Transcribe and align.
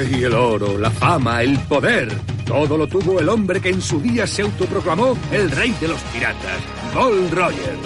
Ay, 0.00 0.24
el 0.24 0.32
oro, 0.32 0.78
la 0.78 0.90
fama, 0.90 1.42
el 1.42 1.58
poder. 1.58 2.08
Todo 2.46 2.78
lo 2.78 2.86
tuvo 2.86 3.20
el 3.20 3.28
hombre 3.28 3.60
que 3.60 3.68
en 3.68 3.82
su 3.82 4.00
día 4.00 4.26
se 4.26 4.40
autoproclamó 4.40 5.14
el 5.30 5.50
rey 5.50 5.76
de 5.78 5.88
los 5.88 6.00
piratas, 6.04 6.58
Gold 6.94 7.30
Roger. 7.34 7.76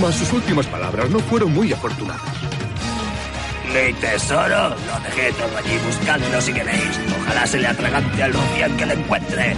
Mas 0.00 0.14
sus 0.14 0.32
últimas 0.34 0.66
palabras 0.66 1.10
no 1.10 1.18
fueron 1.18 1.52
muy 1.52 1.72
afortunadas. 1.72 2.22
Mi 3.74 3.92
tesoro, 3.94 4.68
lo 4.68 5.00
dejé 5.02 5.32
todo 5.32 5.56
allí 5.56 5.76
buscando 5.84 6.40
si 6.40 6.52
queréis. 6.52 7.00
Ojalá 7.22 7.44
se 7.44 7.58
le 7.58 7.66
atragante 7.66 8.22
al 8.22 8.32
rufián 8.32 8.76
que 8.76 8.86
le 8.86 8.94
encuentre. 8.94 9.56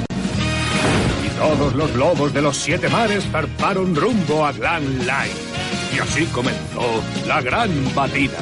Y 1.26 1.28
todos 1.38 1.74
los 1.74 1.94
lobos 1.96 2.32
de 2.32 2.40
los 2.40 2.56
siete 2.56 2.88
mares 2.88 3.28
zarparon 3.30 3.94
rumbo 3.94 4.46
a 4.46 4.52
Grand 4.52 5.00
Line. 5.00 5.36
Y 5.94 5.98
así 5.98 6.24
comenzó 6.32 7.04
la 7.26 7.42
gran 7.42 7.70
batida. 7.94 8.38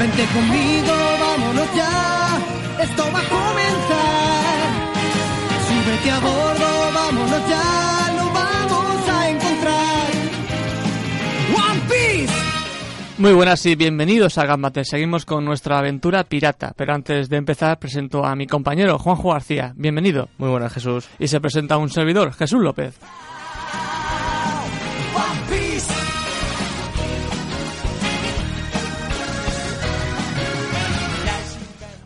Vente 0.00 0.24
conmigo, 0.32 0.94
vámonos 1.20 1.76
ya. 1.76 2.38
Esto 2.82 3.02
va 3.12 3.20
a 3.20 3.28
comenzar. 3.28 4.70
Súbete 5.68 6.10
a 6.10 6.18
bordo, 6.20 6.68
vámonos 6.94 7.48
ya. 7.50 8.14
Lo 8.16 8.32
vamos 8.32 9.08
a 9.10 9.28
encontrar. 9.28 10.06
One 11.54 11.80
Piece. 11.86 12.32
Muy 13.18 13.34
buenas 13.34 13.66
y 13.66 13.74
bienvenidos 13.74 14.38
a 14.38 14.46
Gambate. 14.46 14.86
Seguimos 14.86 15.26
con 15.26 15.44
nuestra 15.44 15.78
aventura 15.78 16.24
pirata, 16.24 16.72
pero 16.74 16.94
antes 16.94 17.28
de 17.28 17.36
empezar 17.36 17.78
presento 17.78 18.24
a 18.24 18.34
mi 18.34 18.46
compañero 18.46 18.98
Juanjo 18.98 19.32
García. 19.32 19.74
Bienvenido. 19.76 20.30
Muy 20.38 20.48
buenas, 20.48 20.72
Jesús. 20.72 21.10
Y 21.18 21.28
se 21.28 21.42
presenta 21.42 21.76
un 21.76 21.90
servidor, 21.90 22.32
Jesús 22.32 22.62
López. 22.62 22.98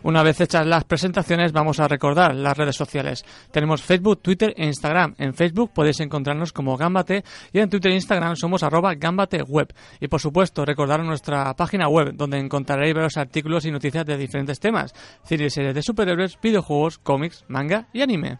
Una 0.05 0.21
vez 0.21 0.39
hechas 0.39 0.67
las 0.67 0.83
presentaciones, 0.83 1.51
vamos 1.51 1.79
a 1.79 1.87
recordar 1.87 2.35
las 2.35 2.55
redes 2.55 2.75
sociales. 2.75 3.25
Tenemos 3.49 3.81
Facebook, 3.81 4.21
Twitter 4.21 4.53
e 4.55 4.63
Instagram. 4.63 5.15
En 5.17 5.33
Facebook 5.33 5.71
podéis 5.73 5.99
encontrarnos 5.99 6.53
como 6.53 6.77
Gambate 6.77 7.23
y 7.51 7.57
en 7.57 7.71
Twitter 7.71 7.91
e 7.91 7.95
Instagram 7.95 8.35
somos 8.35 8.61
arroba 8.61 8.93
Gambate 8.93 9.41
Web. 9.41 9.73
Y 9.99 10.07
por 10.07 10.21
supuesto, 10.21 10.63
recordar 10.63 11.03
nuestra 11.03 11.51
página 11.55 11.87
web, 11.87 12.13
donde 12.13 12.37
encontraréis 12.37 12.93
varios 12.93 13.17
artículos 13.17 13.65
y 13.65 13.71
noticias 13.71 14.05
de 14.05 14.15
diferentes 14.15 14.59
temas. 14.59 14.93
Series 15.23 15.55
de 15.55 15.81
superhéroes, 15.81 16.39
videojuegos, 16.39 16.99
cómics, 16.99 17.43
manga 17.47 17.87
y 17.91 18.03
anime. 18.03 18.37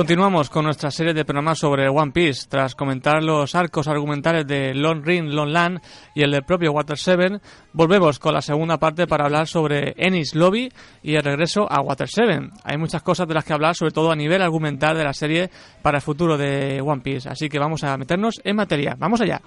Continuamos 0.00 0.48
con 0.48 0.64
nuestra 0.64 0.90
serie 0.90 1.12
de 1.12 1.26
programas 1.26 1.58
sobre 1.58 1.86
One 1.86 2.10
Piece. 2.10 2.48
Tras 2.48 2.74
comentar 2.74 3.22
los 3.22 3.54
arcos 3.54 3.86
argumentales 3.86 4.46
de 4.46 4.72
Long 4.72 5.04
Ring, 5.04 5.28
Long 5.28 5.50
Land 5.50 5.82
y 6.14 6.22
el 6.22 6.30
del 6.30 6.42
propio 6.42 6.72
Water 6.72 6.96
7, 6.96 7.38
volvemos 7.74 8.18
con 8.18 8.32
la 8.32 8.40
segunda 8.40 8.78
parte 8.78 9.06
para 9.06 9.26
hablar 9.26 9.46
sobre 9.46 9.92
Ennis 9.98 10.34
Lobby 10.34 10.72
y 11.02 11.16
el 11.16 11.22
regreso 11.22 11.70
a 11.70 11.82
Water 11.82 12.08
7. 12.08 12.48
Hay 12.64 12.78
muchas 12.78 13.02
cosas 13.02 13.28
de 13.28 13.34
las 13.34 13.44
que 13.44 13.52
hablar, 13.52 13.74
sobre 13.74 13.92
todo 13.92 14.10
a 14.10 14.16
nivel 14.16 14.40
argumental 14.40 14.96
de 14.96 15.04
la 15.04 15.12
serie 15.12 15.50
para 15.82 15.98
el 15.98 16.02
futuro 16.02 16.38
de 16.38 16.80
One 16.80 17.02
Piece. 17.02 17.28
Así 17.28 17.50
que 17.50 17.58
vamos 17.58 17.84
a 17.84 17.94
meternos 17.98 18.40
en 18.42 18.56
materia. 18.56 18.96
¡Vamos 18.98 19.20
allá! 19.20 19.42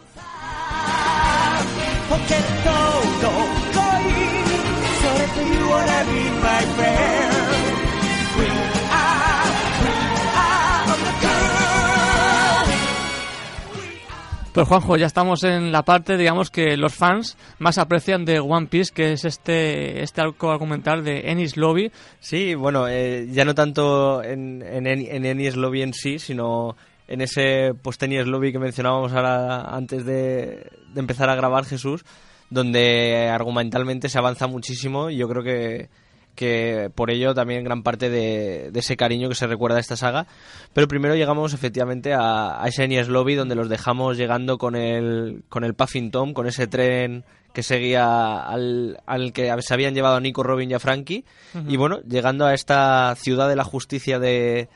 Girl 14.53 14.67
Pues 14.67 14.67
Juanjo, 14.67 14.97
ya 14.97 15.07
estamos 15.07 15.43
en 15.43 15.71
la 15.71 15.83
parte, 15.83 16.15
digamos, 16.15 16.51
que 16.51 16.77
los 16.77 16.93
fans 16.93 17.37
más 17.57 17.79
aprecian 17.79 18.23
de 18.23 18.39
One 18.39 18.67
Piece, 18.67 18.93
que 18.93 19.13
es 19.13 19.25
este, 19.25 20.03
este 20.03 20.21
arco 20.21 20.51
argumental 20.51 21.03
de 21.03 21.31
Ennis 21.31 21.57
Lobby. 21.57 21.91
Sí, 22.19 22.53
bueno, 22.53 22.87
eh, 22.87 23.27
ya 23.31 23.45
no 23.45 23.55
tanto 23.55 24.23
en, 24.23 24.61
en, 24.61 24.85
en 24.85 25.25
Enies 25.25 25.55
Lobby 25.55 25.81
en 25.81 25.93
sí, 25.93 26.19
sino 26.19 26.75
en 27.07 27.21
ese 27.21 27.73
post-Enies 27.81 28.27
Lobby 28.27 28.51
que 28.51 28.59
mencionábamos 28.59 29.11
ahora 29.13 29.75
antes 29.75 30.05
de 30.05 30.69
empezar 30.95 31.31
a 31.31 31.35
grabar 31.35 31.65
Jesús, 31.65 32.05
donde 32.51 33.29
argumentalmente 33.29 34.07
se 34.07 34.19
avanza 34.19 34.45
muchísimo 34.45 35.09
y 35.09 35.17
yo 35.17 35.27
creo 35.27 35.43
que, 35.43 35.89
que 36.35 36.89
por 36.93 37.11
ello 37.11 37.33
también 37.33 37.63
gran 37.63 37.83
parte 37.83 38.09
de, 38.09 38.69
de 38.71 38.79
ese 38.79 38.97
cariño 38.97 39.29
que 39.29 39.35
se 39.35 39.47
recuerda 39.47 39.77
a 39.77 39.81
esta 39.81 39.95
saga. 39.95 40.27
Pero 40.73 40.87
primero 40.87 41.15
llegamos 41.15 41.53
efectivamente 41.53 42.13
a, 42.13 42.63
a 42.63 42.67
ese 42.67 42.83
Enies 42.83 43.07
Lobby 43.07 43.35
donde 43.35 43.55
los 43.55 43.69
dejamos 43.69 44.17
llegando 44.17 44.57
con 44.57 44.75
el, 44.75 45.43
con 45.49 45.63
el 45.63 45.73
Puffin 45.73 46.11
Tom, 46.11 46.33
con 46.33 46.47
ese 46.47 46.67
tren 46.67 47.23
que 47.53 47.61
seguía 47.61 48.41
al, 48.41 48.99
al 49.05 49.31
que 49.31 49.53
se 49.59 49.73
habían 49.73 49.93
llevado 49.93 50.15
a 50.15 50.19
Nico, 50.19 50.41
Robin 50.41 50.71
y 50.71 50.73
a 50.73 50.79
Frankie. 50.79 51.23
Y 51.67 51.77
bueno, 51.77 51.99
llegando 52.01 52.45
a 52.45 52.53
esta 52.55 53.13
ciudad 53.15 53.47
de 53.47 53.55
la 53.55 53.63
justicia 53.63 54.17
de, 54.17 54.69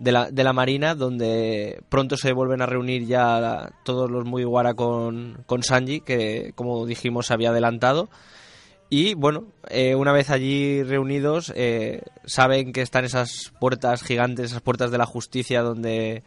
de, 0.00 0.12
la, 0.12 0.30
de 0.32 0.42
la 0.42 0.52
Marina, 0.52 0.96
donde 0.96 1.80
pronto 1.88 2.16
se 2.16 2.32
vuelven 2.32 2.60
a 2.60 2.66
reunir 2.66 3.06
ya 3.06 3.70
todos 3.84 4.10
los 4.10 4.24
Mugiwara 4.24 4.74
con, 4.74 5.44
con 5.46 5.62
Sanji, 5.62 6.00
que 6.00 6.52
como 6.56 6.86
dijimos 6.86 7.26
se 7.26 7.34
había 7.34 7.50
adelantado. 7.50 8.08
Y 8.90 9.14
bueno, 9.14 9.44
eh, 9.70 9.94
una 9.94 10.12
vez 10.12 10.30
allí 10.30 10.82
reunidos, 10.82 11.52
eh, 11.56 12.02
saben 12.24 12.72
que 12.72 12.82
están 12.82 13.04
esas 13.04 13.52
puertas 13.58 14.02
gigantes, 14.02 14.46
esas 14.46 14.62
puertas 14.62 14.90
de 14.90 14.98
la 14.98 15.06
justicia, 15.06 15.62
donde 15.62 16.22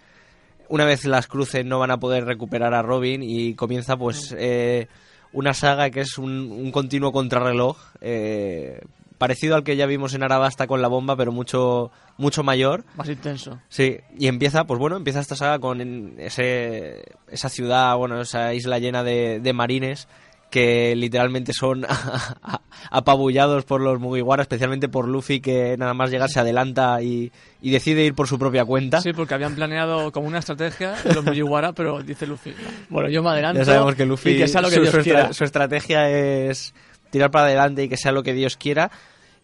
una 0.69 0.85
vez 0.85 1.05
las 1.05 1.27
crucen 1.27 1.69
no 1.69 1.79
van 1.79 1.91
a 1.91 1.99
poder 1.99 2.25
recuperar 2.25 2.73
a 2.73 2.81
Robin 2.81 3.23
y 3.23 3.53
comienza 3.55 3.97
pues 3.97 4.35
eh, 4.37 4.87
una 5.33 5.53
saga 5.53 5.89
que 5.89 6.01
es 6.01 6.17
un, 6.17 6.51
un 6.51 6.71
continuo 6.71 7.11
contrarreloj, 7.11 7.77
eh, 8.01 8.81
parecido 9.17 9.55
al 9.55 9.63
que 9.63 9.75
ya 9.75 9.85
vimos 9.85 10.13
en 10.13 10.23
Arabasta 10.23 10.67
con 10.67 10.81
la 10.81 10.87
bomba, 10.87 11.15
pero 11.15 11.31
mucho, 11.31 11.91
mucho 12.17 12.43
mayor. 12.43 12.85
Más 12.95 13.09
intenso. 13.09 13.59
Sí, 13.69 13.97
y 14.17 14.27
empieza, 14.27 14.65
pues 14.65 14.79
bueno, 14.79 14.97
empieza 14.97 15.19
esta 15.19 15.35
saga 15.35 15.59
con 15.59 16.15
ese, 16.19 17.03
esa 17.29 17.49
ciudad, 17.49 17.95
bueno, 17.97 18.21
esa 18.21 18.53
isla 18.53 18.79
llena 18.79 19.03
de, 19.03 19.39
de 19.39 19.53
marines 19.53 20.07
que 20.49 20.95
literalmente 20.95 21.51
son 21.53 21.85
apabullados 22.91 23.65
por 23.65 23.81
los 23.81 23.99
Mugiwara, 23.99 24.43
especialmente 24.43 24.89
por 24.89 25.07
Luffy 25.07 25.39
que 25.41 25.75
nada 25.77 25.93
más 25.93 26.09
llegar 26.09 26.29
se 26.29 26.39
adelanta 26.39 27.01
y, 27.01 27.31
y 27.61 27.71
decide 27.71 28.03
ir 28.05 28.13
por 28.13 28.27
su 28.27 28.39
propia 28.39 28.65
cuenta. 28.65 29.01
Sí, 29.01 29.13
porque 29.13 29.33
habían 29.33 29.55
planeado 29.55 30.11
como 30.11 30.27
una 30.27 30.39
estrategia 30.39 30.93
de 31.03 31.13
los 31.15 31.25
Mugiwara, 31.25 31.73
pero 31.73 32.01
dice 32.01 32.25
Luffy, 32.27 32.53
bueno, 32.89 33.09
yo 33.09 33.21
me 33.23 33.29
adelanto 33.29 33.59
Ya 33.59 33.65
sabemos 33.65 33.95
que 33.95 34.05
Luffy 34.05 34.31
y 34.31 34.37
que 34.37 34.47
sea 34.47 34.61
lo 34.61 34.69
que 34.69 34.75
su, 34.75 34.81
Dios 34.81 34.93
su 34.93 34.99
estra- 35.01 35.33
su 35.33 35.43
estrategia 35.43 36.09
es 36.09 36.73
tirar 37.09 37.31
para 37.31 37.45
adelante 37.45 37.83
y 37.83 37.89
que 37.89 37.97
sea 37.97 38.11
lo 38.11 38.23
que 38.23 38.33
Dios 38.33 38.57
quiera. 38.57 38.91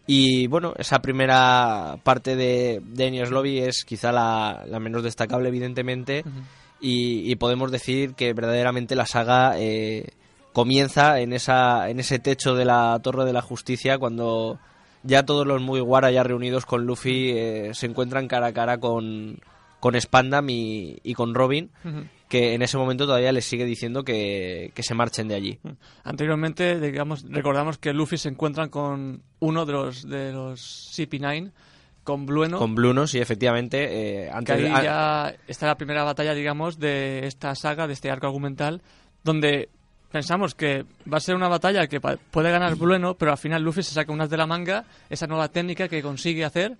Y 0.06 0.46
bueno, 0.48 0.74
esa 0.76 1.00
primera 1.00 1.96
parte 2.02 2.36
de, 2.36 2.82
de 2.84 3.06
Enies 3.06 3.30
Lobby 3.30 3.60
es 3.60 3.84
quizá 3.86 4.12
la, 4.12 4.62
la 4.68 4.78
menos 4.78 5.02
destacable, 5.02 5.48
evidentemente. 5.48 6.24
y, 6.80 7.30
y 7.30 7.36
podemos 7.36 7.70
decir 7.72 8.14
que 8.14 8.34
verdaderamente 8.34 8.94
la 8.96 9.06
saga 9.06 9.54
eh, 9.58 10.08
comienza 10.54 11.20
en, 11.20 11.32
esa, 11.34 11.90
en 11.90 11.98
ese 12.00 12.18
techo 12.20 12.54
de 12.54 12.64
la 12.64 12.98
Torre 13.02 13.24
de 13.26 13.32
la 13.32 13.42
Justicia 13.42 13.98
cuando 13.98 14.58
ya 15.02 15.26
todos 15.26 15.46
los 15.46 15.60
Mugiwara 15.60 16.10
ya 16.12 16.22
reunidos 16.22 16.64
con 16.64 16.86
Luffy 16.86 17.32
eh, 17.32 17.70
se 17.74 17.86
encuentran 17.86 18.28
cara 18.28 18.46
a 18.46 18.52
cara 18.54 18.78
con, 18.78 19.40
con 19.80 20.00
Spandam 20.00 20.48
y, 20.48 20.98
y 21.02 21.12
con 21.14 21.34
Robin, 21.34 21.70
que 22.28 22.54
en 22.54 22.62
ese 22.62 22.78
momento 22.78 23.04
todavía 23.04 23.32
les 23.32 23.44
sigue 23.44 23.64
diciendo 23.64 24.04
que, 24.04 24.70
que 24.74 24.82
se 24.84 24.94
marchen 24.94 25.26
de 25.26 25.34
allí. 25.34 25.58
Anteriormente, 26.04 26.78
digamos, 26.80 27.24
recordamos 27.28 27.76
que 27.76 27.92
Luffy 27.92 28.16
se 28.16 28.28
encuentran 28.28 28.68
con 28.70 29.22
uno 29.40 29.66
de 29.66 29.72
los 29.72 30.08
de 30.08 30.32
los 30.32 30.90
CP9, 30.96 31.50
con 32.04 32.26
Blueno, 32.26 32.58
Con 32.58 32.74
Bluno, 32.76 33.06
sí, 33.08 33.18
efectivamente. 33.18 34.22
eh, 34.22 34.24
que 34.26 34.30
antes, 34.30 34.56
ahí 34.56 34.70
ah, 34.72 34.82
ya 34.82 35.36
está 35.48 35.66
la 35.66 35.76
primera 35.76 36.04
batalla, 36.04 36.32
digamos, 36.32 36.78
de 36.78 37.26
esta 37.26 37.54
saga, 37.56 37.86
de 37.88 37.94
este 37.94 38.10
arco 38.10 38.26
argumental, 38.26 38.82
donde 39.24 39.68
pensamos 40.14 40.54
que 40.54 40.84
va 41.12 41.16
a 41.16 41.20
ser 41.20 41.34
una 41.34 41.48
batalla 41.48 41.88
que 41.88 42.00
puede 42.00 42.50
ganar 42.52 42.76
Blueno, 42.76 43.14
pero 43.16 43.32
al 43.32 43.36
final 43.38 43.62
Luffy 43.64 43.82
se 43.82 43.94
saca 43.94 44.12
unas 44.12 44.30
de 44.30 44.36
la 44.36 44.46
manga, 44.46 44.84
esa 45.10 45.26
nueva 45.26 45.48
técnica 45.48 45.88
que 45.88 46.02
consigue 46.02 46.44
hacer. 46.44 46.76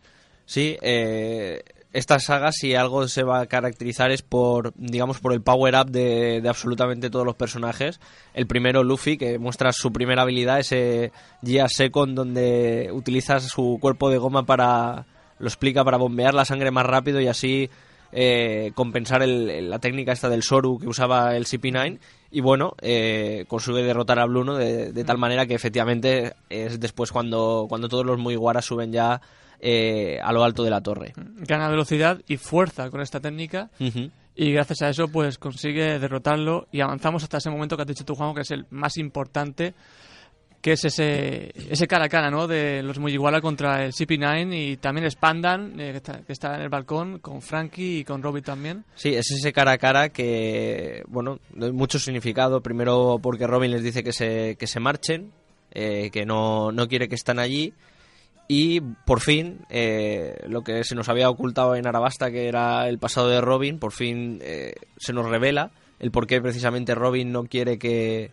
Sí, 0.46 0.78
eh, 0.82 1.64
esta 1.92 2.20
saga 2.20 2.52
si 2.52 2.76
algo 2.76 3.08
se 3.08 3.25
va 3.25 3.40
a 3.40 3.46
caracterizar 3.46 4.12
es 4.12 4.22
por, 4.22 4.72
digamos, 4.76 5.19
por 5.19 5.32
el 5.32 5.40
power 5.42 5.75
up 5.75 5.90
de, 5.90 6.40
absolutamente 6.48 7.10
todos 7.10 7.26
los 7.26 7.34
personajes. 7.34 7.98
El 8.34 8.46
primero, 8.46 8.84
Luffy, 8.84 9.16
que 9.19 9.36
muestra 9.40 9.72
su 9.72 9.92
primera 9.92 10.22
habilidad, 10.22 10.60
ese 10.60 11.10
Gia 11.42 11.66
Second, 11.69 12.14
donde 12.14 12.90
utiliza 12.92 13.40
su 13.40 13.78
cuerpo 13.81 14.10
de 14.10 14.19
goma 14.19 14.46
para, 14.46 15.06
lo 15.40 15.48
explica, 15.48 15.82
para 15.84 15.96
bombear 15.96 16.34
la 16.34 16.44
sangre 16.44 16.70
más 16.70 16.86
rápido 16.86 17.20
y 17.20 17.26
así 17.26 17.69
eh, 18.16 18.70
compensar 18.76 19.25
el- 19.25 19.69
la 19.69 19.81
técnica 19.81 20.12
esta 20.12 20.28
del 20.28 20.44
Soru 20.44 20.78
que 20.78 20.86
usaba 20.86 21.34
el 21.36 21.46
CP9 21.46 21.98
y 22.34 22.40
bueno, 22.40 22.75
eh, 22.82 23.44
consigue 23.46 23.84
derrotar 23.84 24.19
a 24.19 24.26
Bluno 24.26 24.56
de, 24.56 24.92
de 24.92 25.04
tal 25.04 25.19
manera 25.19 25.46
que 25.46 25.54
efectivamente 25.54 26.34
es 26.50 26.81
después 26.81 27.12
cuando, 27.12 27.66
cuando 27.69 27.88
todos 27.88 28.04
los 28.04 28.19
Mugiwara 28.19 28.60
suben 28.60 28.90
ya 28.90 29.20
eh, 29.60 30.19
a 30.20 30.32
lo 30.32 30.42
alto 30.42 30.64
de 30.64 30.70
la 30.70 30.81
torre. 30.81 31.12
Gana 31.16 31.69
velocidad 31.69 32.20
y 32.26 32.36
fuerza 32.36 32.90
con 32.90 33.00
esta 33.00 33.20
técnica 33.20 33.70
y 34.34 34.52
gracias 34.52 34.82
a 34.82 34.88
eso 34.88 35.06
pues 35.06 35.38
consigue 35.38 36.00
derrotarlo 36.00 36.66
y 36.72 36.81
avanzamos 36.81 37.22
hasta 37.22 37.38
ese 37.38 37.50
momento 37.50 37.76
que 37.76 37.82
has 37.82 37.88
dicho 37.88 38.04
tú, 38.04 38.16
Juan, 38.16 38.34
que 38.34 38.40
es 38.40 38.50
el 38.50 38.66
más 38.70 38.96
importante, 38.96 39.72
que 40.64 40.72
es 40.72 40.84
ese, 40.87 41.52
ese 41.70 41.87
cara 41.87 42.06
a 42.06 42.08
cara, 42.08 42.31
¿no? 42.31 42.46
De 42.46 42.82
los 42.82 42.99
Mujiwara 42.99 43.43
contra 43.43 43.84
el 43.84 43.93
CP9 43.93 44.70
y 44.72 44.76
también 44.78 45.11
Spandan, 45.11 45.78
eh, 45.78 45.90
que, 45.90 45.96
está, 45.99 46.22
que 46.22 46.32
está 46.32 46.55
en 46.55 46.62
el 46.62 46.70
balcón, 46.70 47.19
con 47.19 47.43
Frankie 47.43 47.99
y 47.99 48.05
con 48.05 48.22
Robbie 48.22 48.40
también. 48.40 48.82
Sí, 48.94 49.11
es 49.11 49.31
ese 49.31 49.52
cara 49.52 49.72
a 49.72 49.76
cara 49.76 50.08
que, 50.08 51.02
bueno, 51.06 51.38
mucho 51.52 51.99
significado. 51.99 52.62
Primero 52.62 53.19
porque 53.22 53.46
Robin 53.46 53.72
les 53.72 53.82
dice 53.82 54.02
que 54.02 54.14
se, 54.14 54.56
que 54.58 54.66
se 54.66 54.81
marchen, 54.81 55.32
eh, 55.70 56.08
que 56.11 56.25
no, 56.25 56.72
no 56.72 56.88
quiere 56.88 57.10
que 57.10 57.17
estén 57.17 57.40
allí. 57.40 57.75
Y 58.49 58.81
por 58.81 59.20
fin, 59.20 59.67
eh, 59.69 60.44
lo 60.49 60.62
que 60.62 60.82
se 60.82 60.94
nos 60.94 61.10
había 61.10 61.28
ocultado 61.28 61.76
en 61.76 61.87
Arabasta, 61.87 62.31
que 62.31 62.49
era 62.49 62.88
el 62.88 62.99
pasado 62.99 63.28
de 63.28 63.43
Robin, 63.43 63.78
por 63.78 63.93
fin 63.93 64.38
eh, 64.40 64.72
se 64.96 65.12
nos 65.12 65.28
revela 65.28 65.72
el 65.99 66.10
por 66.10 66.26
qué 66.26 66.40
precisamente 66.40 66.94
Robin 66.94 67.32
no 67.32 67.44
quiere 67.44 67.78
que 67.78 68.32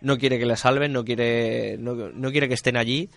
no 0.00 0.18
quiere 0.18 0.38
que 0.38 0.46
le 0.46 0.56
salven, 0.56 0.92
no 0.92 1.04
quiere 1.04 1.76
no, 1.78 1.94
no 1.94 2.30
quiere 2.30 2.48
que 2.48 2.54
estén 2.54 2.76
allí. 2.76 3.10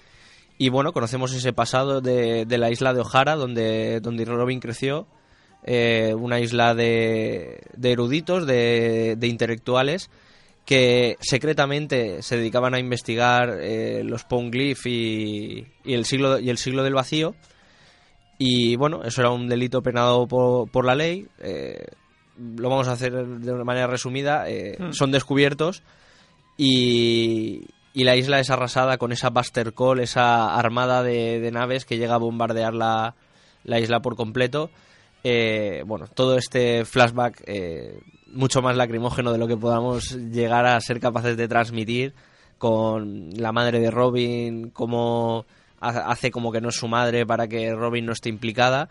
Y 0.58 0.70
bueno, 0.70 0.92
conocemos 0.92 1.34
ese 1.34 1.54
pasado 1.54 2.02
de, 2.02 2.46
de 2.46 2.58
la 2.58 2.70
isla 2.70 2.94
de 2.94 3.00
O'Hara, 3.00 3.36
donde, 3.36 4.02
donde 4.02 4.26
Robin 4.26 4.60
creció, 4.60 5.08
eh, 5.64 6.14
una 6.18 6.42
isla 6.42 6.76
de, 6.76 7.62
de 7.78 7.92
eruditos, 7.92 8.46
de, 8.46 9.16
de 9.18 9.28
intelectuales, 9.28 10.10
que 10.66 11.16
secretamente 11.22 12.22
se 12.22 12.38
dedicaban 12.38 12.74
a 12.74 12.80
investigar 12.80 13.58
eh, 13.62 14.04
los 14.04 14.26
Poneglyph 14.26 14.86
y, 14.86 15.66
y, 15.86 15.94
el 15.94 16.06
siglo, 16.06 16.40
y 16.40 16.50
el 16.50 16.58
siglo 16.58 16.84
del 16.84 16.94
vacío. 16.94 17.36
Y 18.38 18.76
bueno, 18.76 19.04
eso 19.04 19.22
era 19.22 19.32
un 19.32 19.48
delito 19.48 19.82
penado 19.82 20.28
por, 20.28 20.70
por 20.70 20.86
la 20.86 20.96
ley. 20.96 21.28
Eh, 21.40 21.86
lo 22.38 22.70
vamos 22.70 22.88
a 22.88 22.94
hacer 22.94 23.14
de 23.14 23.52
una 23.52 23.64
manera 23.64 23.88
resumida. 23.88 24.50
Eh, 24.50 24.78
Hmm. 24.80 24.92
Son 24.92 25.12
descubiertos 25.12 25.84
y, 26.64 28.04
la 28.04 28.16
isla 28.16 28.40
es 28.40 28.50
arrasada 28.50 28.98
con 28.98 29.12
esa 29.12 29.30
Buster 29.30 29.74
Call, 29.74 30.00
esa 30.02 30.56
armada 30.58 31.02
de, 31.04 31.50
naves 31.52 31.86
que 31.86 31.98
llega 31.98 32.16
a 32.16 32.20
bombardear 32.20 32.74
la, 32.74 33.16
la 33.64 33.80
isla 33.80 34.02
por 34.02 34.16
completo. 34.16 34.70
Eh, 35.24 35.84
bueno, 35.86 36.08
todo 36.08 36.38
este 36.38 36.86
flashback 36.86 37.44
eh, 37.46 38.00
mucho 38.28 38.62
más 38.62 38.76
lacrimógeno 38.78 39.32
de 39.32 39.38
lo 39.38 39.48
que 39.48 39.58
podamos 39.58 40.12
llegar 40.32 40.66
a 40.66 40.80
ser 40.82 41.00
capaces 41.00 41.36
de 41.36 41.48
transmitir 41.48 42.14
con 42.58 43.30
la 43.36 43.52
madre 43.52 43.80
de 43.80 43.90
Robin, 43.92 44.70
cómo 44.70 45.46
ha- 45.82 46.12
hace 46.12 46.30
como 46.32 46.52
que 46.52 46.62
no 46.62 46.70
es 46.70 46.76
su 46.76 46.88
madre 46.88 47.26
para 47.26 47.48
que 47.48 47.74
Robin 47.74 48.06
no 48.06 48.12
esté 48.14 48.30
implicada. 48.30 48.90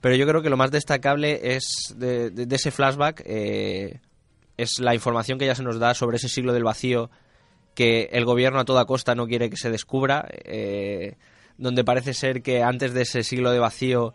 Pero 0.00 0.14
yo 0.14 0.26
creo 0.26 0.42
que 0.42 0.50
lo 0.50 0.56
más 0.56 0.70
destacable 0.70 1.40
es 1.56 1.94
de, 1.96 2.30
de- 2.30 2.46
de 2.46 2.56
ese 2.56 2.70
flashback 2.70 3.22
eh, 3.26 3.98
es 4.58 4.80
la 4.80 4.94
información 4.94 5.38
que 5.38 5.46
ya 5.46 5.54
se 5.54 5.62
nos 5.62 5.78
da 5.78 5.94
sobre 5.94 6.18
ese 6.18 6.28
siglo 6.28 6.52
del 6.52 6.64
vacío 6.64 7.10
que 7.78 8.08
el 8.10 8.24
gobierno 8.24 8.58
a 8.58 8.64
toda 8.64 8.86
costa 8.86 9.14
no 9.14 9.28
quiere 9.28 9.48
que 9.48 9.56
se 9.56 9.70
descubra, 9.70 10.28
eh, 10.32 11.14
donde 11.58 11.84
parece 11.84 12.12
ser 12.12 12.42
que 12.42 12.64
antes 12.64 12.92
de 12.92 13.02
ese 13.02 13.22
siglo 13.22 13.52
de 13.52 13.60
vacío 13.60 14.14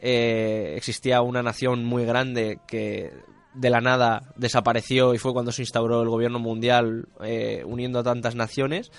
eh, 0.00 0.74
existía 0.76 1.20
una 1.20 1.42
nación 1.42 1.84
muy 1.84 2.04
grande 2.04 2.60
que 2.68 3.12
de 3.52 3.68
la 3.70 3.80
nada 3.80 4.32
desapareció 4.36 5.12
y 5.12 5.18
fue 5.18 5.32
cuando 5.32 5.50
se 5.50 5.62
instauró 5.62 6.02
el 6.02 6.08
gobierno 6.08 6.38
mundial 6.38 7.08
eh, 7.20 7.64
uniendo 7.66 7.98
a 7.98 8.04
tantas 8.04 8.36
naciones. 8.36 8.92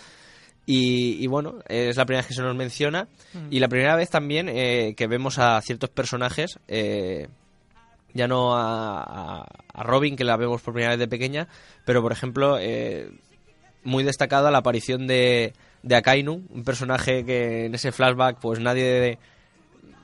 Y, 0.66 1.24
y 1.24 1.28
bueno, 1.28 1.60
es 1.70 1.96
la 1.96 2.06
primera 2.06 2.22
vez 2.22 2.28
que 2.28 2.34
se 2.34 2.42
nos 2.42 2.56
menciona 2.56 3.08
y 3.50 3.60
la 3.62 3.70
primera 3.70 3.96
vez 3.96 4.10
también 4.10 4.48
que 4.48 5.08
vemos 5.08 5.40
a 5.40 5.60
ciertos 5.62 5.90
personajes, 5.90 6.60
ya 8.14 8.28
no 8.28 8.56
a, 8.56 9.44
a- 9.74 9.84
Robin, 9.84 10.16
que 10.16 10.24
la 10.24 10.38
vemos 10.38 10.62
por 10.62 10.74
primera 10.74 10.92
vez 10.92 11.00
de 11.00 11.08
pequeña, 11.08 11.48
pero 11.86 12.02
por 12.02 12.12
ejemplo, 12.12 12.58
eh, 12.60 13.10
muy 13.84 14.04
destacada 14.04 14.52
la 14.52 14.60
aparición 14.60 15.08
de, 15.08 15.54
de 15.84 15.96
Akainu, 15.96 16.44
un 16.50 16.64
personaje 16.64 17.26
que 17.26 17.66
en 17.66 17.76
ese 17.76 17.92
flashback 17.92 18.38
pues 18.40 18.60
nadie 18.60 19.18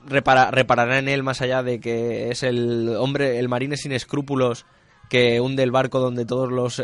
repara- 0.08 0.50
reparará 0.50 0.98
en 0.98 1.08
él 1.08 1.22
más 1.22 1.40
allá 1.42 1.62
de 1.62 1.80
que 1.80 2.30
es 2.30 2.42
el 2.42 2.96
hombre, 2.98 3.38
el 3.38 3.48
marine 3.48 3.76
sin 3.76 3.92
escrúpulos 3.92 4.66
que 5.08 5.40
hunde 5.40 5.62
el 5.62 5.70
barco 5.70 6.00
donde 6.00 6.26
todos 6.26 6.50
los 6.52 6.82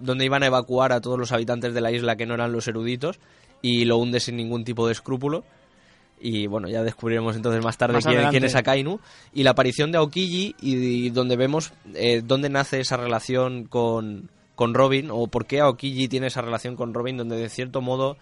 donde 0.00 0.24
iban 0.24 0.42
a 0.42 0.46
evacuar 0.46 0.92
a 0.92 1.00
todos 1.00 1.18
los 1.18 1.32
habitantes 1.32 1.74
de 1.74 1.80
la 1.82 1.90
isla 1.92 2.16
que 2.16 2.24
no 2.26 2.34
eran 2.34 2.52
los 2.52 2.68
eruditos 2.68 3.18
y 3.60 3.84
lo 3.84 3.98
hunde 3.98 4.20
sin 4.20 4.36
ningún 4.36 4.64
tipo 4.64 4.86
de 4.86 4.92
escrúpulo 4.92 5.44
y 6.20 6.46
bueno 6.46 6.68
ya 6.68 6.82
descubriremos 6.82 7.36
entonces 7.36 7.62
más 7.62 7.76
tarde 7.76 7.94
Más 7.94 8.04
quién, 8.04 8.44
es 8.44 8.54
Akainu. 8.54 9.00
Y 9.32 9.42
la 9.42 9.50
aparición 9.50 9.92
de 9.92 9.98
Aokiji 9.98 10.54
y, 10.60 10.76
y 11.06 11.10
donde 11.10 11.36
vemos 11.36 11.72
eh, 11.94 12.22
dónde 12.24 12.48
nace 12.48 12.80
esa 12.80 12.96
relación 12.96 13.64
con, 13.64 14.30
con 14.54 14.74
Robin 14.74 15.08
o 15.10 15.26
por 15.28 15.46
qué 15.46 15.60
Aokiji 15.60 16.08
tiene 16.08 16.28
esa 16.28 16.42
relación 16.42 16.76
con 16.76 16.94
Robin 16.94 17.16
donde 17.16 17.36
de 17.36 17.48
cierto 17.48 17.80
modo 17.80 18.16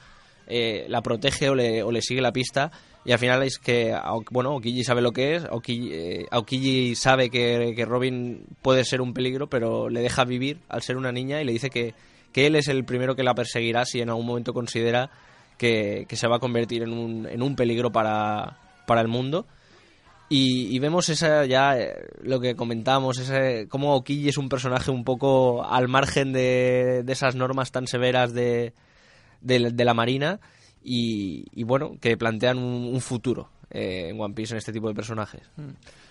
eh, 0.47 0.85
la 0.89 1.03
protege 1.03 1.49
o 1.49 1.55
le, 1.55 1.83
o 1.83 1.91
le 1.91 2.03
sigue 2.03 2.21
la 2.21 2.33
pista. 2.33 2.71
Y 3.07 3.13
al 3.13 3.19
final 3.19 3.43
es 3.43 3.59
que 3.59 3.95
bueno 4.31 4.51
Aokiji 4.51 4.83
sabe 4.83 5.03
lo 5.03 5.13
que 5.13 5.37
es 5.37 5.45
Aokiji, 5.45 5.91
eh, 5.93 6.27
Aokiji 6.31 6.95
sabe 6.95 7.31
que, 7.31 7.75
que 7.77 7.85
Robin 7.85 8.45
puede 8.63 8.85
ser 8.85 9.01
un 9.01 9.15
peligro 9.15 9.49
pero 9.49 9.89
le 9.89 10.01
deja 10.01 10.25
vivir 10.25 10.59
al 10.69 10.83
ser 10.83 10.97
una 10.97 11.13
niña 11.13 11.41
y 11.41 11.45
le 11.45 11.53
dice 11.53 11.71
que, 11.71 11.95
que 12.33 12.47
él 12.47 12.57
es 12.57 12.69
el 12.69 12.85
primero 12.85 13.15
que 13.15 13.23
la 13.23 13.35
perseguirá 13.35 13.85
si 13.85 14.01
en 14.01 14.09
algún 14.09 14.27
momento 14.27 14.53
considera 14.53 15.11
que, 15.59 16.07
se 16.11 16.29
va 16.29 16.37
a 16.37 16.41
convertir 16.41 16.83
en 16.83 16.93
un, 16.93 17.27
en 17.27 17.43
un 17.43 17.57
peligro 17.57 17.93
para, 17.93 18.59
para 18.87 19.01
el 19.01 19.09
mundo 19.09 19.47
y, 20.29 20.75
y 20.75 20.79
vemos 20.79 21.09
esa 21.11 21.45
ya 21.45 21.79
eh, 21.79 22.09
lo 22.23 22.41
que 22.41 22.57
comentábamos, 22.57 23.19
ese, 23.19 23.69
cómo 23.69 23.93
Aokiji 23.93 24.31
es 24.31 24.39
un 24.39 24.49
personaje 24.49 24.91
un 24.91 25.05
poco 25.05 25.65
al 25.65 25.89
margen 25.89 26.33
de, 26.33 27.03
de 27.05 27.13
esas 27.13 27.35
normas 27.35 27.71
tan 27.71 27.87
severas 27.87 28.33
de, 28.33 28.73
de, 29.41 29.71
de 29.71 29.85
la 29.85 29.95
Marina 29.95 30.41
y, 30.83 31.65
bueno, 31.65 31.97
que 32.01 32.17
plantean 32.17 32.59
un, 32.59 32.95
un 32.95 33.01
futuro 33.01 33.49
eh, 33.71 34.09
en 34.11 34.21
One 34.21 34.35
Piece 34.35 34.53
en 34.53 34.59
este 34.59 34.73
tipo 34.73 34.89
de 34.89 34.95
personajes. 34.95 35.43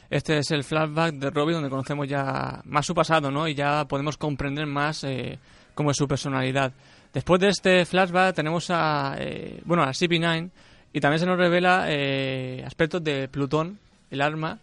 Este 0.10 0.38
es 0.38 0.52
el 0.52 0.64
flashback 0.64 1.14
de 1.16 1.30
Robin 1.30 1.56
donde 1.56 1.70
conocemos 1.70 2.08
ya 2.08 2.62
más 2.66 2.86
su 2.86 2.96
pasado, 2.96 3.30
¿no? 3.30 3.48
Y 3.48 3.56
ya 3.56 3.86
podemos 3.88 4.18
comprender 4.18 4.66
más 4.66 5.04
eh, 5.04 5.40
cómo 5.76 5.92
es 5.92 5.98
su 5.98 6.08
personalidad. 6.08 6.74
Después 7.14 7.40
de 7.40 7.50
este 7.50 7.86
flashback 7.86 8.36
tenemos 8.36 8.68
a, 8.70 9.16
eh, 9.20 9.60
bueno, 9.66 9.84
a 9.84 9.90
CP9 9.92 10.50
y 10.94 11.00
también 11.00 11.20
se 11.20 11.26
nos 11.26 11.38
revela 11.38 11.86
eh, 11.88 12.64
aspectos 12.66 13.04
de 13.04 13.28
Plutón, 13.28 13.80
el 14.10 14.22
arma, 14.22 14.60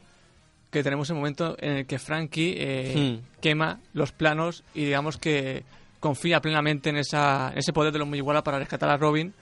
que 0.70 0.82
tenemos 0.82 1.08
el 1.10 1.16
momento 1.16 1.56
en 1.60 1.78
el 1.78 1.86
que 1.86 1.98
Frankie 1.98 2.54
eh, 2.58 2.94
Hmm. 3.20 3.40
quema 3.40 3.80
los 3.92 4.12
planos 4.12 4.62
y 4.74 4.84
digamos 4.84 5.16
que 5.16 5.64
confía 6.00 6.40
plenamente 6.40 6.90
en, 6.90 6.96
esa, 6.96 7.50
en 7.52 7.58
ese 7.58 7.72
poder 7.72 7.92
de 7.92 7.98
los 7.98 8.08
Mugiwara 8.08 8.42
para 8.42 8.58
rescatar 8.58 8.88
a 8.88 8.96
Robin. 8.96 9.32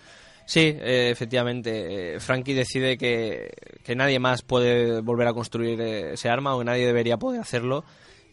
Sí, 0.47 0.61
eh, 0.61 1.11
efectivamente. 1.13 2.15
eh, 2.17 2.21
Frankie 2.21 2.55
decide 2.55 2.97
que, 2.97 3.51
que 3.85 3.95
nadie 3.95 4.19
más 4.19 4.41
puede 4.43 5.01
volver 5.03 5.29
a 5.29 5.35
construir 5.35 5.81
eh, 5.81 6.13
ese 6.15 6.29
arma 6.31 6.55
o 6.55 6.59
que 6.61 6.65
nadie 6.65 6.87
debería 6.87 7.19
poder 7.19 7.41
hacerlo 7.41 7.85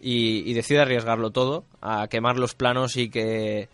y, 0.01 0.49
y 0.49 0.53
decide 0.53 0.79
arriesgarlo 0.79 1.31
todo 1.31 1.65
a 1.81 2.07
quemar 2.07 2.37
los 2.37 2.55
planos 2.55 2.95
y 2.95 3.09
que 3.09 3.67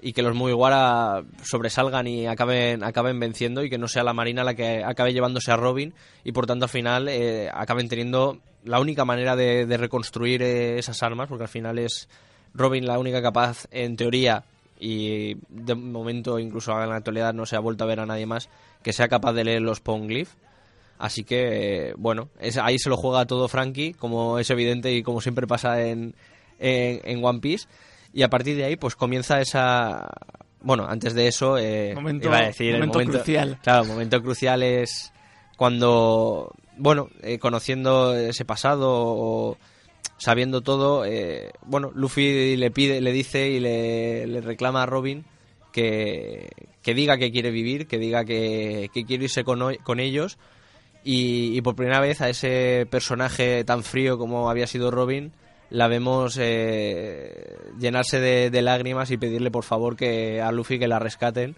y 0.00 0.12
que 0.12 0.22
los 0.22 0.34
Mugiwara 0.34 1.24
sobresalgan 1.42 2.06
y 2.06 2.26
acaben 2.26 2.84
acaben 2.84 3.18
venciendo 3.18 3.64
y 3.64 3.70
que 3.70 3.78
no 3.78 3.88
sea 3.88 4.04
la 4.04 4.12
Marina 4.12 4.44
la 4.44 4.54
que 4.54 4.84
acabe 4.84 5.12
llevándose 5.12 5.50
a 5.50 5.56
Robin 5.56 5.92
y 6.24 6.32
por 6.32 6.46
tanto 6.46 6.66
al 6.66 6.70
final 6.70 7.08
eh, 7.08 7.50
acaben 7.52 7.88
teniendo 7.88 8.38
la 8.64 8.80
única 8.80 9.04
manera 9.04 9.34
de, 9.34 9.76
reconstruir 9.76 10.42
eh, 10.42 10.78
esas 10.78 11.02
armas 11.02 11.28
porque 11.28 11.44
al 11.44 11.50
final 11.50 11.78
es 11.78 12.08
Robin 12.54 12.86
la 12.86 12.98
única 12.98 13.20
capaz 13.22 13.66
en 13.70 13.96
teoría 13.96 14.44
y 14.78 15.36
de 15.48 15.74
momento 15.74 16.38
incluso 16.38 16.80
en 16.80 16.88
la 16.88 16.96
actualidad 16.96 17.34
no 17.34 17.46
se 17.46 17.56
ha 17.56 17.60
vuelto 17.60 17.82
a 17.82 17.88
ver 17.88 18.00
a 18.00 18.06
nadie 18.06 18.26
más 18.26 18.48
que 18.82 18.92
sea 18.92 19.08
capaz 19.08 19.32
de 19.32 19.44
leer 19.44 19.62
los 19.62 19.80
Poneglyph 19.80 20.30
así 20.98 21.24
que 21.24 21.92
bueno 21.96 22.28
ahí 22.62 22.78
se 22.78 22.88
lo 22.88 22.96
juega 22.96 23.26
todo 23.26 23.48
Frankie 23.48 23.94
como 23.94 24.38
es 24.38 24.48
evidente 24.50 24.92
y 24.92 25.02
como 25.02 25.20
siempre 25.20 25.48
pasa 25.48 25.82
en, 25.82 26.14
en, 26.60 27.00
en 27.02 27.24
One 27.24 27.40
Piece 27.40 27.66
y 28.18 28.22
a 28.24 28.28
partir 28.28 28.56
de 28.56 28.64
ahí 28.64 28.76
pues 28.76 28.96
comienza 28.96 29.40
esa 29.40 30.08
bueno 30.60 30.86
antes 30.88 31.14
de 31.14 31.28
eso 31.28 31.56
eh, 31.56 31.92
Momento- 31.94 32.26
iba 32.28 32.38
a 32.38 32.46
decir 32.46 32.74
el 32.74 32.86
momento 32.86 33.12
crucial. 33.18 33.58
claro 33.62 33.82
el 33.84 33.88
momento 33.88 34.20
crucial 34.22 34.62
es 34.62 35.12
cuando 35.56 36.52
bueno 36.76 37.08
eh, 37.22 37.38
conociendo 37.38 38.14
ese 38.16 38.44
pasado 38.44 38.88
o 38.90 39.56
sabiendo 40.16 40.62
todo, 40.62 41.04
eh, 41.04 41.52
bueno, 41.64 41.92
Luffy 41.94 42.56
le 42.56 42.72
pide, 42.72 43.00
le 43.00 43.12
dice 43.12 43.50
y 43.50 43.60
le, 43.60 44.26
le 44.26 44.40
reclama 44.40 44.82
a 44.82 44.86
Robin 44.86 45.24
que, 45.72 46.50
que 46.82 46.92
diga 46.94 47.18
que 47.18 47.30
quiere 47.30 47.52
vivir, 47.52 47.86
que 47.86 47.98
diga 47.98 48.24
que, 48.24 48.90
que 48.92 49.04
quiere 49.04 49.24
irse 49.24 49.44
con, 49.44 49.76
con 49.84 50.00
ellos 50.00 50.36
y, 51.04 51.56
y 51.56 51.60
por 51.62 51.76
primera 51.76 52.00
vez 52.00 52.20
a 52.20 52.28
ese 52.28 52.84
personaje 52.90 53.62
tan 53.62 53.84
frío 53.84 54.18
como 54.18 54.50
había 54.50 54.66
sido 54.66 54.90
Robin 54.90 55.32
la 55.70 55.88
vemos 55.88 56.38
eh, 56.40 57.56
llenarse 57.78 58.20
de, 58.20 58.50
de 58.50 58.62
lágrimas 58.62 59.10
y 59.10 59.16
pedirle 59.18 59.50
por 59.50 59.64
favor 59.64 59.96
que 59.96 60.40
a 60.40 60.50
Luffy 60.52 60.78
que 60.78 60.88
la 60.88 60.98
rescaten. 60.98 61.56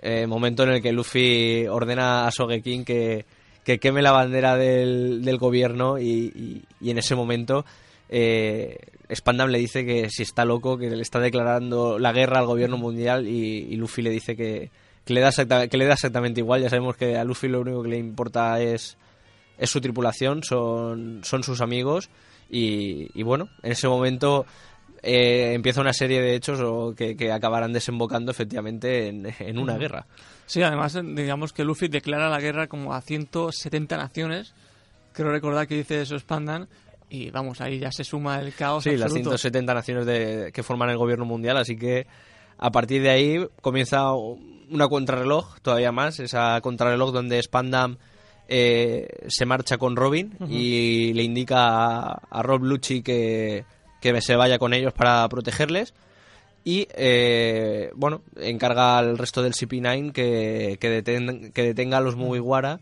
Eh, 0.00 0.26
momento 0.26 0.62
en 0.62 0.70
el 0.70 0.82
que 0.82 0.92
Luffy 0.92 1.66
ordena 1.66 2.26
a 2.26 2.30
Sogeking 2.30 2.84
que, 2.84 3.24
que 3.64 3.78
queme 3.80 4.00
la 4.02 4.12
bandera 4.12 4.56
del, 4.56 5.24
del 5.24 5.38
gobierno 5.38 5.98
y, 5.98 6.32
y- 6.34 6.62
y 6.80 6.90
en 6.90 6.98
ese 6.98 7.16
momento 7.16 7.64
eh, 8.08 8.78
Spandam 9.12 9.50
le 9.50 9.58
dice 9.58 9.84
que 9.84 10.08
si 10.10 10.22
está 10.22 10.44
loco, 10.44 10.78
que 10.78 10.88
le 10.88 11.02
está 11.02 11.18
declarando 11.18 11.98
la 11.98 12.12
guerra 12.12 12.38
al 12.38 12.46
gobierno 12.46 12.76
mundial 12.78 13.26
y, 13.26 13.66
y 13.70 13.76
Luffy 13.76 14.02
le 14.02 14.10
dice 14.10 14.36
que, 14.36 14.70
que 15.04 15.14
le 15.14 15.20
da 15.20 15.30
exacta- 15.30 15.66
que 15.68 15.76
le 15.76 15.86
da 15.86 15.94
exactamente 15.94 16.40
igual. 16.40 16.62
Ya 16.62 16.70
sabemos 16.70 16.96
que 16.96 17.16
a 17.16 17.24
Luffy 17.24 17.48
lo 17.48 17.60
único 17.60 17.82
que 17.82 17.88
le 17.88 17.98
importa 17.98 18.60
es, 18.62 18.96
es 19.58 19.68
su 19.70 19.80
tripulación, 19.80 20.44
son, 20.44 21.22
son 21.24 21.42
sus 21.42 21.60
amigos 21.60 22.08
y, 22.50 23.10
y 23.18 23.22
bueno, 23.22 23.48
en 23.62 23.72
ese 23.72 23.88
momento 23.88 24.46
eh, 25.02 25.52
empieza 25.54 25.80
una 25.80 25.92
serie 25.92 26.20
de 26.20 26.34
hechos 26.34 26.60
o 26.60 26.94
que, 26.94 27.16
que 27.16 27.32
acabarán 27.32 27.72
desembocando 27.72 28.30
efectivamente 28.30 29.08
en, 29.08 29.32
en 29.38 29.58
una 29.58 29.76
guerra. 29.76 30.06
Sí, 30.46 30.62
además, 30.62 30.98
digamos 31.02 31.52
que 31.52 31.64
Luffy 31.64 31.88
declara 31.88 32.28
la 32.28 32.40
guerra 32.40 32.66
como 32.66 32.94
a 32.94 33.00
170 33.00 33.96
naciones. 33.96 34.54
Creo 35.12 35.30
recordar 35.30 35.66
que 35.66 35.76
dice 35.76 36.00
eso 36.00 36.18
Spandan. 36.18 36.68
Y 37.10 37.30
vamos, 37.30 37.60
ahí 37.60 37.78
ya 37.78 37.90
se 37.90 38.04
suma 38.04 38.38
el 38.40 38.52
caos. 38.54 38.84
Sí, 38.84 38.90
las 38.90 39.04
absoluto. 39.04 39.30
170 39.30 39.74
naciones 39.74 40.06
de, 40.06 40.50
que 40.52 40.62
forman 40.62 40.90
el 40.90 40.98
gobierno 40.98 41.24
mundial, 41.24 41.56
así 41.56 41.76
que 41.76 42.06
a 42.58 42.70
partir 42.70 43.02
de 43.02 43.10
ahí 43.10 43.46
comienza 43.62 44.12
una 44.12 44.88
contrarreloj, 44.88 45.58
todavía 45.60 45.90
más, 45.90 46.20
esa 46.20 46.60
contrarreloj 46.60 47.12
donde 47.12 47.42
Spandam 47.42 47.96
eh, 48.48 49.08
se 49.28 49.46
marcha 49.46 49.76
con 49.78 49.94
Robin 49.96 50.34
y 50.48 51.12
le 51.12 51.22
indica 51.22 51.66
a, 51.68 52.12
a 52.30 52.42
Rob 52.42 52.62
Lucci 52.64 53.02
que, 53.02 53.64
que 54.00 54.20
se 54.22 54.36
vaya 54.36 54.58
con 54.58 54.72
ellos 54.74 54.92
para 54.92 55.28
protegerles. 55.28 55.94
Y 56.64 56.86
eh, 56.96 57.90
bueno, 57.94 58.22
encarga 58.40 58.98
al 58.98 59.16
resto 59.16 59.42
del 59.42 59.52
CP9 59.54 60.12
que, 60.12 60.76
que, 60.80 61.02
deten- 61.04 61.52
que 61.52 61.62
detenga 61.62 61.98
a 61.98 62.00
los 62.00 62.16
Mugiwara. 62.16 62.80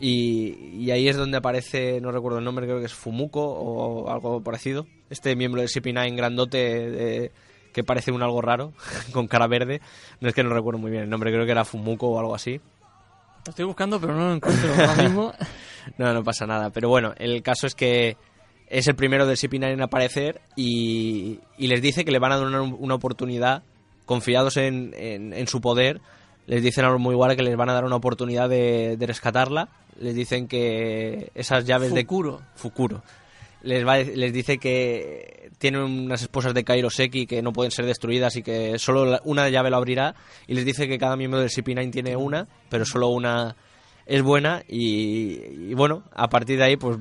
Y, 0.00 0.54
y 0.80 0.90
ahí 0.90 1.08
es 1.08 1.16
donde 1.16 1.38
aparece, 1.38 2.00
no 2.00 2.10
recuerdo 2.10 2.38
el 2.38 2.44
nombre, 2.44 2.66
creo 2.66 2.80
que 2.80 2.86
es 2.86 2.94
Fumuko 2.94 3.40
o 3.44 4.10
algo 4.10 4.42
parecido. 4.42 4.86
Este 5.10 5.36
miembro 5.36 5.60
del 5.60 5.70
CP9 5.70 6.16
grandote 6.16 6.58
de- 6.90 7.32
que 7.72 7.82
parece 7.84 8.12
un 8.12 8.22
algo 8.22 8.40
raro, 8.40 8.72
con 9.12 9.26
cara 9.26 9.46
verde. 9.48 9.80
No 10.20 10.28
es 10.28 10.34
que 10.34 10.42
no 10.44 10.50
recuerdo 10.50 10.78
muy 10.78 10.90
bien 10.90 11.04
el 11.04 11.10
nombre, 11.10 11.32
creo 11.32 11.44
que 11.44 11.52
era 11.52 11.64
Fumuko 11.64 12.08
o 12.08 12.18
algo 12.20 12.34
así. 12.34 12.60
Lo 13.46 13.50
estoy 13.50 13.64
buscando, 13.64 14.00
pero 14.00 14.14
no 14.14 14.28
lo 14.28 14.34
encuentro 14.34 14.70
ahora 14.72 14.94
mismo. 15.02 15.32
No, 15.98 16.12
no 16.14 16.24
pasa 16.24 16.46
nada. 16.46 16.70
Pero 16.70 16.88
bueno, 16.88 17.12
el 17.18 17.42
caso 17.42 17.66
es 17.66 17.74
que 17.74 18.16
es 18.68 18.86
el 18.88 18.94
primero 18.96 19.26
del 19.26 19.36
CP9 19.36 19.72
en 19.72 19.82
aparecer 19.82 20.40
y, 20.56 21.40
y 21.58 21.66
les 21.66 21.82
dice 21.82 22.04
que 22.04 22.10
le 22.10 22.18
van 22.18 22.32
a 22.32 22.38
dar 22.38 22.46
una, 22.46 22.62
una 22.62 22.94
oportunidad, 22.94 23.62
confiados 24.06 24.56
en, 24.56 24.94
en- 24.96 25.32
en 25.34 25.46
su 25.46 25.60
poder, 25.60 26.00
les 26.46 26.62
dicen 26.62 26.84
a 26.84 26.90
los 26.90 27.00
Mugiwara 27.00 27.36
que 27.36 27.42
les 27.42 27.56
van 27.56 27.68
a 27.70 27.74
dar 27.74 27.84
una 27.84 27.96
oportunidad 27.96 28.48
de, 28.48 28.96
de 28.96 29.06
rescatarla. 29.06 29.68
Les 30.00 30.14
dicen 30.14 30.48
que 30.48 31.30
esas 31.34 31.64
llaves 31.66 31.90
Fukuro. 31.90 32.38
de... 32.38 32.44
Fukuro. 32.56 33.02
Les, 33.64 33.86
va- 33.86 33.98
les 33.98 34.32
dice 34.32 34.58
que 34.58 35.50
tienen 35.58 35.80
unas 35.82 36.20
esposas 36.22 36.52
de 36.54 36.64
Kairoseki 36.64 37.26
que 37.26 37.40
no 37.42 37.52
pueden 37.52 37.70
ser 37.70 37.86
destruidas 37.86 38.36
y 38.36 38.42
que 38.42 38.78
solo 38.78 39.18
una 39.24 39.48
llave 39.48 39.70
lo 39.70 39.76
abrirá. 39.76 40.14
Y 40.46 40.54
les 40.54 40.64
dice 40.64 40.86
que 40.86 40.98
cada 40.98 41.16
miembro 41.16 41.40
del 41.40 41.48
CP9 41.48 41.90
tiene 41.90 42.14
una, 42.16 42.46
pero 42.68 42.84
solo 42.84 43.08
una 43.08 43.56
es 44.06 44.22
buena. 44.22 44.62
Y, 44.68 45.72
bueno, 45.74 46.02
a 46.14 46.28
partir 46.28 46.58
de 46.58 46.64
ahí, 46.64 46.76
pues 46.76 46.98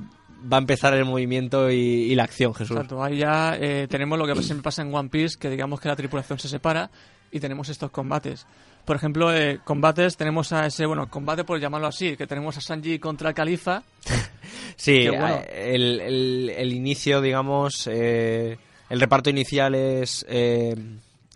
va 0.51 0.57
a 0.57 0.59
empezar 0.59 0.93
el 0.93 1.05
movimiento 1.05 1.69
y, 1.69 2.15
la 2.15 2.23
acción, 2.23 2.53
Jesús. 2.53 2.75
Exacto, 2.77 3.03
ahí 3.03 3.17
ya 3.17 3.55
eh, 3.59 3.87
tenemos 3.89 4.17
lo 4.17 4.25
que 4.25 4.35
siempre 4.43 4.63
pasa 4.63 4.81
en 4.81 4.93
One 4.93 5.09
Piece, 5.09 5.37
que 5.37 5.49
digamos 5.49 5.79
que 5.81 5.87
la 5.89 5.95
tripulación 5.95 6.39
se 6.39 6.47
separa 6.47 6.89
y 7.31 7.39
tenemos 7.39 7.69
estos 7.69 7.91
combates. 7.91 8.45
Por 8.85 8.95
ejemplo, 8.95 9.33
eh, 9.33 9.59
combates, 9.63 10.15
tenemos 10.17 10.51
a 10.53 10.65
ese, 10.65 10.85
bueno, 10.85 11.09
combate 11.09 11.43
por 11.43 11.59
llamarlo 11.59 11.87
así, 11.87 12.15
que 12.17 12.27
tenemos 12.27 12.57
a 12.57 12.61
Sanji 12.61 12.99
contra 12.99 13.33
Califa. 13.33 13.83
Sí, 14.75 15.07
bueno. 15.09 15.41
eh, 15.47 15.75
el, 15.75 15.99
el- 16.01 16.49
el 16.55 16.73
inicio, 16.73 17.21
digamos, 17.21 17.87
eh, 17.91 18.57
el 18.89 18.99
reparto 18.99 19.29
inicial 19.29 19.75
es 19.75 20.25
eh, 20.29 20.75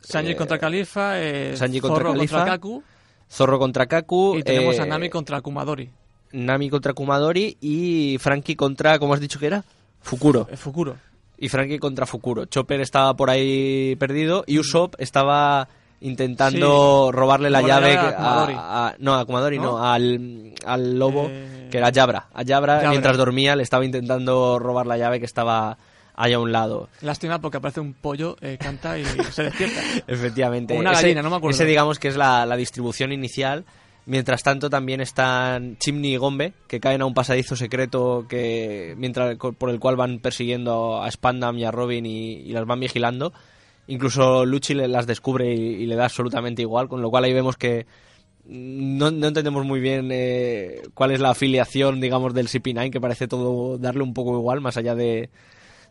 Sanji 0.01 0.31
eh, 0.31 0.35
contra 0.35 0.57
Califa, 0.59 1.19
eh, 1.21 1.55
Sanji 1.57 1.79
contra 1.79 1.97
Zorro 2.03 2.13
Califa, 2.13 2.37
contra 2.37 2.51
Kaku 2.53 2.83
Zorro 3.29 3.59
contra 3.59 3.85
Kaku, 3.87 4.35
y 4.37 4.43
tenemos 4.43 4.77
eh, 4.77 4.81
a 4.81 4.85
Nami 4.85 5.09
contra 5.09 5.41
Kumadori, 5.41 5.89
Nami 6.31 6.69
contra 6.69 6.93
Kumadori 6.93 7.57
y 7.61 8.17
Frankie 8.19 8.55
contra, 8.55 8.99
¿cómo 8.99 9.13
has 9.13 9.19
dicho 9.19 9.39
que 9.39 9.47
era? 9.47 9.63
Fukuro. 10.01 10.47
eh, 10.51 10.55
Fukuro. 10.57 10.95
Y 11.37 11.49
Frankie 11.49 11.77
contra 11.79 12.05
Fukuro. 12.05 12.45
Chopper 12.45 12.81
estaba 12.81 13.15
por 13.15 13.29
ahí 13.29 13.95
perdido 13.97 14.43
y 14.47 14.57
Usopp 14.59 14.95
estaba 14.99 15.67
intentando 16.01 17.11
robarle 17.11 17.49
la 17.49 17.61
Robarle 17.61 17.93
llave 17.93 18.15
a 18.15 18.87
a- 18.87 18.95
no, 18.99 19.15
a 19.15 19.25
Kumadori 19.25 19.57
no, 19.57 19.63
¿No? 19.77 19.83
al, 19.91 20.53
al 20.65 20.97
lobo 20.99 21.27
Eh, 21.29 21.67
que 21.71 21.77
era 21.79 21.91
Jabra. 21.93 22.27
A 22.33 22.43
Jabra, 22.45 22.75
Jabra. 22.75 22.89
mientras 22.91 23.17
dormía 23.17 23.55
le 23.55 23.63
estaba 23.63 23.83
intentando 23.85 24.59
robar 24.59 24.87
la 24.87 24.97
llave 24.97 25.19
que 25.19 25.25
estaba 25.25 25.77
ahí 26.15 26.33
a 26.33 26.39
un 26.39 26.51
lado. 26.51 26.89
Lástima 27.01 27.39
porque 27.39 27.57
aparece 27.57 27.79
un 27.79 27.93
pollo, 27.93 28.37
eh, 28.41 28.57
canta 28.59 28.97
y 28.97 29.03
se 29.31 29.43
despierta. 29.43 29.81
Efectivamente. 30.07 30.75
O 30.75 30.79
una 30.79 30.93
Ese- 30.93 31.03
gallina, 31.03 31.21
no 31.21 31.29
me 31.29 31.35
acuerdo. 31.37 31.55
Ese 31.55 31.65
digamos 31.65 31.99
que 31.99 32.07
es 32.07 32.15
la, 32.17 32.45
la 32.45 32.55
distribución 32.55 33.11
inicial. 33.11 33.65
Mientras 34.05 34.41
tanto 34.41 34.69
también 34.69 35.01
están 35.01 35.75
Chimney 35.79 36.13
y 36.13 36.17
Gombe, 36.17 36.53
que 36.69 36.79
caen 36.79 37.01
a 37.01 37.05
un 37.05 37.13
pasadizo 37.13 37.57
secreto 37.57 38.25
que 38.29 38.95
mientras 38.97 39.35
por 39.35 39.69
el 39.69 39.81
cual 39.81 39.97
van 39.97 40.19
persiguiendo 40.19 41.01
a 41.03 41.11
Spandam 41.11 41.57
y 41.57 41.65
a 41.65 41.71
Robin 41.71 42.05
y, 42.05 42.35
y 42.35 42.53
las 42.53 42.65
van 42.65 42.79
vigilando. 42.79 43.33
Incluso 43.87 44.45
Lucci 44.45 44.73
las 44.73 45.07
descubre 45.07 45.53
y, 45.53 45.83
y 45.83 45.85
le 45.85 45.95
da 45.95 46.05
absolutamente 46.05 46.61
igual, 46.61 46.87
con 46.87 47.01
lo 47.01 47.09
cual 47.09 47.23
ahí 47.23 47.33
vemos 47.33 47.57
que 47.57 47.85
no, 48.47 49.11
no 49.11 49.27
entendemos 49.27 49.65
muy 49.65 49.79
bien 49.79 50.09
eh, 50.11 50.81
cuál 50.93 51.11
es 51.11 51.19
la 51.19 51.31
afiliación, 51.31 51.99
digamos, 51.99 52.33
del 52.33 52.47
CP9, 52.47 52.91
que 52.91 53.01
parece 53.01 53.27
todo 53.27 53.77
darle 53.77 54.03
un 54.03 54.13
poco 54.13 54.37
igual, 54.37 54.61
más 54.61 54.77
allá 54.77 54.95
de, 54.95 55.29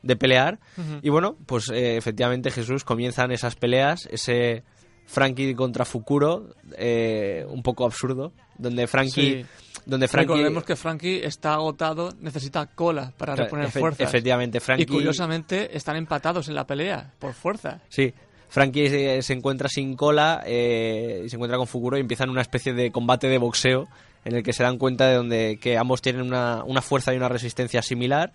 de 0.03 0.17
pelear. 0.17 0.59
Y 1.03 1.11
bueno, 1.11 1.37
pues 1.47 1.69
eh, 1.69 1.97
efectivamente 1.97 2.51
Jesús 2.51 2.85
comienzan 2.85 3.31
esas 3.31 3.57
peleas, 3.57 4.09
ese 4.11 4.65
Frankie 5.07 5.55
contra 5.55 5.85
Fukuro, 5.85 6.49
eh, 6.77 7.47
un 7.49 7.63
poco 7.63 7.85
absurdo, 7.85 8.33
donde 8.59 8.87
Frankie... 8.87 9.43
Sí. 9.43 9.47
Donde 9.87 10.09
Frankie 10.09 10.33
Recordemos 10.33 10.65
que 10.65 10.75
Frankie 10.75 11.21
está 11.23 11.55
agotado, 11.55 12.13
necesita 12.21 12.67
cola 12.67 13.13
para 13.17 13.37
reponer 13.37 13.69
Efe- 13.69 13.79
fuerzas. 13.79 14.09
Efectivamente, 14.09 14.59
Frankie... 14.59 14.83
Y 14.83 14.87
curiosamente 14.87 15.77
están 15.77 15.95
empatados 15.95 16.49
en 16.49 16.57
la 16.57 16.67
pelea, 16.67 17.13
por 17.21 17.35
fuerza. 17.35 17.81
Sí, 17.89 18.13
Frankie 18.49 18.89
se, 18.89 19.23
se 19.23 19.33
encuentra 19.33 19.69
sin 19.69 19.95
cola 19.95 20.43
eh, 20.45 21.23
y 21.25 21.29
se 21.29 21.37
encuentra 21.37 21.57
con 21.57 21.69
Fukuro 21.69 21.97
y 21.97 22.01
empiezan 22.01 22.31
una 22.31 22.43
especie 22.43 22.73
de 22.73 22.91
combate 22.91 23.29
de 23.29 23.39
boxeo 23.39 23.87
en 24.25 24.35
el 24.35 24.43
que 24.43 24.53
se 24.53 24.65
dan 24.65 24.77
cuenta 24.77 25.07
de 25.07 25.15
donde 25.15 25.59
que 25.61 25.79
ambos 25.79 26.03
tienen 26.03 26.23
una, 26.23 26.65
una 26.65 26.83
fuerza 26.83 27.15
y 27.15 27.17
una 27.17 27.29
resistencia 27.29 27.81
similar. 27.81 28.33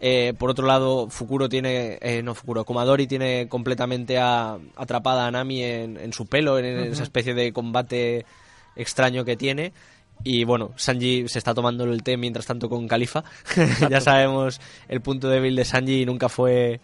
Eh, 0.00 0.32
por 0.38 0.50
otro 0.50 0.66
lado, 0.66 1.08
Fukuro 1.10 1.48
tiene, 1.48 1.98
eh, 2.00 2.22
no 2.22 2.34
Fukuro, 2.34 2.64
Komadori 2.64 3.06
tiene 3.06 3.48
completamente 3.48 4.18
a- 4.18 4.56
atrapada 4.76 5.26
a 5.26 5.30
Nami 5.30 5.62
en, 5.62 5.96
en 5.98 6.12
su 6.14 6.26
pelo, 6.26 6.58
en, 6.58 6.64
esa 6.92 7.02
especie 7.02 7.34
de 7.34 7.52
combate 7.52 8.24
extraño 8.76 9.24
que 9.24 9.36
tiene. 9.36 9.72
Y 10.24 10.44
bueno, 10.44 10.72
Sanji 10.76 11.28
se 11.28 11.38
está 11.38 11.54
tomando 11.54 11.84
el 11.84 12.02
té 12.02 12.16
mientras 12.16 12.46
tanto 12.46 12.68
con 12.68 12.88
Califa. 12.88 13.24
ya 13.90 14.00
sabemos 14.00 14.60
el 14.88 15.00
punto 15.00 15.28
débil 15.28 15.54
de 15.56 15.64
Sanji 15.64 16.02
y 16.02 16.06
nunca 16.06 16.28
fue 16.28 16.80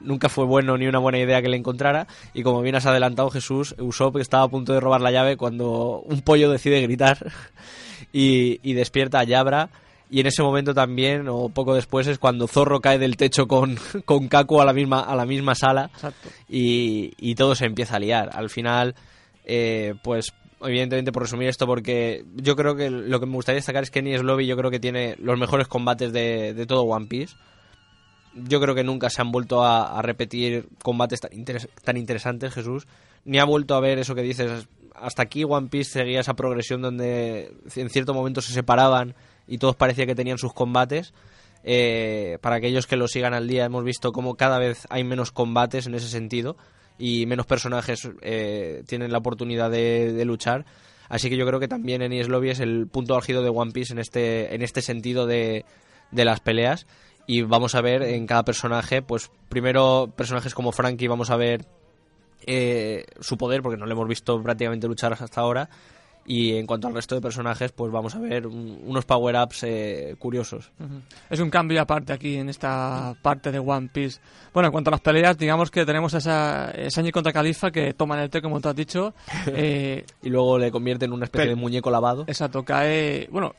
nunca 0.00 0.28
fue 0.28 0.44
bueno 0.44 0.76
ni 0.76 0.86
una 0.88 0.98
buena 0.98 1.18
idea 1.18 1.40
que 1.40 1.48
le 1.48 1.56
encontrara. 1.56 2.06
Y 2.34 2.42
como 2.42 2.62
bien 2.62 2.74
has 2.74 2.86
adelantado, 2.86 3.30
Jesús, 3.30 3.74
Usopp 3.78 4.16
estaba 4.18 4.42
a 4.44 4.48
punto 4.48 4.72
de 4.72 4.80
robar 4.80 5.00
la 5.00 5.10
llave 5.12 5.36
cuando 5.36 6.00
un 6.04 6.20
pollo 6.22 6.50
decide 6.50 6.80
gritar 6.82 7.32
y, 8.12 8.60
y 8.62 8.74
despierta 8.74 9.20
a 9.20 9.24
Yabra. 9.24 9.70
Y 10.14 10.20
en 10.20 10.26
ese 10.28 10.42
momento 10.44 10.74
también, 10.74 11.26
o 11.28 11.48
poco 11.48 11.74
después, 11.74 12.06
es 12.06 12.18
cuando 12.18 12.46
Zorro 12.46 12.80
cae 12.80 12.98
del 12.98 13.16
techo 13.16 13.48
con, 13.48 13.76
con 14.04 14.28
Kaku 14.28 14.60
a 14.60 14.64
la 14.64 14.72
misma, 14.72 15.00
a 15.00 15.16
la 15.16 15.26
misma 15.26 15.54
sala 15.56 15.90
y, 16.48 17.12
y 17.18 17.34
todo 17.34 17.54
se 17.56 17.66
empieza 17.66 17.96
a 17.96 17.98
liar. 17.98 18.30
Al 18.32 18.48
final, 18.48 18.94
eh, 19.44 19.94
pues 20.04 20.32
evidentemente 20.62 21.10
por 21.10 21.22
resumir 21.24 21.48
esto, 21.48 21.66
porque 21.66 22.24
yo 22.36 22.54
creo 22.54 22.76
que 22.76 22.90
lo 22.90 23.18
que 23.18 23.26
me 23.26 23.32
gustaría 23.34 23.56
destacar 23.56 23.82
es 23.82 23.90
que 23.90 23.98
Enies 23.98 24.22
Lobby 24.22 24.46
yo 24.46 24.56
creo 24.56 24.70
que 24.70 24.78
tiene 24.78 25.16
los 25.18 25.36
mejores 25.38 25.66
combates 25.66 26.12
de, 26.12 26.54
de 26.54 26.64
todo 26.66 26.82
One 26.82 27.06
Piece. 27.06 27.34
Yo 28.34 28.60
creo 28.60 28.74
que 28.74 28.82
nunca 28.84 29.10
se 29.10 29.20
han 29.20 29.30
vuelto 29.30 29.62
a, 29.64 29.98
a 29.98 30.02
repetir 30.02 30.68
combates 30.82 31.20
tan, 31.20 31.32
interes- 31.32 31.68
tan 31.84 31.96
interesantes, 31.96 32.52
Jesús. 32.54 32.86
Ni 33.24 33.38
ha 33.38 33.44
vuelto 33.44 33.74
a 33.74 33.80
ver 33.80 33.98
eso 33.98 34.14
que 34.14 34.22
dices. 34.22 34.68
Hasta 34.94 35.22
aquí 35.22 35.44
One 35.44 35.68
Piece 35.68 35.90
seguía 35.90 36.20
esa 36.20 36.34
progresión 36.34 36.82
donde 36.82 37.52
en 37.74 37.90
cierto 37.90 38.14
momento 38.14 38.40
se 38.40 38.52
separaban 38.52 39.14
y 39.46 39.58
todos 39.58 39.76
parecía 39.76 40.06
que 40.06 40.14
tenían 40.14 40.38
sus 40.38 40.52
combates. 40.52 41.12
Eh, 41.62 42.38
para 42.42 42.56
aquellos 42.56 42.86
que 42.86 42.96
lo 42.96 43.08
sigan 43.08 43.34
al 43.34 43.48
día, 43.48 43.64
hemos 43.64 43.84
visto 43.84 44.12
cómo 44.12 44.36
cada 44.36 44.58
vez 44.58 44.86
hay 44.90 45.04
menos 45.04 45.32
combates 45.32 45.86
en 45.86 45.94
ese 45.94 46.08
sentido 46.08 46.56
y 46.98 47.26
menos 47.26 47.46
personajes 47.46 48.08
eh, 48.20 48.82
tienen 48.86 49.12
la 49.12 49.18
oportunidad 49.18 49.70
de, 49.70 50.22
luchar. 50.24 50.66
Así 51.08 51.28
que 51.28 51.36
yo 51.36 51.46
creo 51.46 51.60
que 51.60 51.68
también 51.68 52.02
Enies 52.02 52.28
Lobby 52.28 52.50
es 52.50 52.60
el 52.60 52.86
punto 52.86 53.14
álgido 53.14 53.42
de 53.42 53.50
One 53.50 53.72
Piece 53.72 53.92
en 53.92 53.98
este, 53.98 54.54
en 54.54 54.62
este 54.62 54.82
sentido 54.82 55.26
de, 55.26 55.64
de 56.10 56.24
las 56.24 56.40
peleas. 56.40 56.86
Y 57.26 57.42
vamos 57.42 57.74
a 57.74 57.80
ver 57.80 58.02
en 58.02 58.26
cada 58.26 58.44
personaje, 58.44 59.00
pues 59.00 59.30
primero 59.48 60.12
personajes 60.14 60.54
como 60.54 60.72
Frankie, 60.72 61.08
vamos 61.08 61.30
a 61.30 61.36
ver 61.36 61.66
eh, 62.46 63.06
su 63.20 63.38
poder, 63.38 63.62
porque 63.62 63.78
no 63.78 63.86
le 63.86 63.92
hemos 63.92 64.08
visto 64.08 64.42
prácticamente 64.42 64.86
luchar 64.86 65.14
hasta 65.14 65.40
ahora. 65.40 65.70
Y 66.26 66.56
en 66.56 66.66
cuanto 66.66 66.88
al 66.88 66.94
resto 66.94 67.14
de 67.14 67.20
personajes, 67.20 67.72
pues 67.72 67.92
vamos 67.92 68.14
a 68.14 68.18
ver 68.18 68.46
un- 68.46 68.80
unos 68.86 69.04
power-ups 69.04 69.62
eh, 69.64 70.16
curiosos. 70.18 70.70
Es 71.28 71.38
un 71.40 71.50
cambio 71.50 71.82
aparte 71.82 72.14
aquí 72.14 72.36
en 72.36 72.48
esta 72.48 73.14
parte 73.20 73.52
de 73.52 73.58
One 73.58 73.90
Piece. 73.92 74.20
Bueno, 74.54 74.68
en 74.68 74.72
cuanto 74.72 74.88
a 74.88 74.92
las 74.92 75.00
peleas, 75.02 75.36
digamos 75.36 75.70
que 75.70 75.84
tenemos 75.84 76.14
a 76.14 76.18
esa 76.18 76.72
Sanji 76.88 77.12
contra 77.12 77.32
Califa 77.32 77.70
que 77.70 77.92
toman 77.92 78.20
el 78.20 78.30
té, 78.30 78.40
como 78.40 78.58
tú 78.60 78.68
has 78.70 78.76
dicho. 78.76 79.12
Eh, 79.48 80.06
Y 80.22 80.30
luego 80.30 80.58
le 80.58 80.70
convierte 80.70 81.04
en 81.04 81.12
una 81.12 81.24
especie 81.26 81.44
Pero- 81.46 81.56
de 81.56 81.60
muñeco 81.60 81.90
lavado. 81.90 82.24
exacto, 82.26 82.64
cae, 82.64 83.28
bueno, 83.30 83.54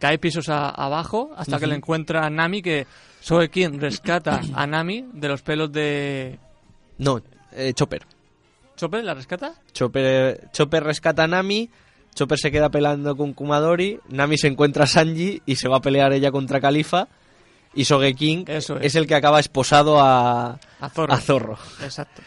cae 0.00 0.18
pisos 0.18 0.48
a- 0.48 0.70
abajo 0.70 1.30
hasta 1.36 1.58
que 1.60 1.68
le 1.68 1.76
encuentra 1.76 2.26
a 2.26 2.30
Nami 2.30 2.60
que 2.60 2.86
Sogekin 3.20 3.78
rescata 3.80 4.40
a 4.54 4.66
Nami 4.66 5.06
de 5.12 5.28
los 5.28 5.42
pelos 5.42 5.70
de 5.70 6.38
No, 6.98 7.20
eh, 7.52 7.72
Chopper. 7.74 8.02
Chopper, 8.76 9.04
¿la 9.04 9.14
rescata? 9.14 9.54
Chopper. 9.72 10.48
Chopper 10.52 10.82
rescata 10.82 11.24
a 11.24 11.26
Nami. 11.28 11.68
Chopper 12.14 12.38
se 12.38 12.50
queda 12.50 12.68
peleando 12.70 13.16
con 13.16 13.32
Kumadori. 13.32 14.00
Nami 14.08 14.36
se 14.38 14.48
encuentra 14.48 14.84
a 14.84 14.86
Sanji 14.86 15.42
y 15.46 15.56
se 15.56 15.68
va 15.68 15.76
a 15.78 15.80
pelear 15.80 16.12
ella 16.12 16.30
contra 16.30 16.60
Califa. 16.60 17.08
Y 17.72 17.84
Sogeking 17.84 18.44
Eso 18.48 18.76
es. 18.78 18.86
es 18.86 18.94
el 18.96 19.06
que 19.06 19.14
acaba 19.14 19.38
esposado 19.38 20.00
a, 20.00 20.58
A 20.80 20.88
Zorro. 20.90 21.12
a 21.12 21.16
Zorro. 21.18 21.58
Exacto. 21.82 22.20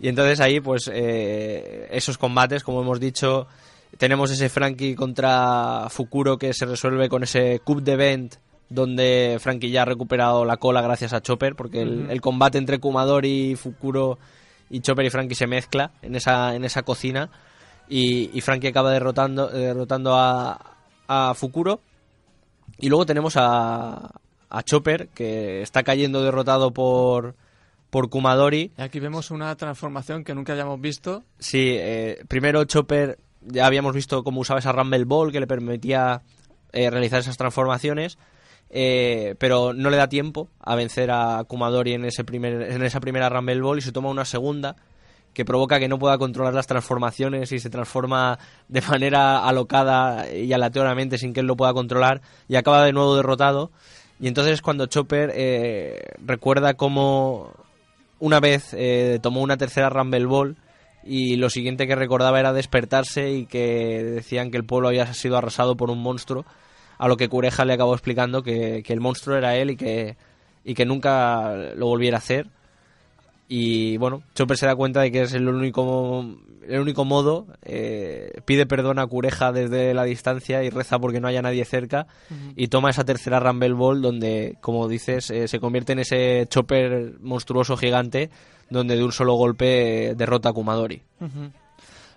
Y 0.00 0.06
entonces 0.08 0.38
ahí, 0.38 0.60
pues, 0.60 0.88
eh, 0.92 1.88
esos 1.90 2.16
combates, 2.16 2.62
como 2.62 2.82
hemos 2.82 3.00
dicho, 3.00 3.48
tenemos 3.96 4.30
ese 4.30 4.48
Frankie 4.48 4.94
contra 4.94 5.88
Fukuro 5.90 6.38
que 6.38 6.54
se 6.54 6.64
resuelve 6.66 7.08
con 7.08 7.24
ese 7.24 7.60
Cup 7.64 7.82
de 7.82 7.92
Event, 7.92 8.36
donde 8.68 9.38
Frankie 9.40 9.70
ya 9.70 9.82
ha 9.82 9.86
recuperado 9.86 10.44
la 10.44 10.58
cola 10.58 10.80
gracias 10.80 11.12
a 11.12 11.20
Chopper, 11.22 11.56
porque 11.56 11.82
el 11.82 12.20
combate 12.20 12.58
entre 12.58 12.78
Kumadori, 12.78 13.56
Fukuro 13.56 14.20
y 14.70 14.80
Chopper 14.80 15.06
y 15.06 15.10
Frankie 15.10 15.34
se 15.34 15.48
mezcla 15.48 15.90
en 16.02 16.14
esa, 16.14 16.54
en 16.54 16.64
esa 16.64 16.82
cocina. 16.82 17.30
Y, 17.88 18.30
y 18.36 18.40
Frankie 18.40 18.68
acaba 18.68 18.90
derrotando, 18.90 19.48
derrotando 19.48 20.14
a, 20.14 20.76
a 21.06 21.34
Fukuro. 21.34 21.80
Y 22.78 22.88
luego 22.88 23.06
tenemos 23.06 23.34
a, 23.36 24.10
a 24.50 24.62
Chopper, 24.62 25.08
que 25.08 25.62
está 25.62 25.82
cayendo 25.82 26.22
derrotado 26.22 26.72
por, 26.72 27.34
por 27.90 28.10
Kumadori. 28.10 28.72
Y 28.76 28.82
aquí 28.82 29.00
vemos 29.00 29.30
una 29.30 29.54
transformación 29.56 30.24
que 30.24 30.34
nunca 30.34 30.52
hayamos 30.52 30.80
visto. 30.80 31.24
Sí, 31.38 31.74
eh, 31.76 32.22
primero 32.28 32.64
Chopper, 32.64 33.18
ya 33.42 33.66
habíamos 33.66 33.94
visto 33.94 34.22
cómo 34.22 34.40
usaba 34.40 34.60
esa 34.60 34.72
Rumble 34.72 35.04
Ball 35.04 35.32
que 35.32 35.40
le 35.40 35.46
permitía 35.46 36.22
eh, 36.72 36.90
realizar 36.90 37.20
esas 37.20 37.36
transformaciones, 37.36 38.18
eh, 38.70 39.34
pero 39.38 39.72
no 39.72 39.90
le 39.90 39.96
da 39.96 40.08
tiempo 40.08 40.48
a 40.60 40.74
vencer 40.74 41.10
a 41.10 41.44
Kumadori 41.44 41.94
en, 41.94 42.04
ese 42.04 42.24
primer, 42.24 42.62
en 42.70 42.82
esa 42.82 43.00
primera 43.00 43.28
Rumble 43.28 43.60
Ball 43.60 43.78
y 43.78 43.82
se 43.82 43.92
toma 43.92 44.10
una 44.10 44.24
segunda 44.24 44.76
que 45.38 45.44
provoca 45.44 45.78
que 45.78 45.86
no 45.86 46.00
pueda 46.00 46.18
controlar 46.18 46.52
las 46.52 46.66
transformaciones 46.66 47.52
y 47.52 47.60
se 47.60 47.70
transforma 47.70 48.40
de 48.66 48.80
manera 48.80 49.46
alocada 49.46 50.28
y 50.34 50.52
aleatoriamente 50.52 51.16
sin 51.16 51.32
que 51.32 51.38
él 51.38 51.46
lo 51.46 51.56
pueda 51.56 51.72
controlar 51.72 52.22
y 52.48 52.56
acaba 52.56 52.84
de 52.84 52.92
nuevo 52.92 53.14
derrotado. 53.14 53.70
Y 54.18 54.26
entonces 54.26 54.54
es 54.54 54.62
cuando 54.62 54.86
Chopper 54.86 55.30
eh, 55.32 56.00
recuerda 56.26 56.74
cómo 56.74 57.52
una 58.18 58.40
vez 58.40 58.74
eh, 58.76 59.20
tomó 59.22 59.40
una 59.40 59.56
tercera 59.56 59.90
Rumble 59.90 60.26
Ball 60.26 60.56
y 61.04 61.36
lo 61.36 61.50
siguiente 61.50 61.86
que 61.86 61.94
recordaba 61.94 62.40
era 62.40 62.52
despertarse 62.52 63.30
y 63.30 63.46
que 63.46 64.02
decían 64.02 64.50
que 64.50 64.56
el 64.56 64.64
pueblo 64.64 64.88
había 64.88 65.14
sido 65.14 65.36
arrasado 65.36 65.76
por 65.76 65.88
un 65.88 66.02
monstruo, 66.02 66.46
a 66.98 67.06
lo 67.06 67.16
que 67.16 67.28
Cureja 67.28 67.64
le 67.64 67.74
acabó 67.74 67.94
explicando 67.94 68.42
que, 68.42 68.82
que 68.84 68.92
el 68.92 69.00
monstruo 69.00 69.36
era 69.36 69.54
él 69.54 69.70
y 69.70 69.76
que, 69.76 70.16
y 70.64 70.74
que 70.74 70.84
nunca 70.84 71.54
lo 71.76 71.86
volviera 71.86 72.16
a 72.16 72.18
hacer. 72.18 72.48
Y 73.48 73.96
bueno, 73.96 74.22
Chopper 74.34 74.58
se 74.58 74.66
da 74.66 74.76
cuenta 74.76 75.00
de 75.00 75.10
que 75.10 75.22
es 75.22 75.32
el 75.32 75.48
único, 75.48 76.24
el 76.66 76.80
único 76.80 77.06
modo, 77.06 77.46
eh, 77.62 78.30
pide 78.44 78.66
perdón 78.66 78.98
a 78.98 79.06
Cureja 79.06 79.52
desde 79.52 79.94
la 79.94 80.04
distancia 80.04 80.62
y 80.62 80.70
reza 80.70 80.98
porque 80.98 81.20
no 81.20 81.28
haya 81.28 81.40
nadie 81.40 81.64
cerca 81.64 82.06
y 82.56 82.68
toma 82.68 82.90
esa 82.90 83.04
tercera 83.04 83.40
Rumble 83.40 83.72
Ball 83.72 84.02
donde, 84.02 84.58
como 84.60 84.86
dices, 84.86 85.30
eh, 85.30 85.48
se 85.48 85.60
convierte 85.60 85.94
en 85.94 86.00
ese 86.00 86.46
Chopper 86.50 87.14
monstruoso 87.20 87.76
gigante 87.78 88.28
donde 88.70 88.96
de 88.96 89.04
un 89.04 89.12
solo 89.12 89.34
golpe 89.34 90.10
eh, 90.10 90.14
derrota 90.14 90.50
a 90.50 90.52
Kumadori. 90.52 91.02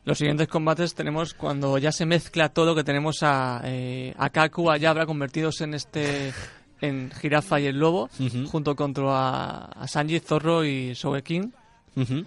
Los 0.04 0.18
siguientes 0.18 0.48
combates 0.48 0.96
tenemos 0.96 1.34
cuando 1.34 1.78
ya 1.78 1.92
se 1.92 2.06
mezcla 2.06 2.50
todo, 2.50 2.76
que 2.76 2.84
tenemos 2.84 3.22
a, 3.22 3.62
eh, 3.66 4.14
a 4.18 4.30
Kaku, 4.32 4.72
a 4.72 4.78
Yabra 4.78 5.06
convertidos 5.06 5.62
en 5.62 5.76
este 5.76 6.34
en 6.82 7.12
Jirafa 7.12 7.60
y 7.60 7.68
el 7.68 7.78
Lobo, 7.78 8.10
junto 8.52 8.76
contra 8.76 9.66
a, 9.66 9.88
Sanji, 9.88 10.20
Zorro 10.20 10.66
y 10.66 10.96
Sogeking. 10.96 11.54
Ujú. 11.96 12.26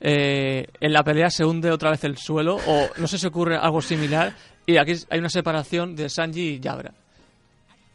Eh, 0.00 0.66
en 0.80 0.92
la 0.92 1.02
pelea 1.02 1.30
se 1.30 1.44
hunde 1.44 1.70
otra 1.70 1.90
vez 1.90 2.04
el 2.04 2.16
suelo, 2.18 2.56
o 2.66 2.88
no 2.98 3.06
sé 3.08 3.18
si 3.18 3.26
ocurre 3.26 3.56
algo 3.56 3.80
similar, 3.82 4.34
y 4.66 4.76
aquí 4.76 4.92
hay 5.10 5.18
una 5.18 5.30
separación 5.30 5.96
de 5.96 6.08
Sanji 6.08 6.40
y 6.56 6.60
Yabra. 6.60 6.92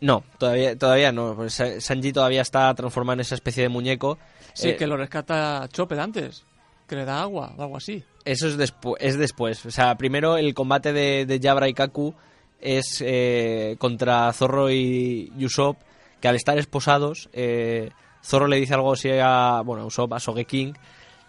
No, 0.02 0.24
todavía, 0.40 0.76
todavía 0.78 1.12
no. 1.12 1.36
pues 1.36 1.54
Sa- 1.54 1.80
Sanji 1.80 2.12
todavía 2.12 2.42
está 2.42 2.74
transformado 2.74 3.14
en 3.16 3.20
esa 3.22 3.36
especie 3.36 3.64
de 3.64 3.70
muñeco. 3.70 4.18
Sí, 4.54 4.70
Eh, 4.70 4.76
que 4.76 4.88
lo 4.88 4.98
rescata 4.98 5.70
Chopper 5.72 6.00
antes, 6.00 6.44
que 6.88 6.96
le 6.96 7.06
da 7.06 7.22
agua 7.22 7.54
o 7.56 7.62
algo 7.62 7.78
así. 7.78 8.04
Eso 8.26 8.48
es, 8.48 8.58
despu- 8.58 8.98
es 9.00 9.18
después. 9.18 9.64
O 9.66 9.72
sea, 9.72 9.96
primero 9.96 10.38
el 10.38 10.54
combate 10.56 10.92
de, 10.94 11.26
de 11.28 11.40
Jabra 11.40 11.70
y 11.70 11.74
Kaku 11.74 12.14
es 12.60 13.02
eh, 13.06 13.76
contra 13.78 14.34
Zorro 14.34 14.72
y 14.72 15.32
Usopp, 15.40 15.78
que 16.22 16.28
al 16.28 16.36
estar 16.36 16.58
esposados, 16.58 17.30
eh, 17.34 17.90
Zorro 18.24 18.48
le 18.48 18.58
dice 18.58 18.74
algo 18.76 18.94
así 18.94 19.10
a, 19.12 19.62
bueno, 19.66 19.84
a 19.84 19.86
Usopp, 19.86 20.14
a 20.14 20.20
Sogeking, 20.20 20.78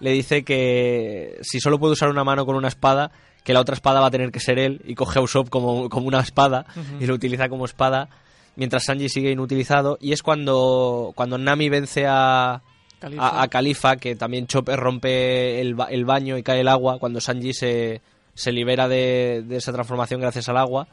le 0.01 0.11
dice 0.13 0.45
que 0.45 1.39
si 1.43 1.59
solo 1.61 1.79
puede 1.79 1.93
usar 1.95 2.09
una 2.11 2.25
mano 2.25 2.45
con 2.47 2.55
una 2.57 2.69
espada, 2.69 3.11
que 3.45 3.53
la 3.55 3.61
otra 3.61 3.75
espada 3.75 4.01
va 4.01 4.07
a 4.07 4.11
tener 4.11 4.31
que 4.31 4.41
ser 4.41 4.59
él, 4.59 4.81
y 4.85 4.95
coge 4.95 5.19
a 5.19 5.23
Usopp 5.23 5.49
como, 5.49 5.89
como 5.89 6.07
una 6.07 6.21
espada 6.21 6.67
y 7.01 7.07
lo 7.07 7.15
utiliza 7.15 7.49
como 7.49 7.65
espada, 7.65 8.09
mientras 8.57 8.85
Sanji 8.85 9.09
sigue 9.09 9.31
inutilizado, 9.31 9.97
y 10.01 10.13
es 10.13 10.23
cuando, 10.23 11.13
cuando 11.17 11.39
Nami 11.39 11.69
vence 11.71 12.05
a, 12.07 12.61
Califa. 13.01 13.27
a, 13.29 13.43
a 13.43 13.49
Califa, 13.49 13.97
que 13.97 14.15
también 14.15 14.47
Chopper 14.47 14.79
rompe 14.79 15.61
el, 15.61 15.75
ba- 15.75 15.87
el 15.91 16.05
baño 16.05 16.37
y 16.37 16.43
cae 16.43 16.61
el 16.61 16.69
agua 16.69 16.99
cuando 16.99 17.21
Sanji 17.21 17.55
se, 17.55 18.01
se 18.35 18.53
libera 18.53 18.89
de, 18.89 19.43
de 19.47 19.57
esa 19.57 19.73
transformación 19.73 20.21
gracias 20.21 20.49
al 20.49 20.59
agua. 20.59 20.87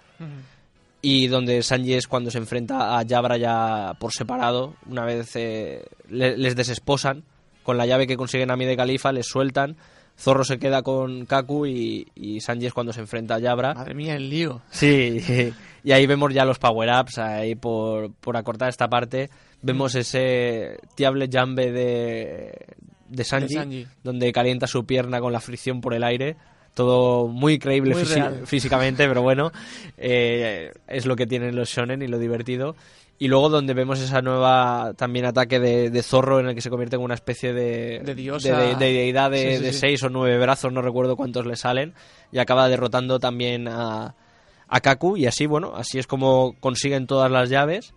Y 1.01 1.27
donde 1.27 1.59
es 1.59 2.07
cuando 2.07 2.29
se 2.29 2.37
enfrenta 2.39 2.99
a 2.99 3.05
Jabra 3.07 3.37
ya 3.37 3.93
por 3.99 4.11
separado. 4.11 4.75
Una 4.85 5.05
vez 5.05 5.33
eh, 5.35 5.85
le- 6.09 6.37
les 6.37 6.55
desesposan, 6.55 7.23
con 7.63 7.77
la 7.77 7.85
llave 7.85 8.05
que 8.07 8.17
consiguen 8.17 8.51
a 8.51 8.57
mí 8.57 8.65
de 8.65 8.75
Califa, 8.75 9.11
les 9.11 9.25
sueltan. 9.27 9.77
Zorro 10.17 10.43
se 10.43 10.59
queda 10.59 10.81
con 10.81 11.25
Kaku 11.25 11.65
y, 11.67 12.07
y 12.15 12.37
es 12.37 12.73
cuando 12.73 12.91
se 12.91 12.99
enfrenta 12.99 13.35
a 13.35 13.41
Jabra. 13.41 13.73
Madre 13.73 13.93
mía, 13.93 14.15
el 14.17 14.29
lío. 14.29 14.61
Sí, 14.69 15.21
y 15.85 15.91
ahí 15.93 16.05
vemos 16.05 16.33
ya 16.33 16.43
los 16.43 16.59
power-ups, 16.59 17.17
ahí 17.19 17.55
por, 17.55 18.11
por 18.15 18.35
acortar 18.35 18.67
esta 18.67 18.89
parte. 18.89 19.29
Vemos 19.61 19.95
ese 19.95 20.77
Diable 20.97 21.29
Jambe 21.31 21.71
de, 21.71 22.65
de, 23.07 23.23
Sanji, 23.23 23.47
De 23.47 23.59
Sanji. 23.61 23.87
donde 24.03 24.31
calienta 24.33 24.67
su 24.67 24.85
pierna 24.85 25.21
con 25.21 25.31
la 25.31 25.39
fricción 25.39 25.79
por 25.79 25.93
el 25.93 26.03
aire. 26.03 26.35
Todo 26.73 27.27
muy 27.27 27.59
creíble 27.59 27.93
Muy 27.93 28.03
físicamente, 28.45 29.07
pero 29.07 29.21
bueno, 29.21 29.51
eh, 29.97 30.71
es 30.87 31.05
lo 31.05 31.15
que 31.15 31.27
tienen 31.27 31.55
los 31.55 31.69
shonen 31.69 32.01
y 32.01 32.07
lo 32.07 32.17
divertido. 32.19 32.75
Y 33.21 33.27
luego 33.27 33.49
donde 33.49 33.73
vemos 33.73 33.99
esa 33.99 34.21
nueva 34.21 34.93
también 34.95 35.25
ataque 35.25 35.59
de, 35.59 35.89
de 35.89 36.03
zorro 36.03 36.39
en 36.39 36.47
el 36.47 36.55
que 36.55 36.61
se 36.61 36.69
convierte 36.69 36.95
en 36.95 37.01
una 37.01 37.15
especie 37.15 37.51
de, 37.51 37.99
De 37.99 38.15
diosa. 38.15 38.57
de, 38.57 38.67
de- 38.67 38.75
de 38.75 38.93
deidad 38.93 39.29
de, 39.31 39.51
Sí, 39.51 39.57
sí, 39.57 39.63
de 39.63 39.73
sí. 39.73 39.79
seis 39.79 40.03
o 40.03 40.09
nueve 40.09 40.37
brazos, 40.39 40.71
no 40.71 40.81
recuerdo 40.81 41.17
cuántos 41.17 41.45
le 41.45 41.57
salen, 41.57 41.93
y 42.31 42.37
acaba 42.39 42.69
derrotando 42.69 43.19
también 43.19 43.67
a, 43.67 44.15
a 44.69 44.79
Kaku 44.79 45.17
y 45.17 45.25
así, 45.25 45.47
bueno, 45.47 45.73
así 45.75 45.99
es 45.99 46.07
como 46.07 46.55
consiguen 46.61 47.07
todas 47.07 47.29
las 47.29 47.49
llaves. 47.49 47.93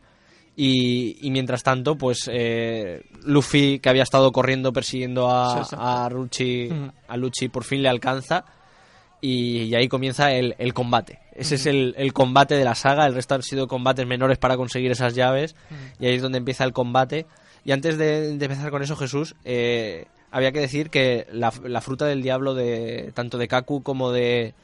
Y, 0.57 1.17
y 1.27 1.31
mientras 1.31 1.63
tanto, 1.63 1.97
pues 1.97 2.29
eh, 2.31 3.03
Luffy, 3.25 3.79
que 3.79 3.89
había 3.89 4.03
estado 4.03 4.33
corriendo 4.33 4.71
persiguiendo 4.73 5.27
Sí, 5.65 5.75
a, 5.79 6.05
a 6.05 6.09
Ruchi, 6.11 6.69
a 7.09 7.17
Luchi, 7.17 7.49
por 7.49 7.65
fin 7.65 7.83
le 7.83 7.89
alcanza. 7.89 8.45
Y, 9.25 9.63
y 9.63 9.75
ahí 9.77 9.89
comienza 9.89 10.33
el, 10.33 10.57
el 10.59 10.75
combate. 10.75 11.21
Ese 11.35 11.55
es 11.55 11.67
el, 11.67 11.95
el 11.97 12.13
combate 12.13 12.57
de 12.57 12.65
la 12.65 12.75
saga. 12.75 13.07
El 13.07 13.15
resto 13.15 13.37
han 13.37 13.43
sido 13.43 13.69
combates 13.69 14.05
menores 14.05 14.37
para 14.37 14.57
conseguir 14.57 14.91
esas 14.91 15.15
llaves. 15.15 15.55
Y 16.01 16.07
ahí 16.07 16.17
es 16.17 16.23
donde 16.23 16.39
empieza 16.39 16.65
el 16.65 16.73
combate. 16.73 17.27
Y 17.65 17.71
antes 17.71 17.97
de, 17.97 18.37
de 18.37 18.45
empezar 18.45 18.73
con 18.73 18.83
eso, 18.83 18.97
Jesús, 18.97 19.37
eh, 19.45 20.07
había 20.33 20.51
que 20.51 20.59
decir 20.59 20.91
que 20.91 21.29
la, 21.33 21.53
la 21.65 21.81
fruta 21.81 22.05
del 22.07 22.23
diablo 22.23 22.55
de 22.55 23.13
tanto 23.15 23.39
de 23.39 23.47
Kaku 23.47 23.85
como 23.85 24.11
de, 24.11 24.55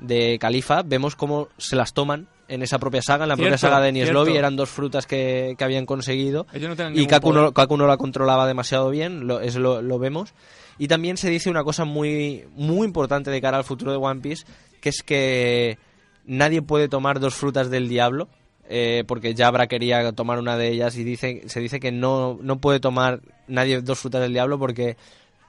de 0.00 0.38
Califa, 0.40 0.82
vemos 0.82 1.14
cómo 1.14 1.48
se 1.56 1.76
las 1.76 1.92
toman 1.92 2.26
en 2.48 2.62
esa 2.62 2.78
propia 2.80 3.02
saga. 3.02 3.24
En 3.24 3.28
la 3.28 3.36
propia 3.36 3.56
Cierto, 3.56 3.76
saga 3.76 3.80
de. 3.80 4.12
Lobby 4.12 4.36
eran 4.36 4.56
dos 4.56 4.70
frutas 4.70 5.06
que, 5.06 5.54
que 5.56 5.64
habían 5.64 5.86
conseguido. 5.86 6.46
No 6.52 6.90
Y 6.92 7.06
Kaku 7.06 7.32
no, 7.32 7.52
Kaku 7.52 7.76
no 7.76 7.86
la 7.86 7.96
controlaba 7.96 8.48
demasiado 8.48 8.90
bien, 8.90 9.28
lo, 9.28 9.40
eso 9.40 9.60
lo, 9.60 9.80
lo 9.80 9.98
vemos. 10.00 10.34
Y 10.78 10.88
también 10.88 11.16
se 11.16 11.28
dice 11.30 11.50
una 11.50 11.64
cosa 11.64 11.84
muy, 11.84 12.44
muy 12.56 12.86
importante 12.86 13.30
de 13.30 13.40
cara 13.40 13.56
al 13.58 13.64
futuro 13.64 13.90
de 13.90 13.98
One 13.98 14.20
Piece, 14.20 14.44
que 14.80 14.88
es 14.90 15.02
que 15.02 15.78
nadie 16.24 16.62
puede 16.62 16.88
tomar 16.88 17.20
dos 17.20 17.34
frutas 17.34 17.70
del 17.70 17.88
diablo, 17.88 18.28
eh, 18.68 19.02
porque 19.06 19.34
Jabra 19.36 19.66
quería 19.66 20.12
tomar 20.12 20.38
una 20.38 20.56
de 20.56 20.68
ellas 20.68 20.96
y 20.96 21.02
dice, 21.04 21.42
se 21.46 21.60
dice 21.60 21.80
que 21.80 21.90
no, 21.90 22.38
no 22.42 22.58
puede 22.58 22.80
tomar 22.80 23.20
nadie 23.46 23.80
dos 23.80 23.98
frutas 23.98 24.20
del 24.20 24.32
diablo 24.34 24.58
porque 24.58 24.96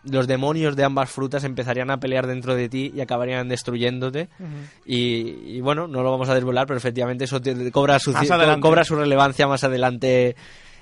los 0.05 0.25
demonios 0.27 0.77
de 0.77 0.85
ambas 0.85 1.09
frutas 1.11 1.43
empezarían 1.43 1.91
a 1.91 1.99
pelear 1.99 2.25
dentro 2.25 2.55
de 2.55 2.69
ti 2.69 2.93
y 2.95 3.01
acabarían 3.01 3.49
destruyéndote. 3.49 4.29
y, 4.85 5.57
y 5.57 5.59
bueno, 5.61 5.87
no 5.89 6.01
lo 6.01 6.11
vamos 6.11 6.29
a 6.29 6.33
desvelar, 6.35 6.65
pero 6.65 6.77
efectivamente 6.77 7.25
eso 7.25 7.41
te- 7.41 7.69
cobra 7.71 7.99
su, 7.99 8.13
cobra 8.61 8.85
su 8.85 8.95
relevancia 8.95 9.45
más 9.47 9.65
adelante 9.65 10.37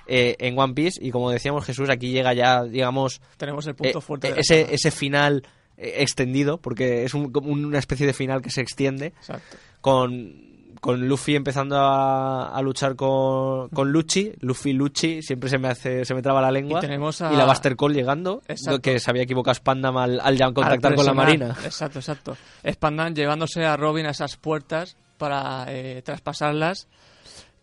eh, 0.08 0.36
en 0.40 0.58
One 0.58 0.74
Piece. 0.74 1.00
Y 1.06 1.12
como 1.12 1.30
decíamos, 1.32 1.66
Jesús, 1.66 1.90
aquí 1.90 2.12
llega 2.12 2.34
ya, 2.34 2.64
digamos, 2.64 3.22
Tenemos 3.38 3.66
el 3.68 3.76
punto 3.76 4.00
eh, 4.00 4.02
fuerte. 4.02 4.28
de 4.30 4.36
la 4.36 4.40
ese, 4.42 4.74
ese 4.74 4.92
final 4.92 5.44
eh, 5.78 5.96
extendido, 6.00 6.58
porque 6.58 7.04
es 7.04 7.14
un- 7.14 7.32
una 7.46 7.80
especie 7.80 8.06
de 8.08 8.14
final 8.14 8.42
que 8.42 8.50
se 8.50 8.62
extiende 8.62 9.08
Exacto. 9.08 9.58
con, 9.82 10.48
con 10.82 11.08
Luffy 11.08 11.36
empezando 11.36 11.76
a, 11.78 12.50
a 12.56 12.62
luchar 12.62 12.96
con, 12.96 13.70
con 13.70 13.92
Lucci, 13.92 14.34
Luffy 14.42 14.74
Lucci, 14.74 15.22
siempre 15.24 15.50
se 15.50 15.58
me 15.58 15.68
hace 15.68 16.06
se 16.06 16.14
me 16.14 16.22
traba 16.22 16.42
la 16.42 16.52
lengua. 16.52 16.80
Y 16.80 16.82
tenemos 16.82 17.22
a- 17.22 17.34
Y 17.34 17.36
la 17.36 17.46
Buster 17.46 17.76
Call 17.76 17.94
llegando, 17.94 18.42
Exacto. 18.48 18.80
que 18.82 19.00
se 19.00 19.10
había 19.10 19.24
equivocado 19.24 19.56
Spandam 19.56 19.98
al, 19.98 20.20
al 20.20 20.38
ya 20.38 20.52
contactar 20.52 20.96
con 20.96 21.06
la. 21.06 21.14
Marina. 21.14 21.56
Exacto, 21.66 22.00
exacto. 22.00 22.38
Spandan 22.68 23.16
llevándose 23.16 23.66
a 23.66 23.76
Robin 23.78 24.06
a 24.06 24.12
esas 24.12 24.38
puertas 24.38 24.98
para 25.18 25.66
eh, 25.70 26.02
traspasarlas 26.04 26.88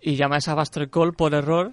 y 0.01 0.17
llama 0.17 0.35
a 0.37 0.39
esa 0.39 0.55
Buster 0.55 0.91
Call 0.91 1.15
por 1.15 1.35
error. 1.35 1.73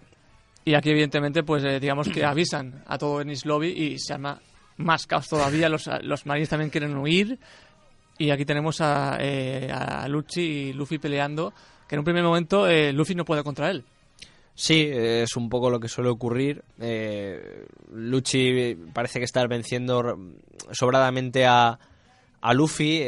Y 0.64 0.76
aquí, 0.76 0.92
evidentemente, 0.92 1.44
pues 1.44 1.64
eh, 1.64 1.80
digamos 1.80 2.08
que 2.10 2.24
avisan 2.24 2.84
a 2.86 2.98
todo 2.98 3.22
Ennis 3.22 3.46
Lobby 3.46 3.70
y 3.70 4.00
se 4.00 4.14
arma 4.14 4.40
más 4.78 5.08
caos 5.08 5.28
todavía. 5.28 5.70
Los, 5.70 5.90
los 6.04 6.26
marines 6.26 6.50
también 6.50 6.70
quieren 6.70 6.96
huir. 6.98 7.40
Y 8.18 8.30
aquí 8.30 8.46
tenemos 8.46 8.82
a, 8.82 9.18
eh, 9.20 9.72
a 9.72 10.08
Lucci 10.08 10.42
y 10.42 10.74
Luffy 10.74 11.00
peleando. 11.00 11.54
Que 11.88 11.96
en 11.96 12.00
un 12.00 12.06
primer 12.06 12.24
momento 12.24 12.68
eh, 12.68 12.94
Luffy 12.94 13.16
no 13.16 13.26
puede 13.26 13.44
contra 13.44 13.72
él. 13.72 13.84
Sí, 14.54 14.82
eh, 14.82 15.24
es 15.24 15.36
un 15.36 15.50
poco 15.50 15.70
lo 15.72 15.80
que 15.80 15.88
suele 15.88 16.10
ocurrir. 16.10 16.64
Eh, 16.80 17.66
Lucci 17.92 18.78
parece 18.94 19.20
que 19.20 19.26
está 19.26 19.46
venciendo 19.48 20.18
sobradamente 20.72 21.46
a, 21.46 21.80
a 22.42 22.54
Luffy. 22.54 23.02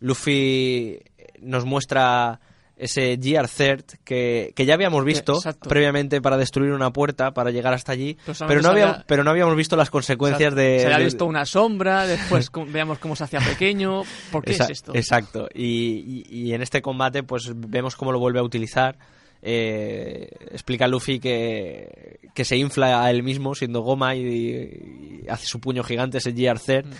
Luffy 0.00 0.98
nos 1.40 1.66
muestra 1.66 2.40
ese 2.76 3.16
Third 3.16 3.84
que, 4.04 4.52
que 4.54 4.66
ya 4.66 4.74
habíamos 4.74 5.04
visto 5.04 5.36
exacto. 5.36 5.68
previamente 5.68 6.20
para 6.20 6.36
destruir 6.36 6.72
una 6.72 6.92
puerta 6.92 7.32
para 7.32 7.50
llegar 7.50 7.72
hasta 7.72 7.92
allí, 7.92 8.16
Pero 8.46 8.60
no, 8.60 8.68
habíamos, 8.68 8.92
sabía- 8.96 9.04
pero 9.06 9.24
no 9.24 9.30
habíamos 9.30 9.56
visto 9.56 9.76
las 9.76 9.88
consecuencias 9.90 10.54
de... 10.54 10.80
Se 10.80 10.88
le 10.88 10.94
ha 10.94 10.98
de- 10.98 11.04
visto 11.04 11.24
una 11.24 11.46
sombra, 11.46 12.06
después 12.06 12.50
veamos 12.68 12.98
cómo 12.98 13.16
se 13.16 13.24
hacía 13.24 13.40
pequeño. 13.40 14.02
¿Por 14.30 14.44
qué 14.44 14.52
es 14.52 14.60
esto? 14.70 14.94
Exacto. 14.94 15.48
Y, 15.54 16.24
y- 16.28 16.48
y 16.48 16.52
en 16.54 16.60
este 16.62 16.82
combate, 16.82 17.22
pues 17.22 17.50
vemos 17.54 17.96
cómo 17.96 18.12
lo 18.12 18.18
vuelve 18.18 18.40
a 18.40 18.42
utilizar. 18.42 18.96
Eh, 19.42 20.28
explica 20.50 20.88
Luffy 20.88 21.20
que, 21.20 22.18
que 22.34 22.44
se 22.44 22.56
infla 22.56 23.04
a 23.04 23.10
él 23.10 23.22
mismo 23.22 23.54
siendo 23.54 23.80
goma 23.82 24.14
y, 24.16 24.22
y 24.22 25.24
hace 25.28 25.46
su 25.46 25.60
puño 25.60 25.82
gigante, 25.84 26.18
ese 26.18 26.32
Third. 26.58 26.86
Mm. 26.86 26.90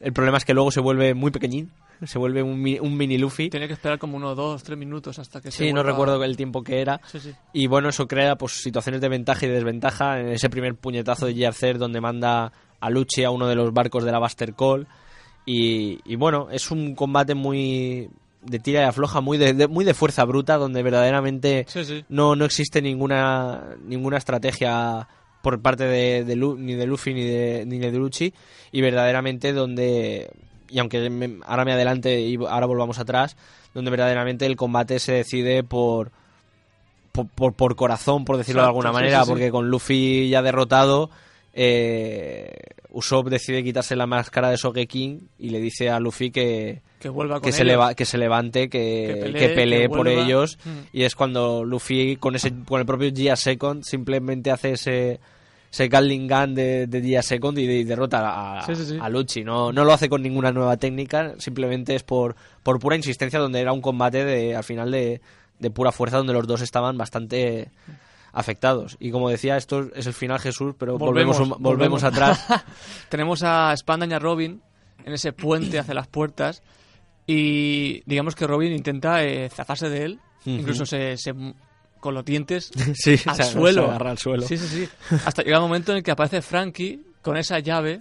El 0.00 0.12
problema 0.12 0.38
es 0.38 0.44
que 0.44 0.54
luego 0.54 0.70
se 0.70 0.80
vuelve 0.80 1.14
muy 1.14 1.30
pequeñín. 1.30 1.70
Se 2.04 2.18
vuelve 2.18 2.42
un, 2.42 2.52
un 2.80 2.96
mini 2.96 3.18
Luffy. 3.18 3.50
Tiene 3.50 3.66
que 3.66 3.74
esperar 3.74 3.98
como 3.98 4.16
unos 4.16 4.34
dos, 4.34 4.62
tres 4.62 4.78
minutos 4.78 5.18
hasta 5.18 5.42
que 5.42 5.50
se 5.50 5.58
Sí, 5.66 5.72
no 5.74 5.82
recuerdo 5.82 6.22
el 6.24 6.34
tiempo 6.36 6.62
que 6.62 6.80
era. 6.80 6.98
Sí, 7.06 7.20
sí. 7.20 7.32
Y 7.52 7.66
bueno, 7.66 7.90
eso 7.90 8.08
crea 8.08 8.36
pues 8.36 8.52
situaciones 8.62 9.02
de 9.02 9.08
ventaja 9.10 9.44
y 9.44 9.48
de 9.50 9.56
desventaja 9.56 10.18
en 10.18 10.28
ese 10.28 10.48
primer 10.48 10.74
puñetazo 10.76 11.26
de 11.26 11.34
Gear 11.34 11.76
donde 11.76 12.00
manda 12.00 12.52
a 12.80 12.88
Lucci 12.90 13.24
a 13.24 13.30
uno 13.30 13.46
de 13.46 13.54
los 13.54 13.74
barcos 13.74 14.04
de 14.04 14.12
la 14.12 14.18
Buster 14.18 14.54
Call. 14.54 14.86
Y, 15.44 16.00
y 16.10 16.16
bueno, 16.16 16.48
es 16.50 16.70
un 16.70 16.94
combate 16.94 17.34
muy 17.34 18.08
de 18.42 18.58
tira 18.58 18.80
y 18.80 18.84
afloja, 18.84 19.20
muy 19.20 19.36
de, 19.36 19.52
de- 19.52 19.68
muy 19.68 19.84
de 19.84 19.92
fuerza 19.92 20.24
bruta, 20.24 20.56
donde 20.56 20.82
verdaderamente 20.82 21.66
Sí, 21.68 21.84
sí. 21.84 22.04
no, 22.08 22.34
no 22.36 22.46
existe 22.46 22.80
ninguna, 22.80 23.76
ninguna 23.84 24.16
estrategia 24.16 25.06
por 25.42 25.60
parte 25.62 25.84
de, 25.84 26.24
de 26.24 26.36
Lu- 26.36 26.56
ni 26.58 26.74
de 26.74 26.86
Luffy 26.86 27.14
ni 27.14 27.24
de, 27.24 27.64
ni 27.66 27.78
de 27.78 27.90
Lucci. 27.92 28.32
Y 28.72 28.80
verdaderamente 28.82 29.52
donde, 29.52 30.30
y 30.68 30.78
aunque 30.78 31.08
me- 31.10 31.38
ahora 31.44 31.64
me 31.64 31.72
adelante 31.72 32.20
y 32.20 32.36
ahora 32.36 32.66
volvamos 32.66 32.98
atrás, 32.98 33.36
donde 33.74 33.90
verdaderamente 33.90 34.46
el 34.46 34.56
combate 34.56 34.98
se 34.98 35.12
decide 35.12 35.62
por, 35.62 36.10
por, 37.12 37.26
por, 37.28 37.54
por 37.54 37.76
corazón, 37.76 38.24
por 38.24 38.36
decirlo 38.36 38.62
de 38.62 38.68
alguna 38.68 38.92
manera, 38.92 39.20
sí, 39.20 39.24
sí. 39.26 39.30
porque 39.30 39.50
con 39.50 39.68
Luffy 39.70 40.28
ya 40.28 40.42
derrotado, 40.42 41.10
eh, 41.54 42.52
Usopp 42.90 43.28
decide 43.28 43.62
quitarse 43.64 43.96
la 43.96 44.06
máscara 44.06 44.50
de 44.50 44.56
Sogeking 44.56 45.28
y 45.38 45.50
le 45.50 45.60
dice 45.60 45.90
a 45.90 46.00
Luffy 46.00 46.30
que, 46.30 46.82
Que 47.00 47.08
vuelva 47.08 47.36
con 47.36 47.42
que 47.42 47.52
se, 47.52 47.62
ellos. 47.62 47.72
leva- 47.72 47.94
que 47.94 48.04
se 48.04 48.18
levante, 48.18 48.68
que, 48.68 49.20
Que 49.24 49.32
que 49.32 49.48
pelee, 49.48 49.88
por 49.88 50.06
ellos. 50.06 50.58
Mm. 50.64 50.70
Y 50.96 51.02
es 51.04 51.14
cuando 51.16 51.64
Luffy, 51.64 52.16
con 52.16 52.36
ese 52.36 52.52
con 52.66 52.78
el 52.78 52.86
propio 52.86 53.10
Gia 53.12 53.34
Second, 53.36 53.82
simplemente 53.84 54.50
hace 54.50 54.72
ese, 54.72 55.18
ese 55.72 55.88
Gatling 55.88 56.28
Gun 56.28 56.54
de, 56.54 56.86
de 56.86 57.00
Gia 57.02 57.22
Second 57.22 57.58
y, 57.58 57.66
de- 57.66 57.78
y 57.78 57.84
derrota 57.84 58.58
a, 58.60 58.66
Sí, 58.66 58.76
sí, 58.76 58.84
sí. 58.84 58.98
a 59.00 59.08
Lucci. 59.08 59.42
No, 59.44 59.72
no 59.72 59.84
lo 59.84 59.92
hace 59.94 60.08
con 60.10 60.20
ninguna 60.22 60.52
nueva 60.52 60.76
técnica, 60.76 61.34
simplemente 61.38 61.94
es 61.94 62.02
por, 62.02 62.36
por 62.62 62.78
pura 62.78 62.96
insistencia, 62.96 63.38
donde 63.38 63.60
era 63.60 63.72
un 63.72 63.80
combate 63.80 64.24
de, 64.24 64.54
al 64.54 64.64
final 64.64 64.90
de, 64.90 65.22
de 65.58 65.70
pura 65.70 65.92
fuerza, 65.92 66.18
donde 66.18 66.34
los 66.34 66.46
dos 66.46 66.60
estaban 66.60 66.98
bastante 66.98 67.70
afectados. 68.32 68.96
Y 69.00 69.10
como 69.10 69.28
decía, 69.30 69.56
esto 69.56 69.88
es 69.94 70.06
el 70.06 70.12
final 70.14 70.38
Jesús, 70.38 70.74
pero 70.78 70.98
volvemos, 70.98 71.38
Volvemos, 71.38 71.56
un- 71.58 71.62
volvemos 71.62 72.02
volvemos. 72.02 72.04
atrás. 72.04 72.64
Tenemos 73.08 73.42
a 73.42 73.74
Spandan 73.76 74.10
y 74.10 74.14
a 74.14 74.18
Robin 74.18 74.60
en 75.04 75.14
ese 75.14 75.32
puente 75.32 75.78
hacia 75.78 75.94
las 75.94 76.06
puertas 76.08 76.62
y 77.26 78.02
digamos 78.06 78.34
que 78.34 78.46
Robin 78.46 78.72
intenta 78.72 79.22
eh, 79.24 79.48
zafarse 79.48 79.88
de 79.88 80.04
él, 80.04 80.18
incluso 80.46 80.84
se, 80.86 81.16
se- 81.16 81.34
con 82.00 82.14
los 82.14 82.24
dientes 82.24 82.70
sí, 82.94 83.16
al 83.26 83.36
se- 83.36 83.42
se 83.44 83.52
suelo. 83.52 83.84
agarra 83.86 84.10
al 84.12 84.18
suelo. 84.18 84.46
Sí, 84.46 84.56
sí, 84.56 84.66
sí. 84.66 85.16
Hasta 85.24 85.42
llega 85.42 85.58
un 85.58 85.64
momento 85.68 85.92
en 85.92 85.98
el 85.98 86.02
que 86.02 86.10
aparece 86.10 86.42
Frankie 86.42 87.00
con 87.22 87.36
esa 87.36 87.58
llave 87.58 88.00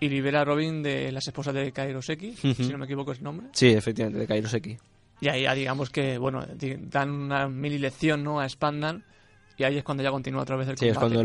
y 0.00 0.08
libera 0.08 0.40
a 0.40 0.44
Robin 0.44 0.82
de 0.82 1.12
las 1.12 1.26
esposas 1.26 1.54
de 1.54 1.70
Kairoseki, 1.72 2.34
si 2.34 2.68
no 2.72 2.78
me 2.78 2.86
equivoco 2.86 3.12
es 3.12 3.18
el 3.18 3.24
nombre. 3.24 3.48
Sí, 3.52 3.68
efectivamente, 3.68 4.18
de 4.20 4.26
Kairoseki. 4.26 4.76
Y 5.20 5.28
ahí 5.28 5.42
ya 5.42 5.54
digamos 5.54 5.90
que, 5.90 6.18
bueno, 6.18 6.44
dan 6.90 7.10
una 7.10 7.48
mini 7.48 7.78
lección 7.78 8.24
¿no? 8.24 8.40
a 8.40 8.48
Spandan 8.48 9.04
y 9.56 9.62
ahí 9.64 9.76
es 9.78 9.84
cuando 9.84 10.02
ya 10.02 10.10
continúa 10.10 10.42
otra 10.42 10.56
vez 10.56 10.66
el 10.68 10.76
Sí, 10.78 10.88
es 10.88 10.98
cuando 10.98 11.22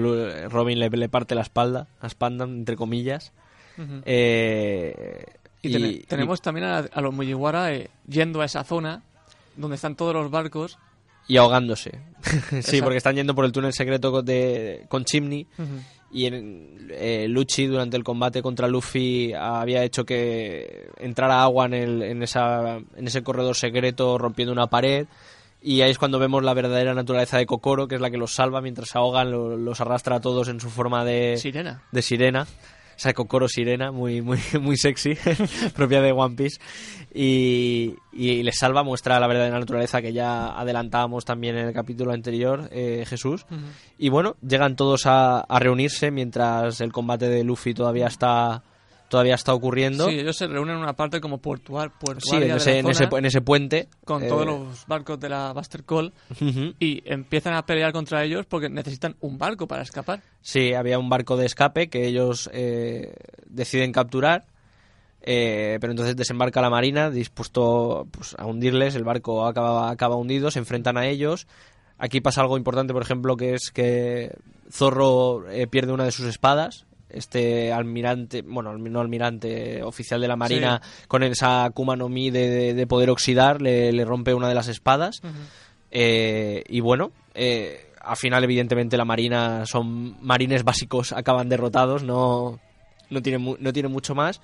Robin 0.49 0.77
le, 0.79 0.89
le 0.89 1.09
parte 1.09 1.33
la 1.33 1.41
espalda, 1.41 1.87
a 2.01 2.07
Spandam, 2.09 2.51
entre 2.57 2.75
comillas. 2.75 3.31
Eh, 4.05 5.23
Y, 5.61 5.71
tene- 5.71 6.03
tenemos 6.07 6.41
también 6.41 6.67
a, 6.67 6.77
a 6.79 7.01
los 7.01 7.13
Mugiwara 7.13 7.73
eh, 7.73 7.89
yendo 8.07 8.41
a 8.41 8.45
esa 8.45 8.63
zona 8.63 9.01
donde 9.55 9.75
están 9.75 9.95
todos 9.95 10.13
los 10.13 10.29
barcos. 10.29 10.77
y 11.27 11.37
ahogándose. 11.37 11.99
sí, 12.61 12.81
porque 12.81 12.97
están 12.97 13.15
yendo 13.15 13.33
por 13.35 13.43
el 13.45 13.51
túnel 13.51 13.73
secreto 13.73 14.11
con, 14.11 14.25
de, 14.25 14.85
con 14.87 15.03
Chimney. 15.03 15.47
Ujú. 15.57 15.67
Y 16.09 16.25
en, 16.25 16.87
eh, 16.91 17.25
Lucci, 17.27 17.65
durante 17.65 17.97
el 17.97 18.03
combate 18.03 18.41
contra 18.41 18.67
Luffy, 18.69 19.33
había 19.33 19.83
hecho 19.83 20.05
que 20.05 20.89
entrara 20.99 21.41
agua 21.43 21.65
en, 21.65 21.73
el, 21.73 22.01
en, 22.03 22.23
esa, 22.23 22.77
en 22.77 23.07
ese 23.07 23.23
corredor 23.23 23.55
secreto, 23.57 24.17
rompiendo 24.17 24.53
una 24.53 24.67
pared. 24.67 25.05
Y 25.61 25.81
ahí 25.81 25.91
es 25.91 25.97
cuando 25.97 26.17
vemos 26.19 26.43
la 26.43 26.53
verdadera 26.53 26.93
naturaleza 26.93 27.37
de 27.39 27.45
Kokoro, 27.45 27.87
que 27.89 27.95
es 27.95 28.01
la 28.01 28.09
que 28.09 28.17
los 28.17 28.33
salva 28.33 28.61
mientras 28.61 28.87
se 28.89 28.97
ahogan, 28.97 29.31
lo- 29.31 29.57
los 29.57 29.81
arrastra 29.81 30.17
a 30.17 30.21
todos 30.21 30.47
en 30.47 30.61
su 30.61 30.69
forma 30.69 31.03
de, 31.03 31.35
Sirena. 31.37 31.81
de 31.91 32.01
sirena. 32.01 32.47
Esa 32.97 33.13
Kokoro 33.13 33.47
sirena, 33.47 33.91
muy, 33.91 34.21
muy, 34.21 34.39
muy 34.59 34.75
sexy, 34.75 35.15
propia 35.75 36.01
de 36.01 36.11
One 36.11 36.35
Piece. 36.35 36.59
Y, 37.13 37.95
y 38.11 38.43
les 38.43 38.57
salva, 38.57 38.83
muestra 38.83 39.19
la 39.19 39.27
verdadera 39.27 39.59
naturaleza 39.59 40.01
que 40.01 40.13
ya 40.13 40.59
adelantábamos 40.59 41.23
también 41.23 41.57
en 41.57 41.67
el 41.67 41.73
capítulo 41.73 42.11
anterior, 42.11 42.69
eh, 42.71 43.05
Jesús. 43.07 43.45
Y 43.97 44.09
bueno, 44.09 44.35
llegan 44.47 44.75
todos 44.75 45.05
a, 45.05 45.41
a 45.41 45.59
reunirse 45.59 46.11
mientras 46.11 46.81
el 46.81 46.91
combate 46.91 47.29
de 47.29 47.43
Luffy 47.43 47.73
todavía 47.73 48.07
está 48.07 48.63
todavía 49.09 49.35
está 49.35 49.53
ocurriendo. 49.53 50.07
Sí, 50.09 50.19
ellos 50.19 50.35
se 50.37 50.47
reúnen 50.47 50.75
en 50.75 50.81
una 50.81 50.93
parte 50.93 51.19
como 51.21 51.37
portuar, 51.39 51.89
Sí, 51.89 51.95
portuaria 52.05 52.45
en 52.45 52.51
de 52.51 52.57
ese, 52.57 52.71
la 52.73 52.77
en, 52.79 52.87
ese, 52.89 53.05
zona, 53.05 53.17
en 53.19 53.25
ese 53.25 53.41
puente. 53.41 53.87
con 54.05 54.23
eh, 54.23 54.27
todos 54.27 54.45
los 54.45 54.85
barcos 54.87 55.19
de 55.19 55.29
la 55.29 55.53
Buster 55.53 55.83
Call 55.83 56.13
y 56.79 57.01
empiezan 57.05 57.53
a 57.53 57.65
pelear 57.65 57.91
contra 57.93 58.23
ellos 58.23 58.45
porque 58.47 58.69
necesitan 58.69 59.15
un 59.21 59.37
barco 59.37 59.67
para 59.67 59.81
escapar. 59.83 60.21
Sí, 60.41 60.73
había 60.73 60.99
un 60.99 61.09
barco 61.09 61.37
de 61.37 61.45
escape 61.45 61.89
que 61.89 62.05
ellos 62.07 62.49
eh, 62.53 63.13
deciden 63.45 63.91
capturar. 63.91 64.45
eh, 65.21 65.77
pero 65.81 65.91
entonces 65.91 66.15
desembarca 66.15 66.61
la 66.61 66.69
marina 66.69 67.09
dispuesto 67.09 68.07
pues, 68.11 68.35
a 68.37 68.45
hundirles. 68.45 68.95
El 68.95 69.03
barco 69.03 69.45
acaba, 69.45 69.89
acaba 69.89 70.15
hundido, 70.15 70.51
se 70.51 70.59
enfrentan 70.59 70.97
a 70.97 71.05
ellos. 71.07 71.47
Aquí 71.99 72.21
pasa 72.21 72.41
algo 72.41 72.57
importante, 72.57 72.93
por 72.93 73.01
ejemplo, 73.01 73.35
que 73.37 73.53
es 73.55 73.71
que 73.71 74.31
Zorro 74.71 75.49
eh, 75.49 75.67
pierde 75.67 75.91
una 75.93 76.03
de 76.05 76.11
sus 76.11 76.27
espadas. 76.27 76.85
Este 77.09 77.71
almirante, 77.71 78.41
bueno, 78.41 78.77
no 78.77 78.99
almirante, 78.99 79.81
oficial 79.83 80.19
de 80.19 80.27
la 80.27 80.35
marina, 80.35 80.81
con 81.07 81.23
esa 81.23 81.63
Akuma 81.65 81.95
no 81.95 82.09
Mi 82.09 82.31
de, 82.31 82.49
de- 82.49 82.73
de 82.73 82.87
poder 82.87 83.09
oxidar, 83.09 83.61
le, 83.61 83.91
le 83.93 84.03
rompe 84.05 84.33
una 84.33 84.49
de 84.49 84.55
las 84.55 84.67
espadas. 84.67 85.21
Eh, 85.91 86.63
y 86.67 86.79
bueno, 86.81 87.11
eh, 87.33 87.91
al 88.01 88.17
final, 88.17 88.43
evidentemente, 88.43 88.97
la 88.97 89.05
marina 89.05 89.65
son 89.65 90.17
marines 90.25 90.63
básicos, 90.63 91.13
acaban 91.13 91.49
derrotados, 91.49 92.03
no, 92.03 92.59
no, 93.09 93.21
tiene, 93.21 93.55
no 93.59 93.73
tiene 93.73 93.89
mucho 93.89 94.15
más. 94.15 94.41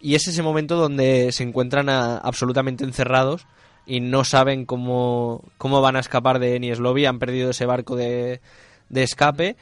Y 0.00 0.14
es 0.14 0.28
ese 0.28 0.42
momento 0.42 0.76
donde 0.76 1.32
se 1.32 1.42
encuentran 1.42 1.88
a- 1.88 2.18
absolutamente 2.18 2.84
encerrados 2.84 3.46
y 3.86 4.00
no 4.00 4.24
saben 4.24 4.66
cómo, 4.66 5.42
cómo 5.58 5.80
van 5.80 5.96
a 5.96 6.00
escapar 6.00 6.38
de 6.38 6.56
Enies 6.56 6.78
Lobby. 6.78 7.06
Han 7.06 7.18
perdido 7.18 7.50
ese 7.50 7.66
barco 7.66 7.96
de, 7.96 8.40
de 8.88 9.02
escape. 9.02 9.56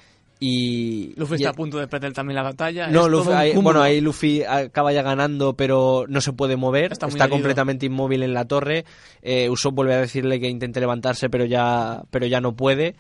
Y, 0.45 1.15
Luffy 1.17 1.35
y- 1.35 1.37
está 1.37 1.51
a 1.51 1.53
punto 1.53 1.79
de 1.79 1.87
perder 1.87 2.13
también 2.13 2.35
la 2.35 2.43
batalla. 2.43 2.89
no, 2.89 3.09
Luffy- 3.09 3.33
ahí- 3.33 3.55
bueno, 3.55 3.81
ahí 3.81 4.01
Luffy 4.01 4.43
acaba 4.43 4.93
ya 4.93 5.03
ganando, 5.03 5.55
pero 5.55 6.05
no 6.09 6.21
se 6.21 6.33
puede 6.33 6.57
mover. 6.57 6.91
Está 6.93 7.29
completamente 7.29 7.87
inmóvil 7.87 8.25
en 8.25 8.35
la 8.35 8.45
torre. 8.47 8.85
Eh, 9.23 9.49
Usopp 9.49 9.75
vuelve 9.77 9.95
a 9.95 10.01
decirle 10.01 10.41
que 10.41 10.49
intente 10.49 10.81
levantarse, 10.81 11.31
pero 11.31 11.45
ya, 11.45 12.03
pero 12.11 12.27
ya 12.27 12.41
no 12.41 12.57
puede. 12.57 12.97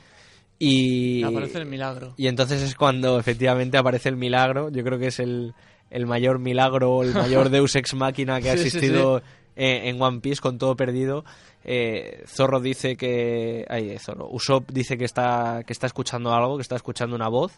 Y, 0.59 1.25
Aparece 1.25 1.59
el 1.59 1.67
milagro. 1.67 2.15
y 2.17 2.29
entonces 2.29 2.63
es 2.63 2.77
cuando 2.77 3.19
efectivamente 3.19 3.77
aparece 3.77 4.09
el 4.09 4.17
milagro. 4.17 4.71
Yo 4.71 4.85
creo 4.85 4.99
que 5.01 5.09
es 5.09 5.19
el, 5.19 5.55
el 5.91 6.07
mayor 6.07 6.39
milagro, 6.39 7.03
el 7.03 7.13
mayor 7.13 7.49
Deus 7.51 7.75
Ex 7.75 7.95
Máquina 7.95 8.41
que 8.41 8.51
ha 8.51 8.57
Sí, 8.57 8.71
sí, 8.71 8.79
existido 9.57 9.89
En, 9.91 10.01
One 10.03 10.21
Piece 10.21 10.41
con 10.41 10.59
todo 10.59 10.77
perdido. 10.77 11.25
Eh, 11.65 12.25
Zorro 12.27 12.61
dice 12.61 12.97
que. 12.97 13.65
Ay, 13.69 13.97
Zorro. 13.99 14.29
Usopp 14.31 14.71
dice 14.71 14.97
que 14.99 15.05
está, 15.05 15.63
que 15.67 15.73
está 15.73 15.87
escuchando 15.87 16.33
algo, 16.35 16.57
que 16.57 16.63
está 16.63 16.77
escuchando 16.77 17.15
una 17.17 17.29
voz. 17.29 17.53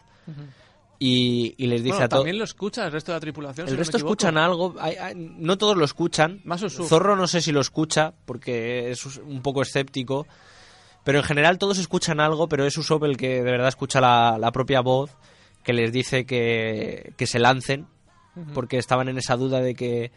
y, 0.97 1.53
y 1.57 1.67
les 1.67 1.83
dice 1.83 1.93
Bueno, 1.95 2.05
a 2.05 2.09
todos. 2.09 2.21
también 2.21 2.37
lo 2.37 2.45
escucha 2.45 2.85
el 2.85 2.91
resto 2.91 3.11
de 3.11 3.17
la 3.17 3.19
tripulación. 3.19 3.67
El 3.67 3.77
resto 3.77 3.97
escuchan 3.97 4.37
algo, 4.37 4.75
hay- 4.79 4.95
hay- 4.95 5.15
no 5.15 5.57
todos 5.57 5.75
lo 5.75 5.83
escuchan. 5.83 6.39
Más 6.45 6.61
Usopp. 6.63 6.85
Zorro 6.87 7.15
no 7.17 7.27
sé 7.27 7.41
si 7.41 7.51
lo 7.51 7.59
escucha, 7.59 8.13
porque 8.25 8.91
es 8.91 9.05
un 9.17 9.41
poco 9.41 9.61
escéptico. 9.61 10.25
Pero 11.03 11.19
en 11.19 11.23
general 11.25 11.57
todos 11.59 11.77
escuchan 11.79 12.19
algo, 12.19 12.47
pero 12.47 12.65
es 12.65 12.77
Usopp 12.77 13.03
el 13.03 13.17
que 13.17 13.35
de 13.43 13.51
verdad 13.51 13.67
escucha 13.67 13.99
la, 14.01 14.37
la 14.39 14.51
propia 14.51 14.81
voz 14.81 15.11
que 15.63 15.73
les 15.73 15.91
dice 15.91 16.25
que, 16.25 17.13
que 17.17 17.27
se 17.27 17.39
lancen, 17.39 17.87
porque 18.53 18.77
estaban 18.77 19.07
en 19.09 19.17
esa 19.17 19.35
duda 19.35 19.59
de 19.61 19.75
que 19.75 20.11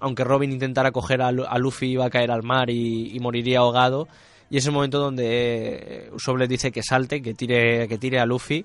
aunque 0.00 0.24
Robin 0.24 0.52
intentara 0.52 0.92
coger 0.92 1.22
a, 1.22 1.28
a 1.28 1.58
Luffy 1.58 1.92
iba 1.92 2.06
a 2.06 2.10
caer 2.10 2.30
al 2.30 2.42
mar 2.42 2.70
y, 2.70 3.14
y 3.14 3.20
moriría 3.20 3.60
ahogado. 3.60 4.08
Y 4.48 4.58
es 4.58 4.66
el 4.66 4.72
momento 4.72 5.00
donde 5.00 5.26
eh, 5.26 6.10
Usopp 6.12 6.38
les 6.38 6.48
dice 6.48 6.70
que 6.70 6.82
salte, 6.82 7.20
que 7.20 7.34
tire, 7.34 7.88
que 7.88 7.98
tire 7.98 8.20
a 8.20 8.26
Luffy 8.26 8.64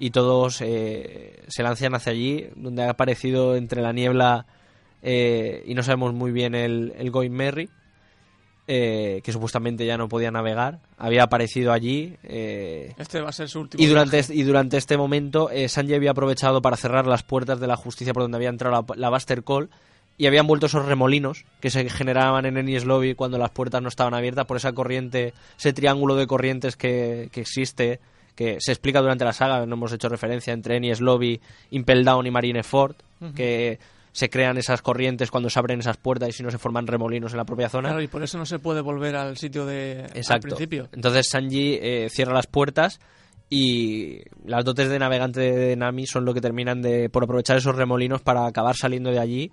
y 0.00 0.10
todos 0.10 0.62
eh, 0.62 1.44
se 1.48 1.62
lanzan 1.62 1.94
hacia 1.94 2.12
allí, 2.12 2.46
donde 2.56 2.84
ha 2.84 2.90
aparecido 2.90 3.54
entre 3.54 3.82
la 3.82 3.92
niebla 3.92 4.46
eh, 5.02 5.62
y 5.66 5.74
no 5.74 5.82
sabemos 5.82 6.14
muy 6.14 6.32
bien 6.32 6.54
el, 6.54 6.94
el 6.96 7.10
Going 7.10 7.30
Merry, 7.30 7.68
eh, 8.66 9.20
que 9.22 9.32
supuestamente 9.32 9.84
ya 9.84 9.98
no 9.98 10.08
podía 10.08 10.30
navegar, 10.30 10.80
había 10.96 11.24
aparecido 11.24 11.72
allí. 11.72 12.16
Este 12.22 13.20
va 13.20 13.28
a 13.28 13.32
ser 13.32 13.50
su 13.50 13.60
último. 13.60 13.84
y 13.84 13.86
durante, 13.86 14.20
este, 14.20 14.34
y 14.34 14.42
durante 14.42 14.78
este 14.78 14.96
momento, 14.96 15.50
Sanji 15.68 15.92
había 15.92 16.12
aprovechado 16.12 16.62
para 16.62 16.78
cerrar 16.78 17.06
las 17.06 17.22
puertas 17.22 17.60
de 17.60 17.66
la 17.66 17.76
justicia 17.76 18.14
por 18.14 18.22
donde 18.22 18.36
había 18.36 18.48
entrado 18.48 18.86
la, 18.88 18.96
la 18.96 19.10
Buster 19.10 19.44
Call 19.44 19.68
y 20.18 20.26
habían 20.26 20.48
vuelto 20.48 20.66
esos 20.66 20.84
remolinos 20.84 21.44
que 21.60 21.70
se 21.70 21.88
generaban 21.88 22.44
en 22.44 22.58
Enies 22.58 22.84
Lobby 22.84 23.14
cuando 23.14 23.38
las 23.38 23.50
puertas 23.50 23.80
no 23.80 23.88
estaban 23.88 24.14
abiertas 24.14 24.46
por 24.46 24.56
esa 24.56 24.72
corriente, 24.72 25.32
ese 25.56 25.72
triángulo 25.72 26.16
de 26.16 26.26
corrientes 26.26 26.76
que, 26.76 27.28
que 27.32 27.40
existe, 27.40 28.00
que 28.34 28.56
se 28.60 28.72
explica 28.72 29.00
durante 29.00 29.24
la 29.24 29.32
saga, 29.32 29.64
no 29.64 29.74
hemos 29.74 29.92
hecho 29.92 30.08
referencia 30.08 30.52
entre 30.52 30.76
Enies 30.76 31.00
Lobby, 31.00 31.40
Impel 31.70 32.04
Down 32.04 32.26
y 32.26 32.30
Marineford, 32.32 32.96
que 33.34 33.78
se 34.12 34.28
crean 34.28 34.58
esas 34.58 34.82
corrientes 34.82 35.30
cuando 35.30 35.48
se 35.50 35.58
abren 35.58 35.78
esas 35.78 35.96
puertas 35.96 36.28
y 36.30 36.32
si 36.32 36.42
no 36.42 36.50
se 36.50 36.58
forman 36.58 36.88
remolinos 36.88 37.32
en 37.32 37.38
la 37.38 37.44
propia 37.44 37.68
zona. 37.68 37.90
Claro, 37.90 38.02
y 38.02 38.08
por 38.08 38.22
eso 38.22 38.38
no 38.38 38.46
se 38.46 38.58
puede 38.58 38.80
volver 38.80 39.14
al 39.14 39.36
sitio 39.36 39.64
de. 39.66 40.06
Al 40.10 40.16
Exacto. 40.16 40.48
principio. 40.48 40.88
Entonces 40.92 41.28
Sanji 41.28 41.78
eh, 41.80 42.08
cierra 42.10 42.32
las 42.32 42.48
puertas 42.48 42.98
y 43.48 44.20
las 44.44 44.64
dotes 44.64 44.88
de 44.88 44.98
navegante 44.98 45.40
de 45.40 45.76
Nami 45.76 46.06
son 46.06 46.24
lo 46.24 46.34
que 46.34 46.40
terminan 46.40 46.82
de 46.82 47.08
por 47.08 47.22
aprovechar 47.24 47.56
esos 47.56 47.76
remolinos 47.76 48.20
para 48.20 48.46
acabar 48.46 48.76
saliendo 48.76 49.10
de 49.10 49.20
allí 49.20 49.52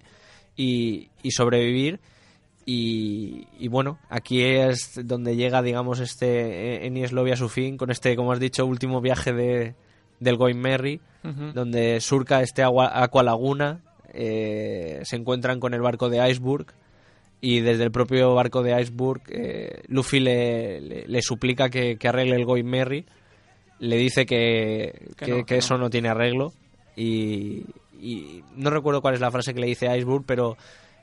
y, 0.55 1.09
y 1.23 1.31
sobrevivir. 1.31 1.99
Y, 2.65 3.47
y 3.59 3.67
bueno, 3.67 3.99
aquí 4.09 4.41
es 4.43 4.99
donde 5.03 5.35
llega, 5.35 5.61
digamos, 5.61 5.99
este 5.99 6.85
Enies 6.87 7.11
Lobby 7.11 7.31
a 7.31 7.35
su 7.35 7.47
fin 7.47 7.77
con 7.77 7.91
este, 7.91 8.15
como 8.15 8.31
has 8.31 8.39
dicho, 8.39 8.65
último 8.65 9.01
viaje 9.01 9.33
de, 9.33 9.75
del 10.19 10.37
Going 10.37 10.57
Merry, 10.57 10.99
donde 11.53 11.99
surca 12.01 12.41
este 12.41 12.63
agua, 12.63 12.91
Aqua 13.03 13.21
Laguna, 13.23 13.81
eh, 14.13 15.01
se 15.03 15.15
encuentran 15.15 15.59
con 15.59 15.73
el 15.73 15.81
barco 15.81 16.09
de 16.09 16.27
Iceberg 16.29 16.67
y 17.41 17.59
desde 17.59 17.83
el 17.83 17.91
propio 17.91 18.33
barco 18.33 18.63
de 18.63 18.79
Iceberg 18.81 19.21
eh, 19.29 19.81
Luffy 19.87 20.19
le, 20.19 20.81
le- 20.81 21.07
le 21.07 21.21
suplica 21.21 21.69
que, 21.69 21.97
que 21.97 22.07
arregle 22.07 22.35
el 22.35 22.45
Going 22.45 22.65
Merry, 22.65 23.05
le 23.79 23.97
dice 23.97 24.25
que, 24.25 25.09
Que 25.17 25.25
que- 25.25 25.31
no, 25.31 25.37
que 25.37 25.45
que 25.45 25.57
eso 25.57 25.77
no 25.77 25.89
tiene 25.91 26.09
arreglo 26.09 26.53
y, 26.95 27.63
y 27.99 28.43
no 28.55 28.69
recuerdo 28.69 29.01
cuál 29.01 29.13
es 29.13 29.21
la 29.21 29.31
frase 29.31 29.53
que 29.53 29.59
le 29.59 29.67
dice 29.67 29.95
Iceberg, 29.95 30.23
pero 30.25 30.57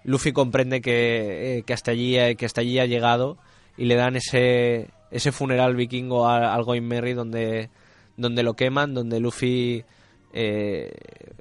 Luffy 0.05 0.33
comprende 0.33 0.81
que, 0.81 1.59
eh, 1.59 1.63
que 1.63 1.73
hasta 1.73 1.93
allí 1.93 2.19
eh, 2.19 2.37
que 2.37 2.47
hasta 2.47 2.61
allí 2.61 2.79
ha 2.79 2.87
llegado 2.87 3.39
y 3.77 3.85
le 3.85 3.95
dan 3.95 4.17
ese 4.17 4.89
ese 5.11 5.33
funeral 5.33 5.77
vikingo 5.77 6.29
al 6.29 6.65
Going 6.65 6.83
Merry 6.83 7.13
donde 7.13 7.71
donde 8.17 8.43
lo 8.43 8.55
queman, 8.55 8.95
donde 8.95 9.21
Luffy 9.21 9.85
eh, 10.33 10.93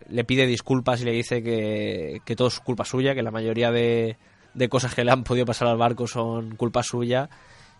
le 0.09 0.23
pide 0.23 0.45
disculpas 0.45 1.01
y 1.01 1.05
le 1.05 1.11
dice 1.11 1.41
que, 1.43 2.21
que 2.25 2.35
todo 2.35 2.49
es 2.49 2.59
culpa 2.59 2.85
suya, 2.85 3.15
que 3.15 3.23
la 3.23 3.31
mayoría 3.31 3.71
de, 3.71 4.17
de 4.53 4.69
cosas 4.69 4.93
que 4.93 5.03
le 5.03 5.11
han 5.11 5.23
podido 5.23 5.45
pasar 5.45 5.67
al 5.67 5.77
barco 5.77 6.07
son 6.07 6.55
culpa 6.55 6.83
suya. 6.83 7.29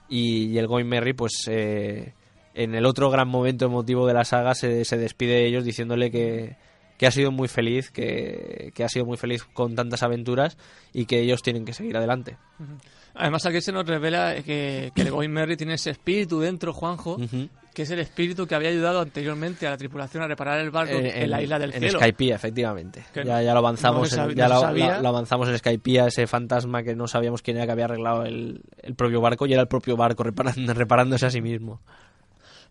Y, 0.10 0.48
y 0.48 0.58
el 0.58 0.68
Going 0.68 0.88
Merry 0.88 1.14
pues 1.14 1.44
eh, 1.48 2.14
en 2.54 2.76
el 2.76 2.86
otro 2.86 3.10
gran 3.10 3.28
momento 3.28 3.66
emotivo 3.66 4.08
de 4.08 4.14
la 4.14 4.26
saga 4.26 4.56
se, 4.56 4.84
se 4.84 4.98
despide 4.98 5.34
de 5.34 5.46
ellos 5.48 5.64
diciéndole 5.64 6.12
que, 6.12 6.58
que 7.02 7.08
ha 7.08 7.12
sido 7.12 7.32
muy 7.32 7.48
feliz, 7.48 7.90
que, 7.90 8.72
que 8.76 8.84
ha 8.84 8.88
sido 8.88 9.08
muy 9.08 9.18
feliz 9.18 9.44
con 9.44 9.74
tantas 9.74 10.04
aventuras 10.04 10.56
y 10.94 11.08
que 11.08 11.20
ellos 11.20 11.42
tienen 11.42 11.66
que 11.66 11.74
seguir 11.74 11.98
adelante. 11.98 12.38
Además, 13.16 13.44
aquí 13.48 13.60
se 13.60 13.72
nos 13.72 13.88
revela 13.88 14.36
que, 14.44 14.92
que 14.94 15.02
el 15.02 15.10
Going 15.12 15.32
Merry 15.32 15.58
tiene 15.58 15.74
ese 15.74 15.90
espíritu 15.90 16.40
dentro, 16.40 16.74
Juanjo, 16.74 17.16
Ujú. 17.16 17.50
que 17.74 17.82
es 17.82 17.90
el 17.90 17.98
espíritu 18.02 18.46
que 18.46 18.54
había 18.54 18.70
ayudado 18.70 19.02
anteriormente 19.02 19.66
a 19.66 19.72
la 19.72 19.78
tripulación 19.78 20.22
a 20.22 20.28
reparar 20.28 20.60
el 20.60 20.70
barco 20.70 20.94
Eh, 20.94 21.24
en, 21.24 21.32
la 21.32 21.42
isla 21.42 21.58
del 21.58 21.74
en 21.74 21.80
cielo. 21.80 21.98
Skypiea, 22.00 22.36
efectivamente. 22.36 23.04
Ya, 23.16 23.42
ya 23.42 23.52
lo 23.54 23.58
avanzamos, 23.62 24.16
no 24.16 24.30
en- 24.30 24.36
ya 24.36 24.48
lo, 24.48 24.72
lo- 24.72 25.02
lo 25.02 25.08
avanzamos 25.10 25.50
en 25.50 25.58
Skypiea, 25.58 26.06
ese 26.06 26.28
fantasma 26.28 26.84
que 26.84 26.96
no 26.96 27.08
sabíamos 27.08 27.42
quién 27.42 27.58
era 27.58 27.66
que 27.66 27.72
había 27.72 27.86
arreglado 27.86 28.26
el, 28.26 28.62
el 28.84 28.94
propio 28.94 29.22
barco 29.22 29.48
y 29.48 29.54
era 29.54 29.64
el 29.64 29.68
propio 29.68 29.98
barco 29.98 30.22
reparando, 30.22 30.72
reparándose 30.76 31.26
a 31.26 31.32
sí 31.32 31.42
mismo. 31.42 31.82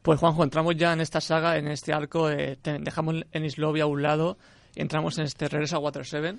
Pues 0.02 0.18
Juanjo, 0.18 0.42
entramos 0.44 0.76
ya 0.76 0.92
en 0.92 1.00
esta 1.00 1.20
saga, 1.20 1.58
en 1.58 1.68
este 1.68 1.92
arco, 1.92 2.30
eh, 2.30 2.56
te- 2.60 2.78
dejamos 2.78 3.16
en 3.32 3.44
Islovia 3.44 3.84
a 3.84 3.86
un 3.86 4.02
lado, 4.02 4.38
y 4.74 4.80
entramos 4.80 5.18
en 5.18 5.24
este 5.24 5.48
regreso 5.48 5.76
a 5.76 5.80
Water 5.80 6.06
7. 6.06 6.34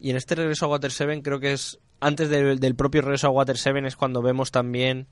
Y 0.00 0.10
en 0.10 0.16
este 0.16 0.34
regreso 0.34 0.66
a 0.66 0.68
Water 0.68 0.90
7 0.90 1.22
creo 1.22 1.38
que 1.40 1.52
es 1.52 1.78
antes 2.00 2.28
del, 2.28 2.58
del 2.58 2.74
propio 2.74 3.02
regreso 3.02 3.28
a 3.28 3.30
Water 3.30 3.56
7 3.56 3.86
es 3.86 3.96
cuando 3.96 4.20
vemos 4.22 4.50
también, 4.50 5.06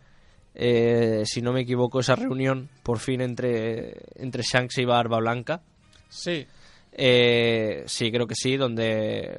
eh, 0.55 1.23
si 1.25 1.41
no 1.41 1.53
me 1.53 1.61
equivoco, 1.63 2.01
esa 2.01 2.17
reunión 2.17 2.69
por 2.83 2.99
fin 2.99 3.21
entre, 3.21 4.03
entre 4.17 4.43
Shanks 4.43 4.77
y 4.79 4.85
Barba 4.85 5.19
Blanca. 5.19 5.63
Sí, 6.09 6.47
Eh, 6.93 7.85
sí, 7.87 8.11
creo 8.13 8.27
que 8.27 8.35
sí, 8.37 8.57
donde... 8.57 9.39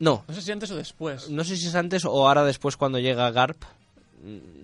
No, 0.00 0.24
no 0.28 0.34
sé 0.34 0.42
si 0.42 0.52
antes 0.52 0.70
o 0.72 0.76
después. 0.76 1.30
no 1.30 1.42
sé 1.44 1.56
si 1.56 1.66
es 1.68 1.74
antes 1.74 2.04
o 2.04 2.10
ahora 2.28 2.44
después 2.44 2.76
cuando 2.76 2.98
llega 2.98 3.30
Garp. 3.30 3.62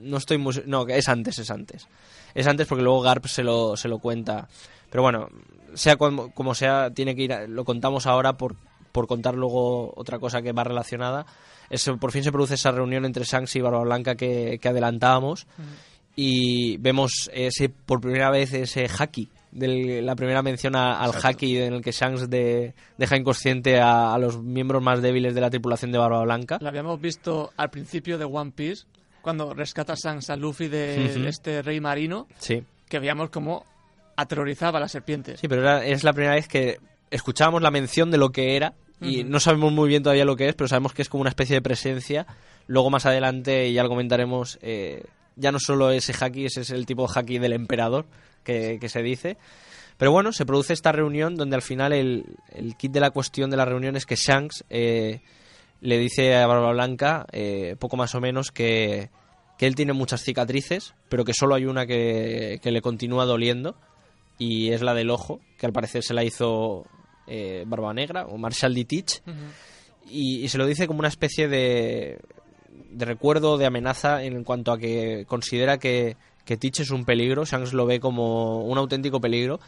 No 0.00 0.16
estoy 0.16 0.38
muy... 0.38 0.55
No, 0.66 0.87
es 0.88 1.09
antes, 1.09 1.38
es 1.38 1.50
antes. 1.50 1.87
Es 2.34 2.46
antes 2.46 2.66
porque 2.66 2.82
luego 2.84 3.00
Garp 3.00 3.26
se 3.26 3.42
lo, 3.42 3.76
se 3.76 3.88
lo 3.88 3.98
cuenta. 3.98 4.48
Pero 4.90 5.02
bueno, 5.02 5.28
sea 5.74 5.96
como, 5.96 6.32
como 6.32 6.54
sea, 6.54 6.90
tiene 6.90 7.14
que 7.14 7.22
ir... 7.22 7.32
a- 7.32 7.46
lo 7.46 7.64
contamos 7.64 8.06
ahora 8.06 8.34
por, 8.36 8.56
por 8.92 9.06
contar 9.06 9.34
luego 9.34 9.92
otra 9.96 10.18
cosa 10.18 10.42
que 10.42 10.52
va 10.52 10.64
relacionada. 10.64 11.26
Es, 11.70 11.88
por 12.00 12.10
fin 12.12 12.24
se 12.24 12.32
produce 12.32 12.54
esa 12.54 12.72
reunión 12.72 13.04
entre 13.04 13.24
Shanks 13.24 13.54
y 13.56 13.60
Barba 13.60 13.82
Blanca 13.82 14.14
que, 14.16 14.58
que 14.60 14.68
adelantábamos. 14.68 15.46
Y 16.16 16.76
vemos 16.78 17.30
ese 17.32 17.68
por 17.68 18.00
primera 18.00 18.30
vez 18.30 18.52
ese 18.52 18.86
haki. 18.88 19.28
de 19.52 20.00
la 20.02 20.14
primera 20.16 20.42
mención 20.42 20.76
a- 20.76 21.00
al 21.00 21.12
haki 21.22 21.56
en 21.58 21.74
el 21.74 21.82
que 21.82 21.92
Shanks 21.92 22.28
de- 22.28 22.74
deja 22.98 23.16
inconsciente 23.16 23.80
a, 23.80 24.12
a 24.14 24.18
los 24.18 24.40
miembros 24.42 24.82
más 24.82 25.00
débiles 25.02 25.34
de 25.34 25.40
la 25.40 25.50
tripulación 25.50 25.92
de 25.92 25.98
Barba 25.98 26.22
Blanca. 26.24 26.58
La 26.60 26.68
habíamos 26.68 27.00
visto 27.00 27.52
al 27.56 27.70
principio 27.70 28.18
de 28.18 28.24
One 28.24 28.50
Piece, 28.54 28.84
cuando 29.22 29.54
rescata 29.54 29.94
Shanks 29.94 30.30
a 30.30 30.37
Luffy 30.37 30.68
de 30.68 31.28
este 31.28 31.62
rey 31.62 31.80
marino, 31.80 32.26
Sí. 32.38 32.62
que 32.88 32.98
veíamos 32.98 33.30
cómo 33.30 33.64
aterrorizaba 34.16 34.78
a 34.78 34.80
las 34.83 34.92
serpientes. 34.92 35.40
Sí, 35.40 35.48
pero 35.48 35.62
era- 35.62 35.85
es 35.85 36.04
la 36.04 36.12
primera 36.12 36.35
vez 36.35 36.48
que 36.48 36.78
escuchábamos 37.11 37.62
la 37.62 37.70
mención 37.70 38.11
de 38.11 38.18
lo 38.18 38.30
que 38.30 38.56
era 38.56 38.74
y 39.00 39.24
no 39.24 39.40
sabemos 39.40 39.72
muy 39.72 39.88
bien 39.88 40.02
todavía 40.02 40.24
lo 40.26 40.37
que 40.37 40.48
es, 40.48 40.54
pero 40.54 40.68
sabemos 40.68 40.92
que 40.92 41.02
es 41.02 41.09
como 41.09 41.22
una 41.22 41.30
especie 41.30 41.54
de 41.56 41.62
presencia. 41.62 42.26
Luego 42.66 42.90
más 42.90 43.06
adelante, 43.06 43.66
y 43.68 43.72
ya 43.72 43.83
lo 43.83 43.88
comentaremos, 43.88 44.59
eh, 44.62 45.04
ya 45.37 45.50
no 45.52 45.59
solo 45.59 45.90
ese 45.90 46.12
haki, 46.12 46.44
ese 46.46 46.61
es 46.61 46.70
el 46.70 46.85
tipo 46.87 47.06
de 47.06 47.12
haki 47.18 47.38
del 47.38 47.54
emperador 47.54 48.04
que, 48.44 48.78
que 48.78 48.88
se 48.90 49.02
dice. 49.02 49.38
Pero 49.96 50.12
bueno, 50.12 50.33
se 50.33 50.44
produce 50.46 50.72
esta 50.74 50.92
reunión 50.92 51.35
donde 51.37 51.56
al 51.56 51.62
final 51.62 51.92
el, 51.92 52.24
el 52.52 52.76
kit 52.76 52.92
de 52.92 53.00
la 53.00 53.11
cuestión 53.11 53.50
de 53.50 53.56
la 53.56 53.64
reunión 53.64 53.96
es 53.96 54.04
que 54.06 54.16
Shanks 54.16 54.64
eh, 54.70 55.20
le 55.80 55.98
dice 55.98 56.36
a 56.36 56.46
Barba 56.46 56.72
Blanca, 56.72 57.26
eh, 57.32 57.76
poco 57.78 57.96
más 57.96 58.14
o 58.14 58.20
menos, 58.20 58.50
que, 58.50 59.10
que 59.58 59.66
él 59.66 59.74
tiene 59.74 59.92
muchas 59.92 60.22
cicatrices, 60.22 60.94
pero 61.08 61.24
que 61.24 61.32
solo 61.34 61.54
hay 61.54 61.66
una 61.66 61.86
que, 61.86 62.60
que 62.62 62.70
le 62.70 62.82
continúa 62.82 63.24
doliendo 63.24 63.76
y 64.38 64.72
es 64.72 64.82
la 64.82 64.94
del 64.94 65.10
ojo, 65.10 65.40
que 65.58 65.66
al 65.66 65.72
parecer 65.72 66.02
se 66.02 66.14
la 66.14 66.24
hizo 66.24 66.86
eh, 67.26 67.64
Barba 67.66 67.92
Negra 67.92 68.26
o 68.26 68.38
Marshall 68.38 68.74
D. 68.74 68.84
Teach, 68.84 69.22
y, 70.08 70.40
y 70.44 70.48
se 70.48 70.58
lo 70.58 70.66
dice 70.66 70.86
como 70.86 71.00
una 71.00 71.08
especie 71.08 71.48
de, 71.48 72.18
de 72.90 73.04
recuerdo, 73.04 73.58
de 73.58 73.66
amenaza 73.66 74.22
en 74.22 74.44
cuanto 74.44 74.72
a 74.72 74.78
que 74.78 75.24
considera 75.26 75.78
que, 75.78 76.16
que 76.44 76.56
Teach 76.56 76.80
es 76.80 76.90
un 76.90 77.04
peligro, 77.04 77.44
Shanks 77.44 77.72
lo 77.72 77.86
ve 77.86 78.00
como 78.00 78.64
un 78.64 78.78
auténtico 78.78 79.20
peligro, 79.20 79.60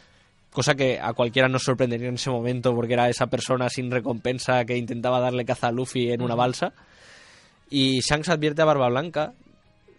cosa 0.53 0.75
que 0.75 0.99
a 0.99 1.13
cualquiera 1.13 1.47
nos 1.49 1.63
sorprendería 1.63 2.07
en 2.09 2.15
ese 2.15 2.29
momento 2.29 2.73
porque 2.75 2.93
era 2.93 3.09
esa 3.09 3.27
persona 3.27 3.69
sin 3.69 3.89
recompensa 3.91 4.63
que 4.65 4.77
intentaba 4.77 5.19
darle 5.19 5.45
caza 5.45 5.67
a 5.67 5.71
Luffy 5.71 6.11
en 6.11 6.21
una 6.21 6.35
balsa. 6.35 6.73
Y 7.69 8.01
Shanks 8.01 8.29
advierte 8.29 8.61
a 8.61 8.65
Barba 8.65 8.87
Blanca. 8.89 9.33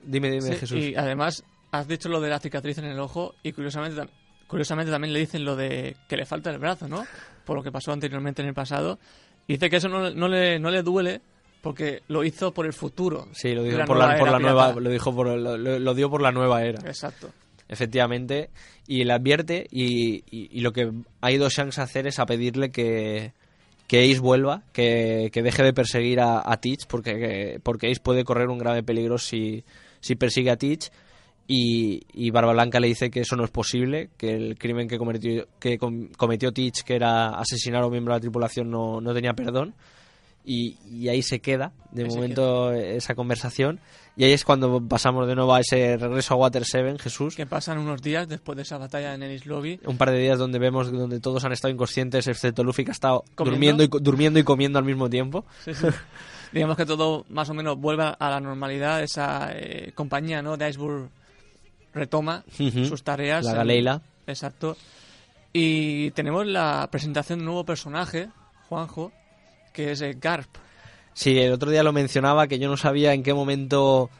Dime, 0.03 0.31
dime, 0.31 0.53
Sí, 0.53 0.57
Jesús. 0.57 0.79
Y 0.79 0.95
además, 0.95 1.43
has 1.73 1.89
dicho 1.89 2.09
lo 2.09 2.21
de 2.21 2.29
la 2.29 2.39
cicatriz 2.39 2.79
en 2.79 2.85
el 2.85 3.01
ojo 3.01 3.35
y 3.43 3.53
curiosamente, 3.53 4.03
curiosamente 4.47 4.93
también 4.93 5.13
le 5.13 5.19
dicen 5.21 5.45
lo 5.45 5.57
de 5.57 5.97
que 6.09 6.17
le 6.17 6.25
falta 6.27 6.51
el 6.51 6.59
brazo, 6.59 6.89
¿no? 6.89 7.05
Por 7.45 7.57
lo 7.57 7.63
que 7.63 7.73
pasó 7.73 7.93
anteriormente 7.93 8.43
en 8.43 8.49
el 8.49 8.55
pasado. 8.55 8.99
Y 9.47 9.55
dice 9.55 9.69
que 9.71 9.77
eso 9.77 9.89
no, 9.89 10.11
no 10.11 10.29
le, 10.29 10.59
no 10.61 10.71
le 10.71 10.83
duele 10.83 11.21
porque 11.63 12.03
lo 12.09 12.23
hizo 12.23 12.53
por 12.53 12.67
el 12.67 12.73
futuro. 12.75 13.27
Sí, 13.33 13.55
lo 13.55 13.63
dijo 13.63 13.85
por 13.87 13.97
la, 13.97 14.17
por 14.19 14.31
la 14.31 14.39
nueva, 14.39 14.73
lo 14.73 14.91
dijo 14.91 15.15
por, 15.15 15.27
lo- 15.27 15.57
lo 15.57 15.95
dio 15.95 16.11
por 16.11 16.23
la 16.23 16.31
nueva 16.31 16.63
era. 16.63 16.81
Exacto. 16.87 17.31
Efectivamente. 17.69 18.51
Y 18.87 19.05
le 19.05 19.13
advierte 19.13 19.67
y, 19.71 20.17
y- 20.31 20.49
y 20.53 20.61
lo 20.61 20.73
que 20.73 20.91
ha 21.21 21.33
ido 21.33 21.49
Shanks 21.49 21.79
a 21.79 21.85
hacer 21.85 22.07
es 22.07 22.19
a 22.19 22.27
pedirle 22.27 22.71
que, 22.71 23.33
que 23.87 24.03
Ace 24.11 24.21
vuelva, 24.21 24.63
que, 24.73 25.31
que 25.33 25.43
deje 25.43 25.63
de 25.63 25.73
perseguir 25.73 26.21
a, 26.21 26.43
a 26.45 26.57
Teach, 26.61 26.87
porque, 26.87 27.15
que- 27.15 27.61
porque 27.63 27.91
Ace 27.91 28.01
puede 28.03 28.25
correr 28.25 28.49
un 28.49 28.59
grave 28.59 28.83
peligro 28.83 29.19
si, 29.19 29.65
si 30.01 30.15
persigue 30.17 30.51
a 30.51 30.57
Teach. 30.57 30.91
Y, 31.47 32.03
y 32.15 32.31
Barba 32.31 32.53
Blanca 32.55 32.81
le 32.81 32.87
dice 32.89 33.11
que 33.11 33.21
eso 33.21 33.37
no 33.37 33.45
es 33.45 33.51
posible, 33.51 34.09
que 34.17 34.31
el 34.35 34.57
crimen 34.59 34.89
que 34.89 34.97
cometió, 34.97 35.47
que 35.61 35.77
com- 35.77 36.09
cometió 36.17 36.53
Teach, 36.53 36.83
que 36.85 36.95
era 36.97 37.31
asesinar 37.39 37.83
a 37.83 37.87
un 37.87 37.93
miembro 37.93 38.15
de 38.15 38.19
la 38.19 38.21
tripulación, 38.23 38.71
no, 38.71 39.01
no 39.03 39.13
tenía 39.13 39.35
perdón. 39.35 39.75
Y, 40.47 40.77
y 40.91 41.09
ahí 41.09 41.23
se 41.23 41.41
queda, 41.41 41.73
de 41.91 42.05
Ahí 42.05 42.09
momento, 42.11 42.73
esa 42.73 43.15
conversación. 43.15 43.81
Y 44.17 44.25
ahí 44.25 44.33
es 44.33 44.45
cuando 44.45 44.81
pasamos 44.81 45.27
de 45.27 45.35
nuevo 45.35 45.55
a 45.55 45.61
ese 45.61 45.97
regreso 45.97 46.35
a 46.35 46.37
Water 46.37 46.65
7, 46.65 46.99
Jesús. 47.01 47.35
Que 47.35 47.47
pasan 47.47 47.79
unos 47.79 48.01
días 48.01 48.29
después 48.29 48.55
de 48.55 48.63
esa 48.63 48.79
batalla 48.79 49.15
en 49.15 49.25
Ennis 49.25 49.45
Lobby. 49.45 49.81
Un 49.87 49.97
par 49.97 50.13
de 50.13 50.19
días 50.19 50.39
donde 50.39 50.61
vemos 50.61 50.93
donde 50.93 51.19
todos 51.19 51.45
han 51.45 51.53
estado 51.53 51.75
inconscientes, 51.75 52.29
excepto 52.29 52.63
Luffy, 52.63 52.85
que 52.85 52.93
ha 52.93 52.93
estado 52.93 53.25
¿Comiendo? 53.35 53.83
durmiendo 53.83 53.85
y, 53.85 54.03
durmiendo 54.03 54.39
y 54.39 54.45
comiendo 54.45 54.79
al 54.79 54.85
mismo 54.85 55.11
tiempo. 55.11 55.45
Sí, 55.65 55.75
sí. 55.75 55.87
Digamos 56.53 56.77
que 56.77 56.87
todo 56.87 57.27
más 57.29 57.51
o 57.51 57.55
menos 57.55 57.77
vuelve 57.77 58.15
a 58.17 58.31
la 58.31 58.39
normalidad. 58.39 59.03
Esa 59.03 59.51
eh, 59.53 59.91
compañía 59.97 60.41
¿no? 60.43 60.57
de 60.57 60.71
Iceberg 60.71 61.09
retoma 61.93 62.45
sus 62.57 63.03
tareas. 63.03 63.45
La 63.45 63.55
Galeila. 63.55 64.03
Exacto. 64.29 64.77
Y 65.53 66.13
tenemos 66.13 66.47
la 66.47 66.89
presentación 66.91 67.41
de 67.41 67.43
un 67.43 67.47
nuevo 67.47 67.65
personaje, 67.65 68.29
Juanjo, 68.69 69.13
que 69.73 69.93
es 69.93 70.03
eh, 70.03 70.17
Garp. 70.21 70.49
Sí, 71.15 71.39
el 71.39 71.53
otro 71.53 71.71
día 71.71 71.83
lo 71.83 71.93
mencionaba 71.93 72.47
que 72.49 72.59
yo 72.59 72.69
no 72.69 72.77
sabía 72.77 73.15
en 73.15 73.23
qué 73.23 73.33
momento 73.35 74.11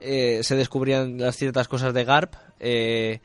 eh, 0.00 0.40
se 0.42 0.56
descubrían 0.56 1.18
las 1.18 1.36
ciertas 1.36 1.68
cosas 1.68 1.92
de 1.94 2.04
Garp. 2.04 2.34
eh, 2.60 3.20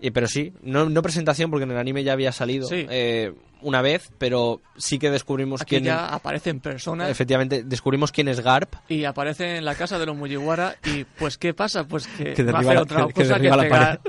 y- 0.00 0.10
pero 0.10 0.26
sí, 0.26 0.52
no, 0.62 0.88
no 0.88 1.00
presentación 1.02 1.48
porque 1.50 1.62
en 1.64 1.70
el 1.70 1.76
anime 1.78 2.02
ya 2.02 2.12
había 2.12 2.32
salido 2.32 2.66
Sí. 2.66 2.86
eh, 2.90 3.32
una 3.60 3.80
vez, 3.82 4.10
pero 4.18 4.60
sí 4.76 4.98
que 4.98 5.10
descubrimos 5.12 5.60
Aquí 5.62 5.76
quién. 5.76 5.84
ya 5.84 6.06
aparece 6.06 6.50
en 6.50 6.58
persona 6.58 7.08
Efectivamente, 7.08 7.62
descubrimos 7.62 8.10
quién 8.10 8.26
es 8.26 8.40
Garp. 8.40 8.74
y 8.88 9.04
aparece 9.04 9.58
en 9.58 9.64
la 9.64 9.76
casa 9.76 10.00
de 10.00 10.06
los 10.06 10.16
Mugiwara. 10.16 10.74
Y 10.84 11.04
pues, 11.04 11.38
¿qué 11.38 11.54
pasa? 11.54 11.84
Pues 11.84 12.08
que, 12.08 12.34
Que 12.34 12.42
va 12.42 12.58
a 12.58 12.62
hacer 12.62 12.76
otra 12.78 13.06
que- 13.06 13.12
que 13.12 13.22
cosa 13.22 13.38
que, 13.38 13.48
la 13.48 13.56
pegar, 13.58 14.00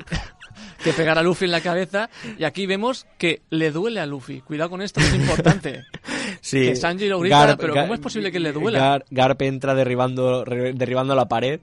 que 0.84 0.94
pegar 0.94 1.18
a 1.18 1.24
Luffy 1.24 1.46
en 1.46 1.52
la 1.52 1.62
cabeza. 1.62 2.10
Y 2.38 2.44
aquí 2.44 2.66
vemos 2.66 3.06
que 3.18 3.42
le 3.50 3.72
duele 3.72 4.00
a 4.00 4.06
Luffy. 4.06 4.42
Cuidado 4.42 4.70
con 4.70 4.82
esto, 4.82 5.00
es 5.00 5.14
importante. 5.14 5.84
Sí. 6.42 6.60
Que 6.68 6.76
Sanji 6.76 7.08
lo 7.08 7.20
grita, 7.20 7.56
pero 7.58 7.74
¿cómo 7.74 7.94
es 7.94 8.00
posible 8.00 8.32
que 8.32 8.40
le 8.40 8.52
duela? 8.52 8.80
Gar- 8.80 9.06
Garp 9.10 9.42
entra 9.44 9.74
derribando, 9.76 10.44
derribando 10.44 11.16
la 11.16 11.28
pared, 11.28 11.60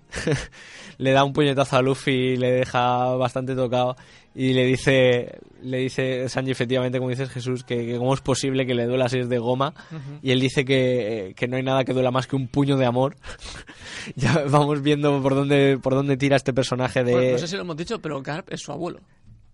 le 0.99 1.13
da 1.13 1.25
un 1.25 1.33
puñetazo 1.33 1.77
a 1.77 1.83
Luffy 1.83 2.11
y 2.13 2.37
le 2.37 2.51
deja 2.53 3.05
bastante 3.17 3.55
tocado 3.55 3.97
y 4.35 4.53
le 4.53 4.65
dice, 4.65 5.39
le 5.63 5.79
dice 5.79 6.29
Sanji 6.29 6.53
efectivamente, 6.53 6.99
como 6.99 7.11
dices 7.11 7.31
Jesús, 7.31 7.65
que, 7.65 7.85
que 7.85 7.97
cómo 7.99 8.15
es 8.15 8.21
posible 8.21 8.65
que 8.67 8.75
le 8.75 8.87
duela 8.87 9.09
si 9.09 9.19
es 9.19 9.29
de 9.29 9.39
goma 9.39 9.75
y 10.23 10.31
él 10.31 10.41
dice 10.41 10.65
que, 10.65 11.33
que 11.37 11.49
no 11.49 11.57
hay 11.57 11.63
nada 11.65 11.85
que 11.85 11.93
duela 11.93 12.11
más 12.13 12.27
que 12.29 12.37
un 12.37 12.47
puño 12.49 12.77
de 12.77 12.87
amor. 12.87 13.17
ya 14.17 14.45
vamos 14.49 14.83
viendo 14.83 15.21
por 15.23 15.35
dónde, 15.35 15.79
por 15.83 15.95
dónde 15.95 16.17
tira 16.17 16.37
este 16.37 16.53
personaje 16.53 17.03
de... 17.05 17.13
Bueno, 17.13 17.33
no 17.33 17.39
sé 17.39 17.49
si 17.49 17.57
lo 17.57 17.63
hemos 17.63 17.77
dicho, 17.77 17.99
pero 18.01 18.23
Garp 18.23 18.53
es 18.53 18.61
su 18.61 18.71
abuelo. 18.73 19.01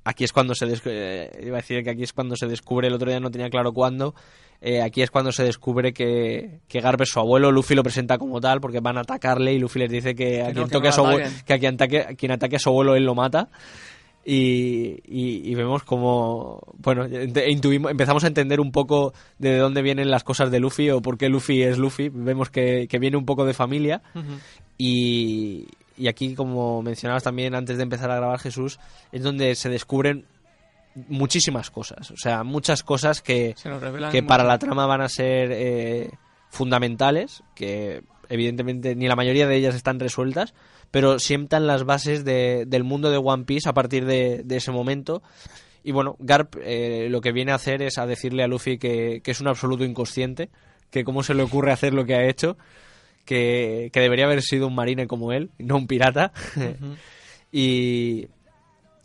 aquí 0.05 0.25
es 0.25 0.33
cuando 0.33 0.55
se 0.55 0.67
descu- 0.67 0.91
eh, 0.93 1.31
iba 1.43 1.57
a 1.57 1.61
decir 1.63 1.83
que 1.83 1.91
aquí 1.91 2.03
es 2.03 2.13
cuando 2.13 2.37
se 2.37 2.47
descubre 2.47 2.89
el 2.89 2.95
otro 2.95 3.09
día 3.11 3.19
no 3.21 3.31
tenía 3.31 3.49
claro 3.51 3.73
cuándo 3.73 4.15
eh, 4.63 4.81
aquí 4.81 5.03
es 5.03 5.11
cuando 5.11 5.33
se 5.33 5.43
descubre 5.45 5.93
que, 5.93 6.61
que 6.69 6.81
Garp 6.81 7.01
es 7.03 7.11
su 7.11 7.19
abuelo 7.21 7.51
Luffy 7.51 7.75
lo 7.75 7.83
presenta 7.83 8.17
como 8.17 8.41
tal 8.41 8.61
porque 8.61 8.81
van 8.81 8.97
a 8.99 9.01
atacarle 9.01 9.53
y 9.53 9.59
Luffy 9.59 9.81
les 9.81 9.91
dice 9.91 10.15
que 10.15 10.43
a 10.43 10.53
quien 10.53 10.69
toque 10.69 10.89
a 10.89 10.93
su 10.93 11.01
abuelo 11.05 11.29
que 11.45 11.53
a 11.55 11.59
quien 11.59 11.75
ataque, 11.75 12.01
a 12.01 12.15
quien 12.15 12.33
ataque 12.33 12.57
a 12.57 12.59
su 12.59 12.69
abuelo 12.71 12.95
él 12.95 13.05
lo 13.05 13.15
mata 13.15 13.49
y, 14.29 14.99
y- 15.07 15.43
y 15.51 15.55
vemos 15.55 15.85
como 15.85 16.61
bueno 16.79 17.07
intuimos, 17.49 17.93
empezamos 17.93 18.25
a 18.25 18.27
entender 18.27 18.59
un 18.61 18.73
poco 18.73 19.15
de 19.39 19.57
dónde 19.57 19.83
vienen 19.83 20.11
las 20.11 20.25
cosas 20.25 20.51
de 20.51 20.59
Luffy 20.59 20.91
o 20.91 21.01
por 21.01 21.17
qué 21.17 21.29
Luffy 21.29 21.63
es 21.63 21.79
Luffy. 21.79 22.09
Vemos 22.09 22.51
que, 22.51 22.89
que 22.89 22.99
viene 22.99 23.17
un 23.17 23.25
poco 23.25 23.45
de 23.45 23.55
familia. 23.55 24.03
Y, 24.79 25.67
y 25.97 26.09
aquí, 26.09 26.35
como 26.35 26.83
mencionabas 26.83 27.23
también 27.23 27.55
antes 27.55 27.77
de 27.77 27.85
empezar 27.85 28.11
a 28.11 28.17
grabar 28.17 28.39
Jesús, 28.41 28.79
es 29.13 29.23
donde 29.23 29.55
se 29.55 29.69
descubren 29.69 30.25
muchísimas 31.09 31.71
cosas. 31.71 32.11
O 32.11 32.17
sea, 32.17 32.43
muchas 32.43 32.83
cosas 32.83 33.23
que, 33.23 33.55
que 34.13 34.23
para 34.23 34.45
la 34.45 34.59
trama 34.59 34.87
van 34.87 35.03
a 35.03 35.09
ser 35.09 35.51
eh, 35.53 36.11
fundamentales, 36.51 37.43
que 37.55 38.03
evidentemente 38.29 38.95
ni 38.97 39.07
la 39.07 39.15
mayoría 39.17 39.47
de 39.47 39.57
ellas 39.57 39.75
están 39.75 40.01
resueltas, 40.01 40.53
pero 40.97 41.19
sientan 41.19 41.67
las 41.67 41.85
bases 41.85 42.25
de- 42.25 42.65
del 42.67 42.83
mundo 42.83 43.11
de 43.11 43.19
One 43.19 43.45
Piece 43.45 43.69
a 43.69 43.75
partir 43.75 44.07
de, 44.07 44.41
de 44.43 44.57
ese 44.57 44.73
momento. 44.73 45.23
Y 45.85 45.93
bueno, 45.93 46.17
Garp 46.21 46.57
eh, 46.63 47.09
lo 47.11 47.21
que 47.21 47.33
viene 47.33 47.53
a 47.53 47.57
hacer 47.57 47.83
es 47.83 47.99
a 47.99 48.07
decirle 48.07 48.43
a 48.43 48.47
Luffy 48.47 48.79
que, 48.79 49.21
que 49.23 49.31
es 49.31 49.43
un 49.43 49.49
absoluto 49.49 49.85
inconsciente, 49.85 50.49
que 50.91 51.05
cómo 51.05 51.23
se 51.23 51.35
le 51.35 51.43
ocurre 51.43 51.71
hacer 51.71 51.93
lo 51.93 52.07
que 52.07 52.15
ha 52.15 52.27
hecho, 52.27 52.57
que, 53.27 53.91
que 53.93 54.01
debería 54.01 54.25
haber 54.25 54.41
sido 54.41 54.69
un 54.69 54.75
marine 54.75 55.07
como 55.07 55.35
él, 55.35 55.51
no 55.59 55.77
un 55.77 55.87
pirata. 55.87 56.33
y, 57.53 58.29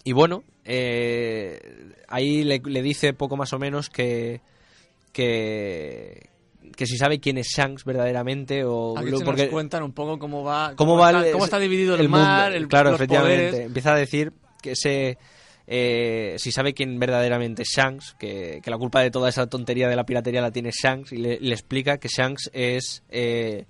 y 0.05 0.11
bueno, 0.13 0.45
eh, 0.63 1.59
ahí 2.07 2.45
le, 2.45 2.61
le 2.63 2.81
dice 2.81 3.11
poco 3.11 3.35
más 3.35 3.51
o 3.51 3.59
menos 3.59 3.89
que, 3.89 4.39
que, 5.11 6.29
que 6.75 6.85
si 6.85 6.97
sabe 6.97 7.19
quién 7.19 7.37
es 7.37 7.47
Shanks 7.47 7.83
verdaderamente 7.85 8.63
o 8.63 8.97
Aquí 8.97 9.09
lo- 9.09 9.17
se 9.19 9.25
porque 9.25 9.43
nos 9.43 9.51
cuentan 9.51 9.83
un 9.83 9.91
poco 9.93 10.17
cómo 10.19 10.43
va, 10.43 10.73
cómo 10.75 10.97
va 10.97 11.09
está, 11.11 11.25
el- 11.27 11.31
cómo 11.33 11.45
está 11.45 11.59
dividido 11.59 11.95
el, 11.95 12.09
mundo. 12.09 12.17
mar, 12.25 12.53
el, 12.53 12.67
claro, 12.67 12.91
los 12.91 12.99
efectivamente. 12.99 13.47
poderes. 13.49 13.65
Empieza 13.67 13.93
a 13.93 13.97
decir 13.97 14.31
que 14.61 14.75
se 14.75 15.17
eh, 15.67 16.35
si 16.37 16.51
sabe 16.51 16.73
quién 16.73 16.99
verdaderamente 16.99 17.61
es 17.63 17.69
Shanks, 17.69 18.15
que, 18.19 18.59
que 18.63 18.69
la 18.71 18.77
culpa 18.77 19.01
de 19.01 19.11
toda 19.11 19.29
esa 19.29 19.47
tontería 19.47 19.87
de 19.87 19.95
la 19.95 20.05
piratería 20.05 20.41
la 20.41 20.51
tiene 20.51 20.71
Shanks 20.71 21.11
y 21.13 21.17
le, 21.17 21.39
le 21.39 21.53
explica 21.53 21.97
que 21.97 22.07
Shanks 22.09 22.49
es 22.53 23.03
eh, 23.09 23.65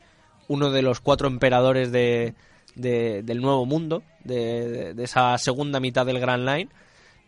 uno 0.47 0.71
de 0.71 0.82
los 0.82 0.99
cuatro 0.99 1.27
emperadores 1.27 1.91
de, 1.91 2.34
de- 2.75 3.21
del 3.23 3.39
nuevo 3.41 3.65
mundo, 3.65 4.04
de 4.23 4.95
esa 4.97 5.38
segunda 5.38 5.80
mitad 5.80 6.06
del 6.06 6.19
Grand 6.19 6.47
Line. 6.47 6.69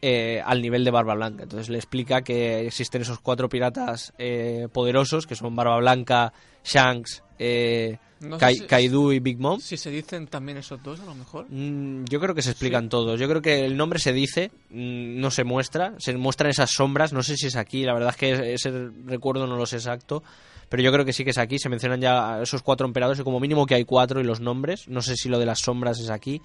Eh, 0.05 0.41
al 0.43 0.61
nivel 0.61 0.83
de 0.83 0.91
Barba 0.91 1.15
Blanca. 1.15 1.43
Entonces 1.43 1.69
le 1.69 1.77
explica 1.77 2.21
que 2.23 2.67
existen 2.67 3.03
esos 3.03 3.19
cuatro 3.19 3.47
piratas 3.47 4.13
eh, 4.17 4.67
poderosos, 4.73 5.25
que 5.25 5.35
son 5.35 5.55
Barba 5.55 5.77
Blanca, 5.77 6.33
Shanks, 6.65 7.23
eh, 7.39 7.97
No 8.19 8.37
Kai- 8.37 8.55
si- 8.57 8.65
Kaido 8.65 9.13
y 9.13 9.19
Big 9.19 9.39
Mom. 9.39 9.59
Si 9.61 9.77
se 9.77 9.89
dicen 9.91 10.27
también 10.27 10.57
esos 10.57 10.83
dos, 10.83 10.99
a 10.99 11.05
lo 11.05 11.15
mejor. 11.15 11.45
Mm, 11.49 12.03
Yo 12.05 12.19
creo 12.19 12.35
que 12.35 12.41
se 12.41 12.51
explican 12.51 12.89
todos. 12.89 13.17
Yo 13.19 13.29
creo 13.29 13.41
que 13.41 13.63
el 13.65 13.77
nombre 13.77 13.99
se 13.99 14.11
dice, 14.11 14.51
mm, 14.71 15.19
no 15.21 15.31
se 15.31 15.43
muestra, 15.45 15.93
se 15.99 16.15
muestran 16.17 16.49
esas 16.51 16.71
sombras. 16.71 17.13
No 17.13 17.23
sé 17.23 17.37
si 17.37 17.47
es 17.47 17.55
aquí, 17.55 17.83
la 17.83 17.93
verdad 17.93 18.09
es 18.09 18.15
que 18.17 18.53
ese 18.55 18.71
recuerdo 19.05 19.47
no 19.47 19.55
lo 19.55 19.65
sé 19.65 19.77
exacto. 19.77 20.21
Pero 20.69 20.83
yo 20.83 20.91
creo 20.91 21.05
que 21.05 21.13
sí 21.13 21.23
que 21.23 21.29
es 21.31 21.37
aquí. 21.37 21.59
Se 21.59 21.69
mencionan 21.69 22.01
ya 22.01 22.41
esos 22.41 22.61
cuatro 22.63 22.87
emperadores, 22.87 23.19
y 23.19 23.23
como 23.23 23.39
mínimo 23.39 23.65
que 23.65 23.75
hay 23.75 23.85
cuatro 23.85 24.19
y 24.19 24.23
los 24.23 24.39
nombres. 24.41 24.87
No 24.87 25.01
sé 25.01 25.15
si 25.15 25.29
lo 25.29 25.37
de 25.39 25.45
las 25.45 25.59
sombras 25.59 25.99
es 25.99 26.09
aquí. 26.09 26.41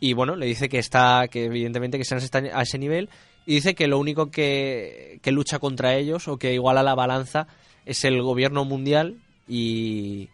Y 0.00 0.12
bueno, 0.12 0.36
le 0.36 0.46
dice 0.46 0.68
que 0.68 0.78
está, 0.78 1.28
que 1.28 1.44
evidentemente 1.44 1.98
que 1.98 2.04
Sans 2.04 2.24
está 2.24 2.38
a 2.38 2.62
ese 2.62 2.78
nivel. 2.78 3.08
Y 3.46 3.54
dice 3.54 3.74
que 3.74 3.88
lo 3.88 3.98
único 3.98 4.30
que, 4.30 5.18
que 5.22 5.32
lucha 5.32 5.58
contra 5.58 5.96
ellos 5.96 6.28
o 6.28 6.38
que 6.38 6.54
iguala 6.54 6.82
la 6.82 6.94
balanza 6.94 7.46
es 7.84 8.04
el 8.04 8.22
gobierno 8.22 8.64
mundial 8.64 9.18
y, 9.48 10.30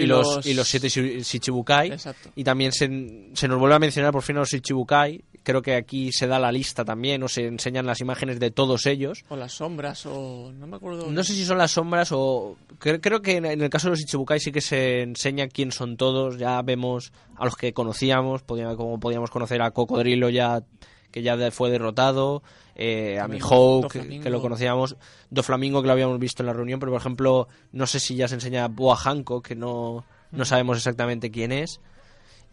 y, 0.00 0.04
Y 0.04 0.06
los, 0.06 0.36
los- 0.36 0.46
y 0.46 0.54
los 0.54 0.66
siete 0.68 0.88
Shi- 0.88 1.22
Shichibukai. 1.22 1.92
Exacto. 1.92 2.30
Y 2.34 2.44
también 2.44 2.72
se, 2.72 3.30
se 3.34 3.48
nos 3.48 3.58
vuelve 3.58 3.76
a 3.76 3.78
mencionar 3.78 4.12
por 4.12 4.22
fin 4.22 4.36
a 4.36 4.40
los 4.40 4.48
Shichibukai. 4.50 5.24
Creo 5.42 5.62
que 5.62 5.74
aquí 5.74 6.12
se 6.12 6.26
da 6.26 6.38
la 6.38 6.52
lista 6.52 6.84
también, 6.84 7.22
o 7.22 7.28
se 7.28 7.46
enseñan 7.46 7.86
las 7.86 8.00
imágenes 8.02 8.38
de 8.40 8.50
todos 8.50 8.84
ellos. 8.86 9.24
O 9.30 9.36
las 9.36 9.52
sombras, 9.52 10.04
o. 10.06 10.52
No 10.52 10.66
me 10.66 10.76
acuerdo. 10.76 11.10
No 11.10 11.24
sé 11.24 11.32
si 11.32 11.44
son 11.44 11.56
las 11.58 11.70
sombras 11.70 12.10
o... 12.12 12.56
cre- 12.78 13.00
Creo 13.00 13.22
que 13.22 13.36
en 13.36 13.46
en 13.46 13.62
el 13.62 13.70
caso 13.70 13.86
de 13.88 13.92
los 13.92 14.00
Ichibukai 14.02 14.38
sí 14.38 14.52
que 14.52 14.60
se 14.60 15.02
enseña 15.02 15.48
quién 15.48 15.72
son 15.72 15.96
todos. 15.96 16.36
Ya 16.38 16.60
vemos 16.62 17.12
a 17.36 17.44
los 17.46 17.56
que 17.56 17.72
conocíamos, 17.72 18.42
podía- 18.42 18.76
como 18.76 19.00
podíamos 19.00 19.30
conocer 19.30 19.62
a 19.62 19.70
Cocodrilo 19.70 20.28
ya 20.28 20.62
que 21.10 21.22
ya 21.22 21.50
fue 21.50 21.70
derrotado, 21.70 22.42
eh, 22.82 23.18
a 23.18 23.22
También 23.24 23.42
Mihawk, 23.44 23.92
que, 24.22 24.30
lo 24.30 24.40
conocíamos, 24.40 24.96
Doflamingo 25.28 25.82
que 25.82 25.86
lo 25.88 25.92
habíamos 25.92 26.18
visto 26.18 26.42
en 26.42 26.46
la 26.46 26.54
reunión, 26.54 26.80
pero 26.80 26.90
por 26.92 27.00
ejemplo, 27.00 27.46
no 27.72 27.86
sé 27.86 28.00
si 28.00 28.16
ya 28.16 28.26
se 28.26 28.36
enseña 28.36 28.68
Boa 28.68 28.96
Hancock, 28.96 29.46
que 29.46 29.54
no, 29.54 30.04
no 30.30 30.44
sabemos 30.46 30.78
exactamente 30.78 31.30
quién 31.30 31.52
es. 31.52 31.80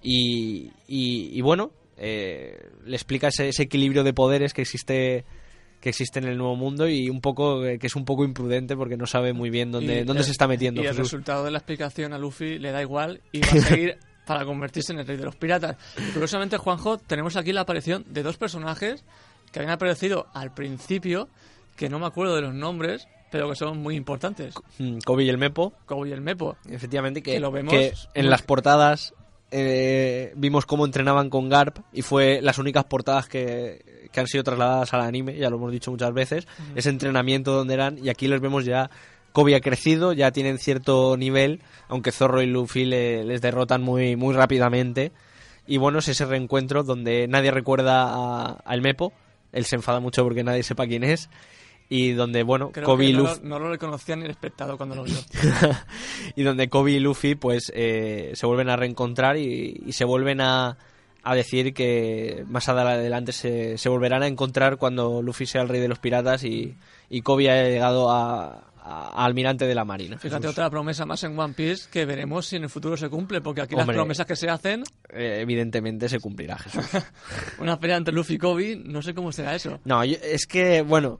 Y, 0.01 0.71
y, 0.87 1.29
y 1.37 1.41
bueno, 1.41 1.71
eh, 1.97 2.69
le 2.85 2.95
explica 2.95 3.29
ese, 3.29 3.49
ese 3.49 3.63
equilibrio 3.63 4.03
de 4.03 4.13
poderes 4.13 4.53
que 4.53 4.61
existe 4.63 5.25
que 5.79 5.89
existe 5.89 6.17
en 6.17 6.25
el 6.25 6.37
nuevo 6.39 6.55
mundo 6.55 6.89
y 6.89 7.07
un 7.07 7.21
poco 7.21 7.63
eh, 7.63 7.77
que 7.77 7.85
es 7.85 7.95
un 7.95 8.03
poco 8.03 8.25
imprudente 8.25 8.75
porque 8.75 8.97
no 8.97 9.05
sabe 9.05 9.31
muy 9.33 9.51
bien 9.51 9.71
dónde, 9.71 10.01
Y 10.01 10.03
dónde 10.05 10.21
el- 10.21 10.25
se 10.25 10.31
está 10.31 10.47
metiendo. 10.47 10.81
Y 10.81 10.85
el 10.85 10.89
Jesús. 10.89 11.11
resultado 11.11 11.45
de 11.45 11.51
la 11.51 11.59
explicación 11.59 12.13
a 12.13 12.17
Luffy 12.17 12.57
le 12.57 12.71
da 12.71 12.81
igual 12.81 13.21
y 13.31 13.41
va 13.41 13.47
a 13.47 13.51
seguir 13.61 13.97
para 14.25 14.43
convertirse 14.43 14.91
en 14.93 14.99
el 14.99 15.07
rey 15.07 15.17
de 15.17 15.23
los 15.25 15.35
piratas. 15.35 15.77
Y 15.97 16.11
curiosamente, 16.13 16.57
Juanjo, 16.57 16.97
tenemos 16.97 17.35
aquí 17.37 17.53
la 17.53 17.61
aparición 17.61 18.03
de 18.09 18.23
dos 18.23 18.37
personajes 18.37 19.05
que 19.51 19.59
habían 19.59 19.73
aparecido 19.73 20.27
al 20.33 20.53
principio, 20.53 21.29
que 21.75 21.89
no 21.89 21.99
me 21.99 22.05
acuerdo 22.05 22.35
de 22.35 22.41
los 22.41 22.53
nombres, 22.53 23.07
pero 23.31 23.49
que 23.49 23.55
son 23.55 23.77
muy 23.79 23.95
importantes. 23.95 24.55
Mm, 24.79 24.99
Kobe 25.05 25.23
y 25.25 25.29
el 25.29 25.37
Mepo, 25.37 25.73
Kobe 25.85 26.09
y 26.09 26.11
el 26.13 26.21
Mepo. 26.21 26.57
efectivamente, 26.69 27.21
que, 27.21 27.33
Que 27.33 27.39
lo 27.39 27.51
vemos 27.51 27.73
que 27.73 27.93
en 28.13 28.29
las 28.29 28.41
portadas 28.41 29.13
eh, 29.51 30.33
vimos 30.35 30.65
cómo 30.65 30.85
entrenaban 30.85 31.29
con 31.29 31.49
Garp 31.49 31.77
y 31.93 32.01
fue 32.01 32.41
las 32.41 32.57
únicas 32.57 32.83
portadas 32.85 33.27
que, 33.27 34.09
que 34.11 34.19
han 34.19 34.27
sido 34.27 34.43
trasladadas 34.43 34.93
al 34.93 35.01
anime, 35.01 35.37
ya 35.37 35.49
lo 35.49 35.55
hemos 35.57 35.71
dicho 35.71 35.89
muchas 35.91 36.13
veces, 36.13 36.47
ese 36.75 36.89
entrenamiento 36.89 37.53
donde 37.53 37.73
eran 37.73 37.97
y 38.03 38.09
aquí 38.09 38.27
los 38.27 38.41
vemos 38.41 38.65
ya. 38.65 38.89
Kobe 39.33 39.55
ha 39.55 39.61
crecido, 39.61 40.13
ya 40.13 40.31
tienen 40.31 40.57
cierto 40.57 41.15
nivel, 41.15 41.61
aunque 41.89 42.11
Zorro 42.11 42.41
y 42.41 42.47
Luffy 42.47 42.85
le- 42.85 43.23
les 43.23 43.39
derrotan 43.41 43.83
muy, 43.83 44.15
muy 44.15 44.33
rápidamente. 44.33 45.11
Y 45.67 45.77
bueno, 45.77 45.99
es 45.99 46.07
ese 46.07 46.25
reencuentro 46.25 46.81
donde 46.83 47.27
nadie 47.27 47.51
recuerda 47.51 48.05
a- 48.15 48.53
al 48.65 48.81
Mepo, 48.81 49.13
él 49.57 49.65
se 49.65 49.75
enfada 49.75 49.99
mucho 49.99 50.23
porque 50.23 50.43
nadie 50.43 50.63
sepa 50.63 50.87
quién 50.87 51.03
es, 51.03 51.29
y 51.89 52.11
donde, 52.11 52.43
bueno, 52.43 52.71
Creo 52.71 52.85
Kobe 52.85 53.05
y 53.05 53.13
no, 53.13 53.23
Luffy 53.23 53.41
no 53.43 53.59
lo 53.59 53.69
reconocía 53.69 54.15
ni 54.15 54.25
el 54.25 54.31
espectador 54.31 54.77
cuando 54.77 54.95
lo 54.95 55.03
vio. 55.03 55.15
y 56.35 56.43
donde 56.43 56.69
Kobe 56.69 56.91
y 56.91 56.99
Luffy 56.99 57.35
pues 57.35 57.71
eh, 57.73 58.31
se 58.35 58.45
vuelven 58.45 58.69
a 58.69 58.75
reencontrar 58.75 59.37
y, 59.37 59.83
y 59.85 59.93
se 59.93 60.03
vuelven 60.03 60.41
a, 60.41 60.77
a 61.23 61.35
decir 61.35 61.73
que 61.73 62.45
más 62.47 62.69
adelante 62.69 63.31
se, 63.31 63.77
se 63.77 63.89
volverán 63.89 64.23
a 64.23 64.27
encontrar 64.27 64.77
cuando 64.77 65.21
Luffy 65.21 65.45
sea 65.45 65.61
el 65.61 65.69
rey 65.69 65.79
de 65.81 65.87
los 65.87 65.99
piratas 65.99 66.43
y, 66.43 66.75
y 67.09 67.21
Kobe 67.21 67.49
haya 67.49 67.69
llegado 67.69 68.11
a, 68.11 68.63
a- 68.89 69.21
a 69.21 69.25
almirante 69.25 69.67
de 69.67 69.75
la 69.75 69.83
marina. 69.85 70.17
Fíjate, 70.17 70.43
Jesús. 70.43 70.51
otra 70.57 70.69
promesa 70.69 71.05
más 71.05 71.23
en 71.23 71.37
One 71.37 71.53
Piece 71.53 71.89
que 71.91 72.05
veremos 72.05 72.45
si 72.45 72.55
en 72.55 72.63
el 72.63 72.69
futuro 72.69 72.95
se 72.97 73.09
cumple, 73.09 73.41
porque 73.41 73.61
aquí 73.61 73.75
Hombre. 73.75 73.87
las 73.87 73.95
promesas 73.95 74.25
que 74.25 74.35
se 74.35 74.49
hacen, 74.49 74.83
Eh, 75.09 75.39
evidentemente 75.41 76.07
se 76.09 76.19
cumplirá, 76.19 76.57
Jesús. 76.57 76.85
una 77.59 77.79
pelea 77.79 77.97
entre 77.97 78.13
Luffy 78.13 78.35
y 78.35 78.37
Kobe, 78.37 78.75
no 78.75 79.01
sé 79.01 79.13
cómo 79.13 79.31
será 79.31 79.55
eso. 79.55 79.79
No, 79.85 80.03
yo- 80.05 80.17
es 80.23 80.45
que, 80.47 80.81
bueno, 80.81 81.19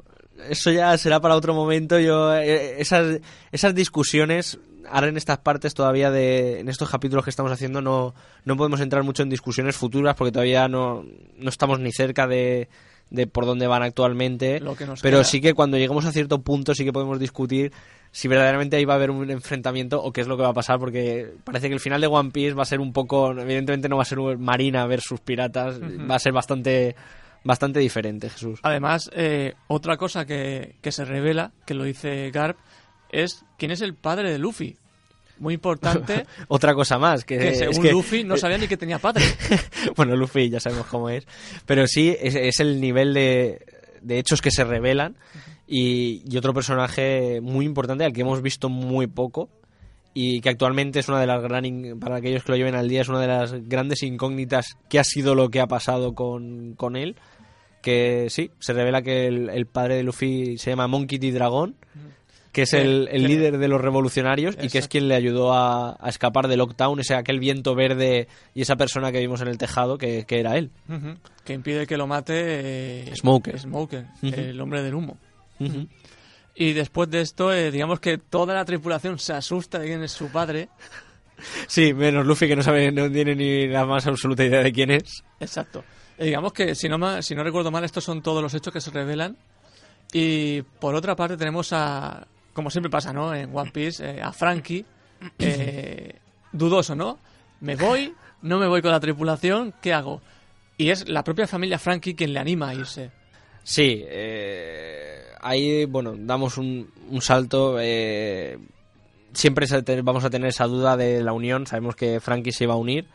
eso 0.50 0.72
ya 0.72 0.98
será 0.98 1.20
para 1.20 1.36
otro 1.36 1.54
momento. 1.54 2.00
Yo 2.00 2.34
eh, 2.36 2.80
esas, 2.80 3.20
esas 3.52 3.74
discusiones, 3.76 4.60
ahora 4.90 5.08
en 5.08 5.18
estas 5.18 5.40
partes 5.40 5.74
todavía 5.74 6.12
de, 6.12 6.60
en 6.60 6.70
estos 6.70 6.90
capítulos 6.90 7.24
que 7.24 7.32
estamos 7.32 7.52
haciendo, 7.52 7.82
no, 7.82 8.14
no 8.46 8.56
podemos 8.56 8.80
entrar 8.82 9.04
mucho 9.04 9.24
en 9.24 9.30
discusiones 9.30 9.76
futuras 9.76 10.16
porque 10.16 10.32
todavía 10.32 10.68
no, 10.68 11.04
no 11.38 11.50
estamos 11.50 11.80
ni 11.80 11.92
cerca 11.92 12.28
de, 12.28 12.70
de 13.10 13.28
por 13.28 13.46
dónde 13.46 13.68
van 13.68 13.84
actualmente. 13.84 14.60
Lo 14.60 14.76
que 14.76 14.86
nos 14.86 15.02
pero 15.02 15.18
queda. 15.18 15.24
sí 15.24 15.42
que 15.42 15.54
cuando 15.54 15.78
lleguemos 15.78 16.06
a 16.06 16.12
cierto 16.12 16.42
punto 16.42 16.74
sí 16.74 16.84
que 16.84 16.94
podemos 16.94 17.20
discutir 17.20 17.72
si 18.12 18.28
verdaderamente 18.28 18.78
ahí 18.78 18.86
va 18.86 18.94
a 18.94 18.98
haber 18.98 19.12
un 19.12 19.30
enfrentamiento 19.30 20.02
o 20.02 20.12
qué 20.12 20.22
es 20.22 20.28
lo 20.28 20.38
que 20.38 20.44
va 20.44 20.50
a 20.50 20.54
pasar, 20.54 20.80
porque 20.80 21.34
parece 21.44 21.68
que 21.68 21.74
el 21.74 21.80
final 21.80 22.02
de 22.02 22.08
One 22.08 22.32
Piece 22.32 22.54
va 22.54 22.64
a 22.64 22.66
ser 22.66 22.80
un 22.80 22.94
poco, 22.94 23.32
evidentemente 23.32 23.90
no 23.90 23.98
va 23.98 24.04
a 24.04 24.06
ser 24.06 24.20
Marina 24.38 24.86
versus 24.88 25.20
piratas, 25.20 25.80
va 25.80 26.16
a 26.16 26.20
ser 26.20 26.34
bastante, 26.34 26.96
bastante 27.44 27.80
diferente, 27.80 28.30
Jesús. 28.30 28.60
Además, 28.64 29.10
eh, 29.14 29.54
otra 29.68 29.98
cosa 29.98 30.26
que, 30.26 30.76
que 30.82 30.92
se 30.92 31.06
revela, 31.06 31.52
que 31.66 31.74
lo 31.74 31.84
dice 31.84 32.32
Garp, 32.32 32.58
es 33.12 33.46
quién 33.58 33.72
es 33.72 33.82
el 33.82 33.94
padre 33.94 34.32
de 34.32 34.40
Luffy. 34.40 34.78
Muy 35.40 35.54
importante, 35.56 36.26
Otra 36.48 36.74
cosa 36.74 36.98
más, 36.98 37.24
que, 37.26 37.38
que 37.38 37.50
es 37.50 37.58
según 37.60 37.82
que- 37.82 37.92
Luffy 37.92 38.24
no 38.24 38.38
sabía 38.38 38.58
ni 38.58 38.68
que 38.68 38.78
tenía 38.78 39.00
padre. 39.00 39.24
bueno, 39.96 40.16
Luffy 40.16 40.50
ya 40.50 40.60
sabemos 40.60 40.88
cómo 40.88 41.10
es, 41.10 41.26
pero 41.66 41.86
sí, 41.88 42.16
es, 42.20 42.36
es 42.36 42.60
el 42.60 42.80
nivel 42.82 43.14
de, 43.14 43.66
de 44.02 44.20
hechos 44.20 44.42
que 44.42 44.52
se 44.52 44.64
revelan 44.64 45.16
y, 45.68 46.24
y 46.28 46.38
otro 46.38 46.54
personaje 46.54 47.40
muy 47.42 47.66
importante 47.66 48.04
al 48.06 48.14
que 48.14 48.22
hemos 48.22 48.42
visto 48.42 48.70
muy 48.70 49.08
poco 49.08 49.50
y 50.14 50.42
que 50.42 50.50
actualmente 50.50 51.00
es 51.00 51.10
una 51.10 51.20
de 51.20 51.28
las 51.28 51.44
gran, 51.44 52.00
para 52.00 52.16
aquellos 52.16 52.44
que 52.44 52.52
lo 52.52 52.58
lleven 52.58 52.74
al 52.74 52.90
día, 52.90 53.02
es 53.02 53.10
una 53.10 53.20
de 53.22 53.28
las 53.28 53.54
grandes 53.70 54.02
incógnitas 54.02 54.76
que 54.90 54.98
ha 54.98 55.04
sido 55.04 55.36
lo 55.36 55.50
que 55.50 55.60
ha 55.60 55.68
pasado 55.68 56.16
con, 56.16 56.74
con 56.74 56.96
él. 56.96 57.16
Que 57.84 58.26
sí, 58.32 58.50
se 58.60 58.74
revela 58.74 59.04
que 59.04 59.28
el, 59.28 59.50
el 59.52 59.68
padre 59.68 59.96
de 59.96 60.04
Luffy 60.04 60.58
se 60.58 60.72
llama 60.72 60.88
Monkey 60.88 61.20
D. 61.20 61.32
Dragon, 61.32 61.76
que 62.58 62.64
es 62.64 62.74
el, 62.74 63.08
el 63.12 63.28
líder 63.28 63.60
de 63.60 63.68
los 63.68 63.80
revolucionarios 63.80 64.58
y 64.60 64.70
que 64.70 64.80
es 64.80 64.88
quien 64.88 65.08
le 65.08 65.14
ayudó 65.14 65.54
a, 65.54 65.96
a 66.00 66.10
escapar 66.10 66.48
de 66.48 66.58
Lockdown, 66.58 67.00
ese 67.00 67.14
aquel 67.14 67.40
viento 67.40 67.76
verde 67.76 68.28
y 68.56 68.64
esa 68.64 68.76
persona 68.78 69.12
que 69.12 69.20
vimos 69.20 69.42
en 69.42 69.48
el 69.48 69.60
tejado, 69.60 70.00
que, 70.00 70.26
que 70.26 70.40
era 70.40 70.58
él. 70.58 70.72
Que 71.46 71.54
impide 71.54 71.86
que 71.86 71.98
lo 71.98 72.08
mate 72.08 73.12
eh, 73.12 73.16
Smoker. 73.16 73.60
Smoker, 73.60 74.08
el 74.24 74.60
hombre 74.60 74.82
del 74.82 74.96
humo. 74.96 75.20
Y 76.56 76.74
después 76.74 77.12
de 77.12 77.22
esto, 77.22 77.54
eh, 77.54 77.70
digamos 77.70 78.00
que 78.00 78.18
toda 78.18 78.56
la 78.56 78.66
tripulación 78.66 79.20
se 79.20 79.34
asusta 79.34 79.78
de 79.78 79.86
quién 79.86 80.04
es 80.04 80.12
su 80.12 80.32
padre. 80.32 80.70
Sí, 81.68 81.94
menos 81.94 82.26
Luffy 82.26 82.48
que 82.48 82.56
no 82.56 82.64
sabe, 82.64 82.92
no 82.92 83.12
tiene 83.12 83.36
ni 83.36 83.68
la 83.68 83.86
más 83.86 84.08
absoluta 84.08 84.44
idea 84.44 84.64
de 84.64 84.74
quién 84.74 84.90
es. 84.90 85.24
Exacto. 85.40 85.84
Eh, 86.18 86.26
digamos 86.26 86.52
que, 86.54 86.74
si 86.74 86.90
no, 86.90 87.22
si 87.22 87.36
no 87.36 87.44
recuerdo 87.44 87.70
mal, 87.70 87.84
estos 87.84 88.04
son 88.04 88.24
todos 88.24 88.42
los 88.42 88.56
hechos 88.56 88.74
que 88.74 88.82
se 88.82 88.90
revelan. 88.90 89.38
Y 90.12 90.64
por 90.64 90.96
otra 90.96 91.16
parte 91.16 91.38
tenemos 91.38 91.72
a, 91.74 92.26
como 92.58 92.72
siempre 92.72 92.90
pasa, 92.90 93.14
¿no? 93.14 93.36
En 93.36 93.56
One 93.56 93.70
Piece, 93.70 94.04
eh, 94.04 94.20
a 94.20 94.34
Frankie, 94.34 94.84
eh, 95.38 96.16
dudoso, 96.52 96.96
¿no? 96.96 97.20
¿Me 97.62 97.76
voy? 97.76 98.16
¿No 98.42 98.58
me 98.58 98.66
voy 98.66 98.82
con 98.82 98.90
la 98.90 99.00
tripulación? 99.00 99.76
¿Qué 99.80 99.94
hago? 99.94 100.24
Y 100.76 100.90
es 100.90 101.08
la 101.08 101.24
propia 101.24 101.46
familia 101.46 101.78
Frankie 101.78 102.16
quien 102.16 102.34
le 102.34 102.40
anima 102.40 102.70
a 102.70 102.74
irse. 102.74 103.12
Sí, 103.62 104.04
eh, 104.08 105.22
ahí, 105.40 105.86
bueno, 105.86 106.16
damos 106.18 106.58
un, 106.58 106.92
un 107.12 107.22
salto. 107.22 107.78
eh, 107.80 108.58
siempre 109.34 109.68
vamos 110.02 110.24
a 110.26 110.32
tener 110.32 110.50
esa 110.50 110.66
duda 110.66 110.98
de 110.98 111.22
la 111.22 111.34
unión. 111.34 111.68
Sabemos 111.68 111.96
que 111.96 112.20
Frankie 112.20 112.52
se 112.54 112.64
iba 112.64 112.74
a 112.74 112.78
unir. 112.78 113.06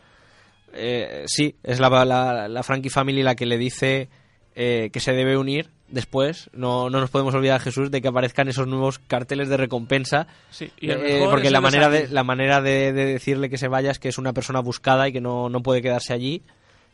Eh, 0.71 1.25
sí, 1.27 1.57
es 1.63 1.81
la, 1.81 2.05
la, 2.05 2.47
la 2.47 2.63
Frankie 2.63 2.89
Family 2.89 3.23
la 3.23 3.35
que 3.35 3.45
le 3.45 3.57
dice 3.57 4.07
eh, 4.55 4.89
que 4.93 5.01
se 5.01 5.11
debe 5.11 5.35
unir 5.37 5.69
después. 5.87 6.49
No, 6.53 6.89
no 6.89 6.99
nos 6.99 7.09
podemos 7.09 7.33
olvidar, 7.35 7.59
Jesús, 7.61 7.91
de 7.91 8.01
que 8.01 8.07
aparezcan 8.07 8.47
esos 8.47 8.67
nuevos 8.67 8.99
carteles 8.99 9.49
de 9.49 9.57
recompensa. 9.57 10.27
Sí, 10.49 10.71
y 10.79 10.89
Eh, 10.91 11.25
porque 11.29 11.51
la 11.51 11.59
de 11.59 11.63
manera, 11.63 11.89
de, 11.89 12.07
la 12.07 12.23
manera 12.23 12.61
de, 12.61 12.93
de 12.93 13.05
decirle 13.05 13.49
que 13.49 13.57
se 13.57 13.67
vaya 13.67 13.91
es 13.91 13.99
que 13.99 14.09
es 14.09 14.17
una 14.17 14.33
persona 14.33 14.59
buscada 14.59 15.07
y 15.07 15.13
que 15.13 15.21
no, 15.21 15.49
no 15.49 15.61
puede 15.61 15.81
quedarse 15.81 16.13
allí. 16.13 16.41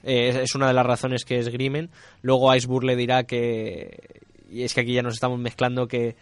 Eh, 0.04 0.30
es, 0.30 0.36
es 0.36 0.56
una 0.56 0.68
de 0.68 0.74
las 0.74 0.86
razones 0.86 1.26
que 1.26 1.40
esgrimen. 1.40 1.90
Luego 2.22 2.54
Iceberg 2.54 2.84
le 2.84 2.96
dirá 2.96 3.24
que, 3.24 4.22
y 4.50 4.64
es 4.64 4.74
que 4.74 4.82
aquí 4.82 4.94
ya 4.94 5.02
nos 5.02 5.14
estamos 5.14 5.40
mezclando, 5.40 5.88
que, 5.88 6.16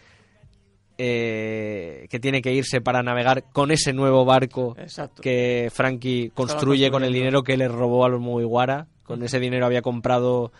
eh, 0.98 2.06
que 2.10 2.18
tiene 2.18 2.42
que 2.42 2.52
irse 2.52 2.80
para 2.80 3.02
navegar 3.02 3.44
con 3.52 3.70
ese 3.70 3.92
nuevo 3.92 4.24
barco 4.24 4.74
Exacto. 4.78 5.22
que 5.22 5.70
Frankie 5.72 6.30
construye 6.34 6.90
con 6.90 7.04
el 7.04 7.12
dinero 7.12 7.42
que 7.44 7.56
le 7.56 7.68
robó 7.68 8.04
a 8.04 8.08
los 8.08 8.20
Mugiwara. 8.20 8.86
Con 9.04 9.22
ese 9.22 9.38
dinero 9.40 9.64
había 9.64 9.80
comprado 9.80 10.52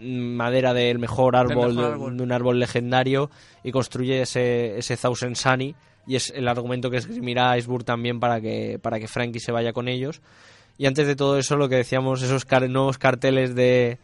madera 0.00 0.74
del 0.74 0.98
mejor 0.98 1.36
árbol, 1.36 1.56
mejor 1.68 1.74
de- 1.74 1.84
árbol. 1.92 2.16
de 2.16 2.22
un 2.22 2.32
árbol 2.32 2.58
legendario 2.60 3.30
y 3.64 3.72
construye 3.72 4.22
ese, 4.22 4.78
ese 4.78 4.96
Thousand 4.96 5.36
Sunny 5.36 5.74
y 6.06 6.16
es 6.16 6.30
el 6.34 6.48
argumento 6.48 6.90
que 6.90 6.96
esgrimirá 6.98 7.56
Iceberg 7.58 7.84
también 7.84 8.18
para 8.20 8.40
que, 8.40 8.78
para 8.80 8.98
que 8.98 9.08
Frankie 9.08 9.40
se 9.40 9.52
vaya 9.52 9.72
con 9.72 9.88
ellos. 9.88 10.20
Y 10.78 10.86
antes 10.86 11.06
de 11.06 11.16
todo 11.16 11.38
eso, 11.38 11.56
lo 11.56 11.68
que 11.68 11.74
decíamos, 11.76 12.22
esos 12.22 12.44
car- 12.44 12.68
nuevos 12.70 12.96
carteles 12.98 13.54
de, 13.54 13.98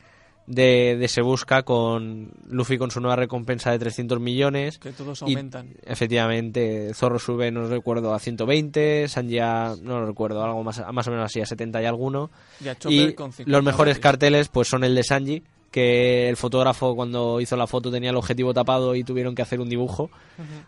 de, 0.46 0.96
de 0.98 1.08
Se 1.08 1.22
Busca 1.22 1.62
con 1.62 2.32
Luffy 2.50 2.76
con 2.78 2.90
su 2.90 3.00
nueva 3.00 3.16
recompensa 3.16 3.70
de 3.70 3.78
300 3.78 4.18
millones. 4.20 4.78
Que 4.78 4.90
todos 4.92 5.22
Y, 5.22 5.24
aumentan. 5.24 5.68
efectivamente, 5.84 6.92
Zorro 6.94 7.18
sube, 7.18 7.50
no 7.50 7.66
recuerdo, 7.68 8.12
a 8.12 8.18
120, 8.18 9.08
Sanji 9.08 9.38
a, 9.38 9.74
no 9.80 10.00
lo 10.00 10.06
recuerdo, 10.06 10.42
algo 10.44 10.62
más, 10.64 10.82
más 10.92 11.06
o 11.08 11.10
menos 11.10 11.26
así, 11.26 11.40
a 11.40 11.46
70 11.46 11.80
y 11.80 11.86
alguno. 11.86 12.30
Y 12.62 12.68
a 12.68 12.76
Y 12.88 13.12
con 13.14 13.32
50 13.32 13.44
los 13.50 13.62
mejores 13.64 13.98
carteles 13.98 14.48
pues 14.48 14.68
son 14.68 14.84
el 14.84 14.94
de 14.94 15.04
Sanji, 15.04 15.42
que 15.74 16.28
el 16.28 16.36
fotógrafo 16.36 16.94
cuando 16.94 17.40
hizo 17.40 17.56
la 17.56 17.66
foto 17.66 17.90
tenía 17.90 18.10
el 18.10 18.16
objetivo 18.16 18.54
tapado 18.54 18.94
y 18.94 19.02
tuvieron 19.02 19.34
que 19.34 19.42
hacer 19.42 19.58
un 19.60 19.68
dibujo, 19.68 20.08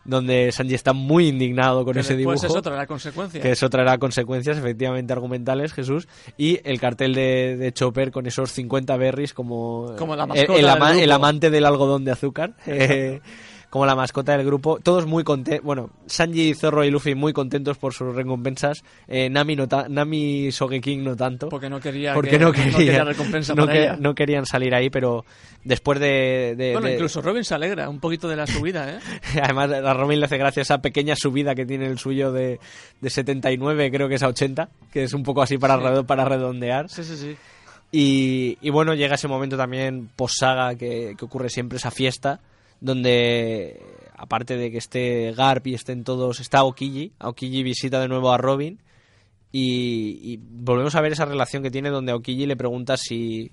donde 0.04 0.50
Sanji 0.50 0.74
está 0.74 0.92
muy 0.92 1.28
indignado 1.28 1.84
con 1.84 1.94
Que 1.94 2.00
ese 2.00 2.16
dibujo. 2.16 2.34
es 2.34 2.44
otra 2.50 2.74
la 2.74 2.88
consecuencia. 2.88 3.40
Que 3.40 3.52
eso 3.52 3.70
traerá 3.70 3.98
consecuencias 3.98 4.58
efectivamente 4.58 5.12
argumentales, 5.12 5.72
Jesús. 5.72 6.08
Y 6.36 6.58
el 6.68 6.80
cartel 6.80 7.14
de, 7.14 7.56
de 7.56 7.72
Chopper 7.72 8.10
con 8.10 8.26
esos 8.26 8.50
50 8.50 8.96
berries 8.96 9.32
como, 9.32 9.94
Como 9.96 10.16
la 10.16 10.24
el- 10.34 10.50
el, 10.50 10.68
ama- 10.68 10.98
el 11.00 11.12
amante 11.12 11.50
del 11.50 11.66
algodón 11.66 12.04
de 12.04 12.10
azúcar. 12.10 12.54
eh, 12.66 13.20
como 13.70 13.84
la 13.84 13.94
mascota 13.94 14.36
del 14.36 14.46
grupo. 14.46 14.78
Todos 14.82 15.06
muy 15.06 15.24
contentos. 15.24 15.64
Bueno, 15.64 15.90
Sanji, 16.06 16.54
Zorro 16.54 16.84
y 16.84 16.90
Luffy 16.90 17.14
muy 17.14 17.32
contentos 17.32 17.76
por 17.78 17.92
sus 17.92 18.14
recompensas. 18.14 18.82
Eh, 19.08 19.28
Nami, 19.28 19.56
no 19.56 19.66
Nami 19.88 20.50
Sogeking 20.52 21.04
no 21.04 21.14
tanto. 21.16 21.48
Porque 21.48 21.68
no 21.68 21.80
quería, 21.80 22.14
porque 22.14 22.30
que- 22.30 22.38
no 22.38 22.52
quería, 22.52 23.04
recompensa 23.04 23.54
no, 23.54 23.62
para 23.66 23.72
que- 23.72 23.82
ella. 23.84 23.96
no 24.00 24.14
querían 24.14 24.46
salir 24.46 24.74
ahí, 24.74 24.88
pero 24.88 25.24
después 25.64 25.98
de... 26.00 26.54
de- 26.56 26.72
bueno, 26.72 26.86
de- 26.86 26.94
incluso 26.94 27.20
Robin 27.20 27.44
se 27.44 27.54
alegra 27.54 27.88
un 27.88 28.00
poquito 28.00 28.28
de 28.28 28.36
la 28.36 28.46
subida, 28.46 28.88
¿eh? 28.90 28.98
Además, 29.42 29.70
a 29.72 29.92
Robin 29.94 30.20
le 30.20 30.26
hace 30.26 30.38
gracia 30.38 30.62
esa 30.62 30.78
pequeña 30.78 31.14
subida 31.16 31.54
que 31.54 31.66
tiene 31.66 31.86
el 31.86 31.98
suyo 31.98 32.32
de, 32.32 32.58
de 33.00 33.10
79, 33.10 33.90
creo 33.90 34.08
que 34.08 34.14
es 34.14 34.22
a 34.22 34.28
80, 34.28 34.68
que 34.92 35.02
es 35.02 35.12
un 35.12 35.22
poco 35.22 35.42
así 35.42 35.58
para, 35.58 35.76
Sí. 35.76 35.82
redo- 35.82 36.06
para 36.06 36.24
redondear. 36.24 36.88
Sí, 36.88 37.04
sí, 37.04 37.16
sí. 37.16 37.36
Y, 37.92 38.58
y 38.60 38.70
bueno, 38.70 38.94
llega 38.94 39.14
ese 39.14 39.28
momento 39.28 39.56
también 39.56 40.08
post-saga 40.16 40.74
que, 40.74 41.14
que 41.16 41.24
ocurre 41.24 41.48
siempre, 41.50 41.78
esa 41.78 41.90
fiesta, 41.90 42.40
donde 42.80 43.80
aparte 44.16 44.56
de 44.56 44.70
que 44.70 44.78
esté 44.78 45.32
Garp 45.32 45.66
y 45.66 45.74
estén 45.74 46.04
todos, 46.04 46.40
está 46.40 46.64
Okiji. 46.64 47.12
Okiji 47.20 47.62
visita 47.62 48.00
de 48.00 48.08
nuevo 48.08 48.32
a 48.32 48.38
Robin 48.38 48.78
y, 49.52 50.18
y 50.22 50.40
volvemos 50.42 50.94
a 50.94 51.00
ver 51.00 51.12
esa 51.12 51.24
relación 51.24 51.62
que 51.62 51.70
tiene 51.70 51.90
donde 51.90 52.12
Okiji 52.12 52.46
le 52.46 52.56
pregunta 52.56 52.96
si, 52.96 53.50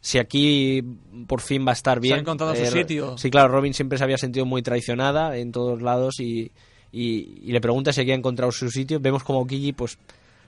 si 0.00 0.18
aquí 0.18 0.82
por 1.26 1.40
fin 1.40 1.64
va 1.66 1.70
a 1.70 1.74
estar 1.74 2.00
bien. 2.00 2.16
ha 2.16 2.20
encontrado 2.20 2.54
su 2.54 2.62
Eh, 2.62 2.66
sitio. 2.70 3.16
Sí, 3.18 3.30
claro, 3.30 3.48
Robin 3.52 3.74
siempre 3.74 3.98
se 3.98 4.04
había 4.04 4.18
sentido 4.18 4.46
muy 4.46 4.62
traicionada 4.62 5.36
en 5.36 5.52
todos 5.52 5.80
lados 5.82 6.18
y, 6.20 6.50
y- 6.92 7.40
y 7.44 7.52
le 7.52 7.60
pregunta 7.60 7.92
si 7.92 8.00
aquí 8.00 8.10
ha 8.12 8.16
encontrado 8.16 8.52
su 8.52 8.70
sitio. 8.70 8.98
Vemos 9.00 9.22
como 9.24 9.40
Okiji 9.40 9.72
pues 9.72 9.98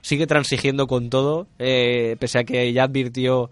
sigue 0.01 0.27
transigiendo 0.27 0.87
con 0.87 1.09
todo, 1.09 1.47
eh, 1.59 2.17
pese 2.19 2.39
a 2.39 2.43
que 2.43 2.71
ya 2.73 2.83
advirtió 2.83 3.49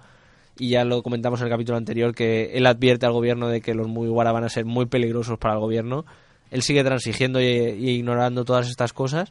y 0.60 0.70
ya 0.70 0.84
lo 0.86 1.02
comentamos 1.04 1.40
en 1.42 1.48
el 1.48 1.52
capítulo 1.52 1.78
anterior 1.78 2.14
que 2.14 2.52
él 2.54 2.66
advierte 2.68 3.06
al 3.06 3.14
gobierno 3.14 3.48
de 3.48 3.62
que 3.62 3.74
los 3.74 3.88
Mugiwara 3.88 4.32
van 4.32 4.44
a 4.44 4.50
ser 4.50 4.66
muy 4.66 4.86
peligrosos 4.86 5.38
para 5.40 5.54
el 5.56 5.60
gobierno. 5.60 6.06
Él 6.52 6.62
sigue 6.62 6.84
transigiendo 6.84 7.40
y, 7.42 7.46
y 7.46 7.90
ignorando 7.92 8.44
todas 8.46 8.70
estas 8.70 8.94
cosas 8.94 9.30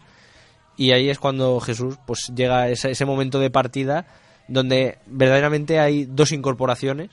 y 0.77 0.93
ahí 0.93 1.11
es 1.11 1.19
cuando 1.19 1.61
Jesús 1.61 1.97
pues 2.07 2.33
llega 2.35 2.63
a 2.63 2.69
ese, 2.71 2.91
ese 2.93 3.05
momento 3.05 3.39
de 3.39 3.51
partida 3.51 4.07
donde 4.49 4.99
verdaderamente 5.07 5.79
hay 5.79 6.07
dos 6.07 6.33
incorporaciones. 6.33 7.11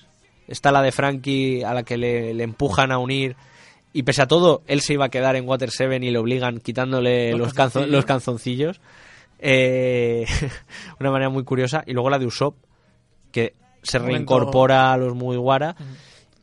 Está 0.48 0.72
la 0.72 0.82
de 0.82 0.92
Frankie 0.94 1.64
a 1.64 1.74
la 1.74 1.84
que 1.84 1.98
le, 1.98 2.34
le 2.34 2.44
empujan 2.44 2.92
a 2.94 2.98
unir 3.00 3.36
y 3.94 4.04
pese 4.04 4.22
a 4.22 4.28
todo 4.28 4.62
él 4.68 4.80
se 4.82 4.94
iba 4.94 5.06
a 5.06 5.10
quedar 5.10 5.36
en 5.36 5.48
Water 5.48 5.70
7 5.70 5.98
y 5.98 6.10
le 6.12 6.18
obligan 6.18 6.60
quitándole 6.60 7.32
Los 7.32 7.40
los, 7.40 7.50
canzo- 7.50 7.56
calzoncillos. 7.56 7.92
los 7.92 8.06
canzoncillos. 8.06 8.82
Eh, 9.40 10.26
una 11.00 11.12
manera 11.12 11.30
muy 11.30 11.44
curiosa. 11.44 11.84
Y 11.86 11.94
luego 11.94 12.10
la 12.10 12.18
de 12.20 12.26
Usopp 12.26 12.56
que 13.32 13.54
se 13.84 14.00
reincorpora 14.00 14.94
a 14.94 14.98
los 14.98 15.16
Mugiwara 15.16 15.76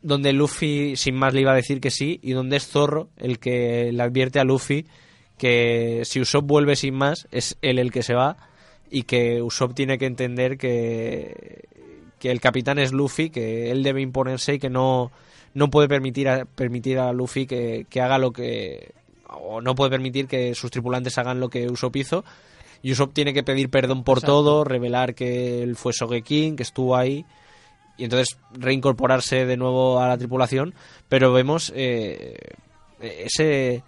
donde 0.03 0.33
Luffy 0.33 0.97
sin 0.97 1.15
más 1.15 1.33
le 1.35 1.41
iba 1.41 1.53
a 1.53 1.57
decir 1.57 1.81
que 1.81 1.91
sí 1.91 2.21
y 2.23 2.33
donde 2.33 2.57
es 2.57 2.67
Zorro 2.67 3.09
el 3.17 3.39
que 3.39 3.91
le 3.93 4.03
advierte 4.03 4.39
a 4.39 4.45
Luffy 4.45 4.87
que 5.39 6.03
si 6.05 6.21
Usopp 6.21 6.47
vuelve 6.47 6.77
sin 6.77 6.95
más 6.95 7.27
es 7.31 7.57
él 7.63 7.79
el 7.79 7.91
que 7.91 8.03
se 8.03 8.15
va 8.15 8.37
y 8.91 9.03
que 9.03 9.43
Usopp 9.43 9.75
tiene 9.75 9.99
que 9.99 10.07
entender 10.07 10.57
que, 10.57 11.65
que 12.19 12.31
el 12.31 12.41
capitán 12.41 12.79
es 12.79 12.93
Luffy, 12.93 13.31
que 13.31 13.71
él 13.71 13.83
debe 13.83 14.01
imponerse 14.01 14.55
y 14.55 14.59
que 14.59 14.71
no, 14.71 15.11
no 15.53 15.69
puede 15.69 15.89
permitir 15.89 16.29
a, 16.29 16.45
permitir 16.45 16.99
a 16.99 17.13
Luffy 17.13 17.47
que, 17.47 17.87
que 17.91 18.01
haga 18.01 18.19
lo 18.19 18.33
que... 18.33 18.93
o 19.29 19.61
no 19.61 19.75
puede 19.75 19.91
permitir 19.91 20.29
que 20.29 20.55
sus 20.55 20.71
tripulantes 20.71 21.19
hagan 21.19 21.41
lo 21.41 21.49
que 21.49 21.69
Usopp 21.69 21.97
hizo. 21.97 22.25
Usopp 22.93 23.13
tiene 23.15 23.33
que 23.33 23.43
pedir 23.43 23.71
perdón 23.71 24.05
por 24.05 24.19
Exacto. 24.19 24.33
todo, 24.33 24.65
revelar 24.65 25.15
que 25.15 25.63
él 25.63 25.77
fue 25.77 25.93
Sogeking, 25.93 26.57
que 26.57 26.63
estuvo 26.63 26.97
ahí 26.97 27.25
y 27.97 28.05
entonces 28.05 28.37
reincorporarse 28.53 29.47
de 29.47 29.57
nuevo 29.57 30.01
a 30.01 30.09
la 30.09 30.19
tripulación, 30.19 30.75
pero 31.09 31.33
vemos 31.33 31.73
eh, 31.77 32.37
ese 33.01 33.83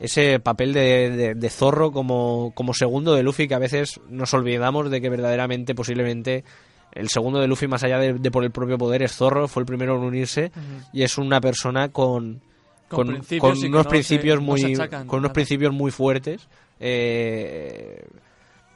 ese 0.00 0.40
papel 0.40 0.72
de, 0.72 1.10
de- 1.10 1.34
de 1.36 1.50
zorro 1.50 1.92
como, 1.92 2.50
como 2.56 2.74
segundo 2.74 3.14
de 3.14 3.22
Luffy 3.22 3.46
que 3.46 3.54
a 3.54 3.58
veces 3.60 4.00
nos 4.08 4.34
olvidamos 4.34 4.90
de 4.90 5.00
que 5.00 5.08
verdaderamente 5.08 5.76
posiblemente 5.76 6.42
el 6.90 7.08
segundo 7.08 7.38
de 7.38 7.46
Luffy 7.46 7.68
más 7.68 7.84
allá 7.84 7.98
de, 7.98 8.14
de 8.14 8.30
por 8.32 8.42
el 8.42 8.50
propio 8.50 8.76
poder 8.78 9.02
es 9.04 9.12
zorro, 9.14 9.46
fue 9.46 9.60
el 9.62 9.66
primero 9.66 9.94
en 9.96 10.02
unirse 10.02 10.50
y 10.92 11.04
es 11.04 11.18
una 11.18 11.40
persona 11.40 11.90
con 11.90 12.40
Con 12.88 13.06
con, 13.06 13.14
principios 13.14 13.40
con 13.40 13.56
y 13.58 13.60
que 13.62 13.66
unos 13.68 13.84
no 13.84 13.90
principios 13.90 14.38
se- 14.38 14.42
muy 14.44 14.64
achacan 14.74 15.06
con 15.06 15.20
unos 15.20 15.30
principios 15.32 15.72
muy 15.72 15.92
fuertes 15.92 16.48
eh, 16.80 18.04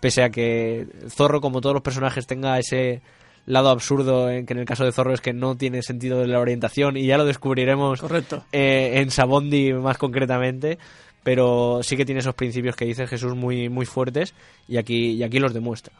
pese 0.07 0.23
a 0.23 0.31
que 0.31 0.87
Zorro 1.09 1.41
como 1.41 1.61
todos 1.61 1.75
los 1.75 1.83
personajes 1.83 2.29
tenga 2.29 2.57
ese 2.61 3.03
lado 3.45 3.71
absurdo 3.71 4.31
en 4.31 4.47
que 4.47 4.53
en 4.53 4.61
el 4.61 4.65
caso 4.65 4.85
de 4.85 4.93
Zorro 4.93 5.13
es 5.13 5.21
que 5.21 5.33
no 5.33 5.57
tiene 5.57 5.83
sentido 5.83 6.21
de 6.21 6.29
la 6.29 6.39
orientación 6.39 6.97
y 6.97 7.07
ya 7.07 7.19
lo 7.19 7.25
descubriremos 7.25 8.01
Correcto. 8.01 8.45
eh, 8.53 9.01
en 9.01 9.11
Sabondi 9.11 9.73
más 9.73 9.99
concretamente 9.99 10.79
pero 11.25 11.81
sí 11.83 11.97
que 11.97 12.05
tiene 12.05 12.21
esos 12.21 12.37
principios 12.37 12.77
que 12.77 12.85
dice 12.85 13.09
Jesús 13.09 13.35
muy 13.35 13.69
muy 13.69 13.85
fuertes 13.85 14.33
y 14.69 14.77
aquí 14.77 15.15
y 15.15 15.25
aquí 15.25 15.41
los 15.41 15.53
demuestra. 15.53 15.93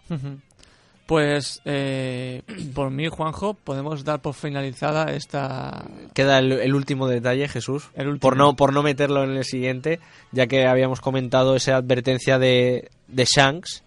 Pues 1.07 1.61
eh, 1.65 2.43
por 2.75 2.91
mí, 2.91 3.07
Juanjo, 3.09 3.55
podemos 3.55 4.03
dar 4.05 4.21
por 4.23 4.35
finalizada 4.35 5.13
esta... 5.13 5.85
queda 6.15 6.39
el, 6.41 6.51
el 6.53 6.75
último 6.75 7.07
detalle 7.07 7.47
Jesús 7.49 7.91
El 7.95 8.09
último. 8.09 8.21
por 8.21 8.37
no 8.37 8.57
por 8.57 8.73
no 8.73 8.83
meterlo 8.83 9.23
en 9.25 9.37
el 9.37 9.45
siguiente 9.45 9.99
ya 10.33 10.47
que 10.49 10.67
habíamos 10.67 11.01
comentado 11.01 11.55
esa 11.57 11.77
advertencia 11.77 12.39
de, 12.41 12.91
de 13.07 13.25
Shanks 13.25 13.85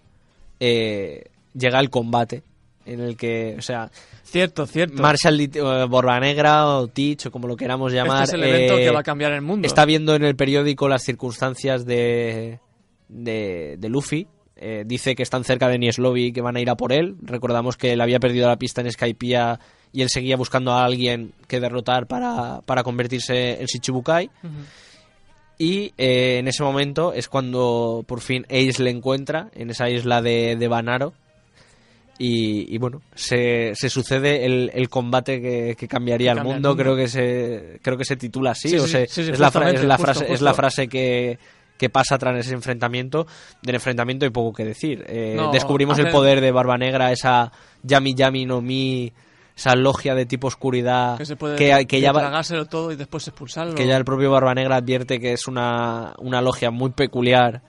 eh, 0.60 1.24
llega 1.54 1.80
el 1.80 1.90
combate 1.90 2.42
en 2.86 3.00
el 3.00 3.16
que 3.16 3.56
o 3.58 3.62
sea 3.62 3.90
Cierto, 4.30 4.64
cierto. 4.64 5.02
Marshall 5.02 5.40
eh, 5.40 5.86
Borba 5.88 6.20
Negra 6.20 6.68
o 6.68 6.86
Teach 6.86 7.26
o 7.26 7.30
como 7.32 7.48
lo 7.48 7.56
queramos 7.56 7.92
llamar 7.92 8.22
este 8.22 8.36
es 8.36 8.42
el 8.42 8.48
evento 8.48 8.78
eh, 8.78 8.84
que 8.84 8.90
va 8.90 9.00
a 9.00 9.02
cambiar 9.02 9.32
el 9.32 9.42
mundo. 9.42 9.66
está 9.66 9.84
viendo 9.84 10.14
en 10.14 10.22
el 10.22 10.36
periódico 10.36 10.88
las 10.88 11.02
circunstancias 11.02 11.84
de, 11.84 12.60
de, 13.08 13.76
de 13.76 13.88
Luffy. 13.88 14.28
Eh, 14.62 14.84
dice 14.86 15.16
que 15.16 15.22
están 15.24 15.42
cerca 15.42 15.68
de 15.68 15.76
Enies 15.76 15.98
Lobby 15.98 16.26
y 16.26 16.32
que 16.32 16.42
van 16.42 16.54
a 16.54 16.60
ir 16.60 16.70
a 16.70 16.76
por 16.76 16.92
él. 16.92 17.16
Recordamos 17.22 17.76
que 17.76 17.92
él 17.94 18.00
había 18.00 18.20
perdido 18.20 18.46
la 18.46 18.56
pista 18.56 18.82
en 18.82 18.92
Skypiea 18.92 19.58
y 19.92 20.02
él 20.02 20.10
seguía 20.10 20.36
buscando 20.36 20.72
a 20.72 20.84
alguien 20.84 21.32
que 21.48 21.58
derrotar 21.58 22.06
para, 22.06 22.60
para 22.60 22.84
convertirse 22.84 23.60
en 23.60 23.66
Shichibukai. 23.66 24.30
Y 25.62 25.92
eh, 25.98 26.38
en 26.38 26.48
ese 26.48 26.62
momento 26.62 27.12
es 27.12 27.28
cuando 27.28 28.02
por 28.08 28.22
fin 28.22 28.46
Ace 28.48 28.82
le 28.82 28.88
encuentra 28.88 29.50
en 29.54 29.68
esa 29.68 29.90
isla 29.90 30.22
de, 30.22 30.56
de 30.56 30.68
Banaro. 30.68 31.12
Y, 32.18 32.74
y 32.74 32.78
bueno, 32.78 33.02
se, 33.14 33.72
se 33.74 33.88
sucede 33.90 34.44
el, 34.46 34.70
el 34.74 34.88
combate 34.88 35.40
que, 35.40 35.74
que 35.78 35.86
cambiaría 35.88 36.32
Que 36.32 36.32
el 36.32 36.36
cambia 36.38 36.50
el 36.50 36.56
mundo. 36.56 36.68
mundo. 36.70 36.82
Creo 36.82 36.96
que 36.96 37.08
se 37.08 37.78
creo 37.82 37.98
que 37.98 38.04
se 38.06 38.16
titula 38.16 38.52
así. 38.52 38.68
Sí, 38.70 38.76
o 38.76 38.84
sí, 38.86 38.88
se- 38.90 39.06
sí, 39.06 39.20
es, 39.22 39.38
la 39.38 39.50
fra- 39.50 39.66
justamente, 39.66 39.80
es 39.82 39.86
la 39.86 39.96
justo, 39.96 40.12
frase, 40.14 40.32
es 40.32 40.40
la 40.42 40.54
frase 40.54 40.88
que, 40.88 41.38
que 41.78 41.88
pasa 41.90 42.16
tras 42.18 42.38
ese 42.44 42.54
enfrentamiento. 42.54 43.26
Del 43.62 43.74
enfrentamiento 43.74 44.24
hay 44.26 44.30
poco 44.30 44.54
que 44.54 44.64
decir. 44.64 45.04
Eh, 45.08 45.34
No, 45.36 45.50
descubrimos 45.52 45.98
el 45.98 46.08
poder 46.10 46.40
de 46.40 46.52
Barba 46.52 46.76
Negra, 46.78 47.12
esa 47.12 47.52
Yami 47.82 48.14
Yami 48.14 48.44
no 48.46 48.60
Mi, 48.62 49.12
esa 49.56 49.74
logia 49.74 50.14
de 50.14 50.26
tipo 50.26 50.46
oscuridad 50.48 51.18
Que 51.18 51.26
se 51.26 51.36
puede 51.36 51.56
que, 51.56 51.86
que 51.86 52.00
ya 52.00 52.12
va- 52.12 52.20
tragárselo 52.20 52.66
todo 52.66 52.92
y 52.92 52.96
después 52.96 53.26
expulsarlo. 53.28 53.74
que 53.74 53.86
ya 53.86 53.96
el 53.96 54.04
propio 54.04 54.30
Barba 54.30 54.54
Negra 54.54 54.76
advierte 54.76 55.20
que 55.20 55.32
es 55.32 55.46
una, 55.48 56.14
una 56.18 56.40
logia 56.40 56.70
muy 56.70 56.90
peculiar 56.90 57.60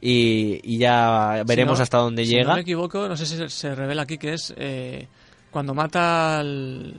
y, 0.00 0.60
y 0.62 0.78
ya 0.78 1.42
veremos 1.46 1.76
Si 1.76 1.80
no- 1.80 1.82
hasta 1.82 1.98
dónde 1.98 2.24
si 2.24 2.32
llega. 2.34 2.48
no 2.50 2.54
me 2.56 2.60
equivoco, 2.62 3.08
no 3.08 3.16
sé 3.16 3.26
si 3.26 3.48
se, 3.48 3.74
revela 3.74 4.02
aquí 4.02 4.18
que 4.18 4.34
es 4.34 4.52
eh, 4.56 5.08
cuando 5.50 5.74
mata 5.74 6.38
al, 6.38 6.94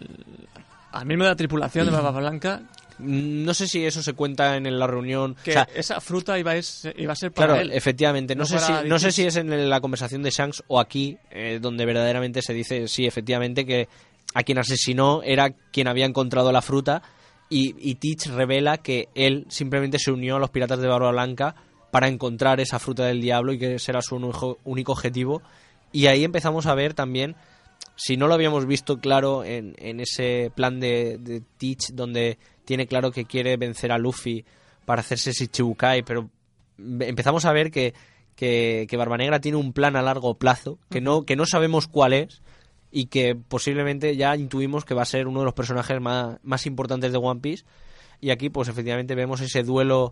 al 0.92 1.06
miembro 1.06 1.26
de 1.28 1.32
la 1.32 1.36
tripulación 1.38 1.86
de 1.86 1.92
Barba 1.92 2.12
Blanca, 2.20 2.62
Mm, 3.02 3.46
No 3.46 3.54
sé 3.54 3.66
si 3.66 3.86
eso 3.86 4.04
se 4.04 4.12
cuenta 4.12 4.58
en 4.58 4.78
la 4.78 4.86
reunión. 4.86 5.34
que 5.42 5.52
o 5.52 5.54
sea, 5.54 5.70
esa 5.74 6.02
fruta 6.02 6.38
iba 6.38 6.52
a, 6.52 6.58
es- 6.58 6.86
iba 6.98 7.14
a 7.14 7.16
ser 7.16 7.32
para 7.32 7.54
claro, 7.54 7.62
él. 7.62 7.72
efectivamente. 7.72 8.36
No, 8.36 8.40
no 8.42 8.46
sé 8.46 8.60
si, 8.60 8.74
no 8.90 9.00
sé 9.00 9.14
si 9.14 9.24
es 9.26 9.38
en 9.38 9.70
la 9.70 9.80
conversación 9.80 10.22
de 10.22 10.32
Shanks 10.32 10.66
o 10.68 10.82
aquí, 10.82 11.18
eh, 11.32 11.60
donde 11.62 11.86
verdaderamente 11.86 12.42
se 12.42 12.54
dice, 12.54 12.90
sí, 12.90 13.06
efectivamente, 13.06 13.66
que 13.66 13.88
a 14.34 14.44
quien 14.44 14.58
asesinó 14.58 15.22
era 15.24 15.52
quien 15.52 15.88
había 15.88 16.06
encontrado 16.06 16.52
la 16.52 16.62
fruta. 16.62 17.02
Y, 17.50 17.76
y 17.80 17.96
Teach 17.96 18.28
revela 18.28 18.78
que 18.78 19.10
él 19.16 19.46
simplemente 19.50 19.98
se 19.98 20.12
unió 20.12 20.36
a 20.36 20.40
los 20.40 20.52
piratas 20.52 20.80
de 20.80 20.88
Barba 20.88 21.12
Blanca 21.12 21.56
para 21.92 22.08
encontrar 22.08 22.60
esa 22.60 22.80
fruta 22.80 23.06
del 23.06 23.22
diablo 23.22 23.54
y 23.54 23.60
que 23.60 23.76
ese 23.76 23.92
era 23.92 24.02
su 24.02 24.16
único, 24.16 24.60
único 24.64 24.92
objetivo. 24.92 25.42
Y 25.92 26.08
ahí 26.08 26.24
empezamos 26.24 26.68
a 26.68 26.76
ver 26.76 26.94
también, 26.94 27.36
si 27.96 28.18
no 28.18 28.28
lo 28.28 28.36
habíamos 28.36 28.66
visto 28.66 29.00
claro 29.00 29.44
en, 29.44 29.76
en 29.80 30.00
ese 30.00 30.52
plan 30.56 30.80
de, 30.80 31.18
de 31.18 31.42
Teach, 31.58 31.92
donde 31.94 32.38
tiene 32.66 32.86
claro 32.86 33.12
que 33.12 33.26
quiere 33.26 33.58
vencer 33.58 33.92
a 33.92 33.98
Luffy 33.98 34.46
para 34.86 35.02
hacerse 35.02 35.32
Shichibukai, 35.32 36.04
pero 36.04 36.30
empezamos 36.78 37.46
a 37.46 37.54
ver 37.54 37.72
que, 37.72 37.94
que, 38.36 38.86
que 38.88 38.98
Barba 38.98 39.18
Negra 39.18 39.40
tiene 39.40 39.58
un 39.58 39.74
plan 39.74 39.96
a 39.96 40.02
largo 40.02 40.36
plazo, 40.36 40.78
que 40.90 41.02
no, 41.02 41.24
que 41.24 41.36
no 41.36 41.46
sabemos 41.46 41.88
cuál 41.88 42.14
es, 42.14 42.42
y 42.92 43.06
que 43.06 43.36
posiblemente 43.36 44.16
ya 44.16 44.36
intuimos 44.36 44.86
que 44.86 44.94
va 44.94 45.04
a 45.04 45.06
ser 45.06 45.28
uno 45.28 45.40
de 45.40 45.46
los 45.46 45.54
personajes 45.54 46.00
más, 46.02 46.38
más 46.44 46.66
importantes 46.66 47.12
de 47.12 47.18
One 47.18 47.40
Piece. 47.42 47.64
Y 48.22 48.32
aquí, 48.32 48.50
pues 48.50 48.68
efectivamente, 48.68 49.16
vemos 49.16 49.40
ese 49.42 49.64
duelo. 49.64 50.12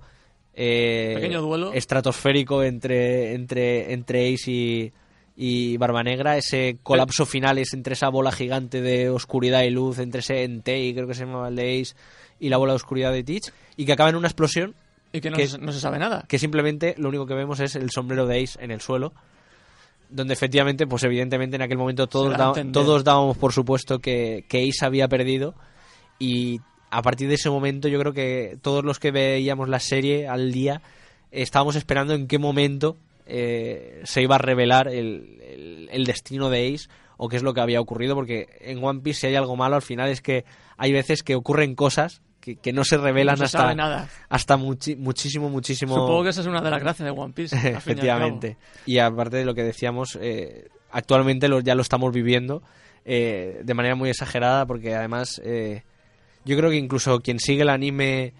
eh, 0.54 1.14
Pequeño 1.16 1.42
duelo. 1.42 1.74
estratosférico 1.74 2.64
entre, 2.64 3.34
entre, 3.34 3.94
entre 3.94 4.34
Ace 4.34 4.52
y, 4.52 4.94
y 5.36 5.78
Barba 5.78 6.04
Negra, 6.04 6.38
ese 6.38 6.78
colapso 6.84 7.26
final 7.26 7.58
es 7.58 7.74
entre 7.74 7.94
esa 7.94 8.10
bola 8.10 8.32
gigante 8.32 8.82
de 8.82 9.10
oscuridad 9.10 9.64
y 9.64 9.70
luz, 9.70 10.00
entre 10.00 10.22
ese 10.22 10.44
Entei, 10.44 10.94
creo 10.94 11.08
que 11.08 11.14
se 11.14 11.26
llama 11.26 11.48
el 11.50 11.56
de 11.56 11.82
Ace, 11.82 11.96
y 12.40 12.50
la 12.50 12.58
bola 12.58 12.74
de 12.74 12.78
oscuridad 12.78 13.12
de 13.12 13.24
Teach, 13.24 13.52
y 13.76 13.86
que 13.86 13.94
acaba 13.94 14.10
en 14.10 14.16
una 14.16 14.28
explosión 14.28 14.74
y 15.14 15.22
que 15.22 15.30
no, 15.30 15.38
que- 15.38 15.48
se, 15.48 15.58
no 15.60 15.72
se 15.72 15.80
sabe 15.80 16.00
nada. 16.00 16.26
que 16.28 16.40
simplemente 16.40 16.96
lo 16.98 17.10
único 17.10 17.26
que 17.28 17.34
vemos 17.36 17.60
es 17.60 17.76
el 17.76 17.90
sombrero 17.92 18.26
de 18.26 18.42
Ace 18.44 18.58
en 18.64 18.72
el 18.72 18.82
suelo, 18.82 19.14
donde 20.10 20.34
efectivamente, 20.34 20.88
pues 20.88 21.04
evidentemente 21.04 21.56
en 21.56 21.62
aquel 21.62 21.78
momento 21.78 22.08
todos, 22.08 22.32
da 22.38 22.46
todos 22.72 23.04
dábamos 23.04 23.38
por 23.38 23.54
supuesto 23.54 24.00
que, 24.00 24.46
que 24.48 24.68
Ace 24.70 24.86
había 24.86 25.08
perdido 25.08 25.54
y 26.20 26.60
a 26.90 27.02
partir 27.02 27.28
de 27.28 27.36
ese 27.36 27.50
momento 27.50 27.88
yo 27.88 28.00
creo 28.00 28.14
que 28.14 28.58
todos 28.62 28.84
los 28.86 29.00
que 29.00 29.12
veíamos 29.12 29.68
la 29.70 29.80
serie 29.80 30.28
al 30.28 30.52
día 30.52 30.82
estábamos 31.32 31.76
esperando 31.76 32.14
en 32.14 32.28
qué 32.28 32.38
momento 32.40 32.96
eh, 33.26 34.02
se 34.06 34.22
iba 34.22 34.36
a 34.36 34.40
revelar 34.40 34.88
el, 34.88 35.40
el- 35.46 35.90
el 35.92 36.06
destino 36.06 36.50
de 36.50 36.74
Ace 36.74 36.88
o 37.18 37.28
qué 37.30 37.36
es 37.36 37.44
lo 37.44 37.54
que 37.54 37.62
había 37.62 37.82
ocurrido, 37.82 38.14
porque 38.16 38.48
en 38.62 38.82
One 38.84 39.02
Piece 39.02 39.22
si 39.22 39.28
hay 39.28 39.36
algo 39.36 39.56
malo 39.56 39.76
al 39.76 39.82
final 39.82 40.10
es 40.10 40.22
que 40.22 40.46
hay 40.78 40.94
veces 40.94 41.24
que 41.24 41.36
ocurren 41.36 41.76
cosas 41.76 42.22
que, 42.56 42.56
que 42.62 42.72
no 42.72 42.86
se 42.86 42.98
revelan 42.98 43.34
No 43.38 43.46
se 43.48 43.58
hasta, 43.58 43.76
nada. 43.76 44.08
hasta 44.30 44.56
muchi- 44.58 44.96
muchísimo, 44.96 45.50
muchísimo... 45.50 45.96
Supongo 45.96 46.24
que 46.24 46.30
esa 46.30 46.40
es 46.42 46.48
una 46.48 46.62
de 46.62 46.70
las 46.72 46.80
gracias 46.82 47.06
de 47.06 47.12
One 47.12 47.34
Piece. 47.34 47.56
y. 47.62 47.68
Efectivamente. 47.76 48.56
Y 48.86 49.00
aparte 49.00 49.36
de 49.38 49.44
lo 49.46 49.54
que 49.54 49.64
decíamos, 49.64 50.18
eh, 50.22 50.70
actualmente 50.92 51.50
lo- 51.50 51.60
ya 51.60 51.76
lo 51.76 51.82
estamos 51.82 52.14
viviendo 52.14 52.64
eh, 53.04 53.60
de 53.64 53.74
manera 53.74 53.96
muy 53.96 54.10
exagerada 54.10 54.66
porque 54.66 54.96
además 54.96 55.42
eh, 55.44 55.84
yo 56.46 56.56
creo 56.56 56.70
que 56.70 56.78
incluso 56.78 57.20
quien 57.20 57.40
sigue 57.40 57.64
el 57.64 57.70
anime 57.70 58.34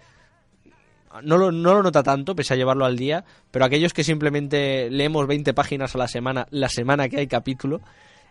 no 1.22 1.36
lo, 1.36 1.50
no 1.52 1.74
lo 1.74 1.82
nota 1.82 2.02
tanto, 2.02 2.34
pese 2.34 2.54
a 2.54 2.56
llevarlo 2.56 2.84
al 2.84 2.96
día, 2.96 3.24
pero 3.50 3.64
aquellos 3.64 3.92
que 3.92 4.04
simplemente 4.04 4.88
leemos 4.90 5.26
20 5.26 5.52
páginas 5.54 5.94
a 5.94 5.98
la 5.98 6.08
semana, 6.08 6.46
la 6.50 6.68
semana 6.68 7.08
que 7.08 7.18
hay 7.18 7.26
capítulo, 7.26 7.80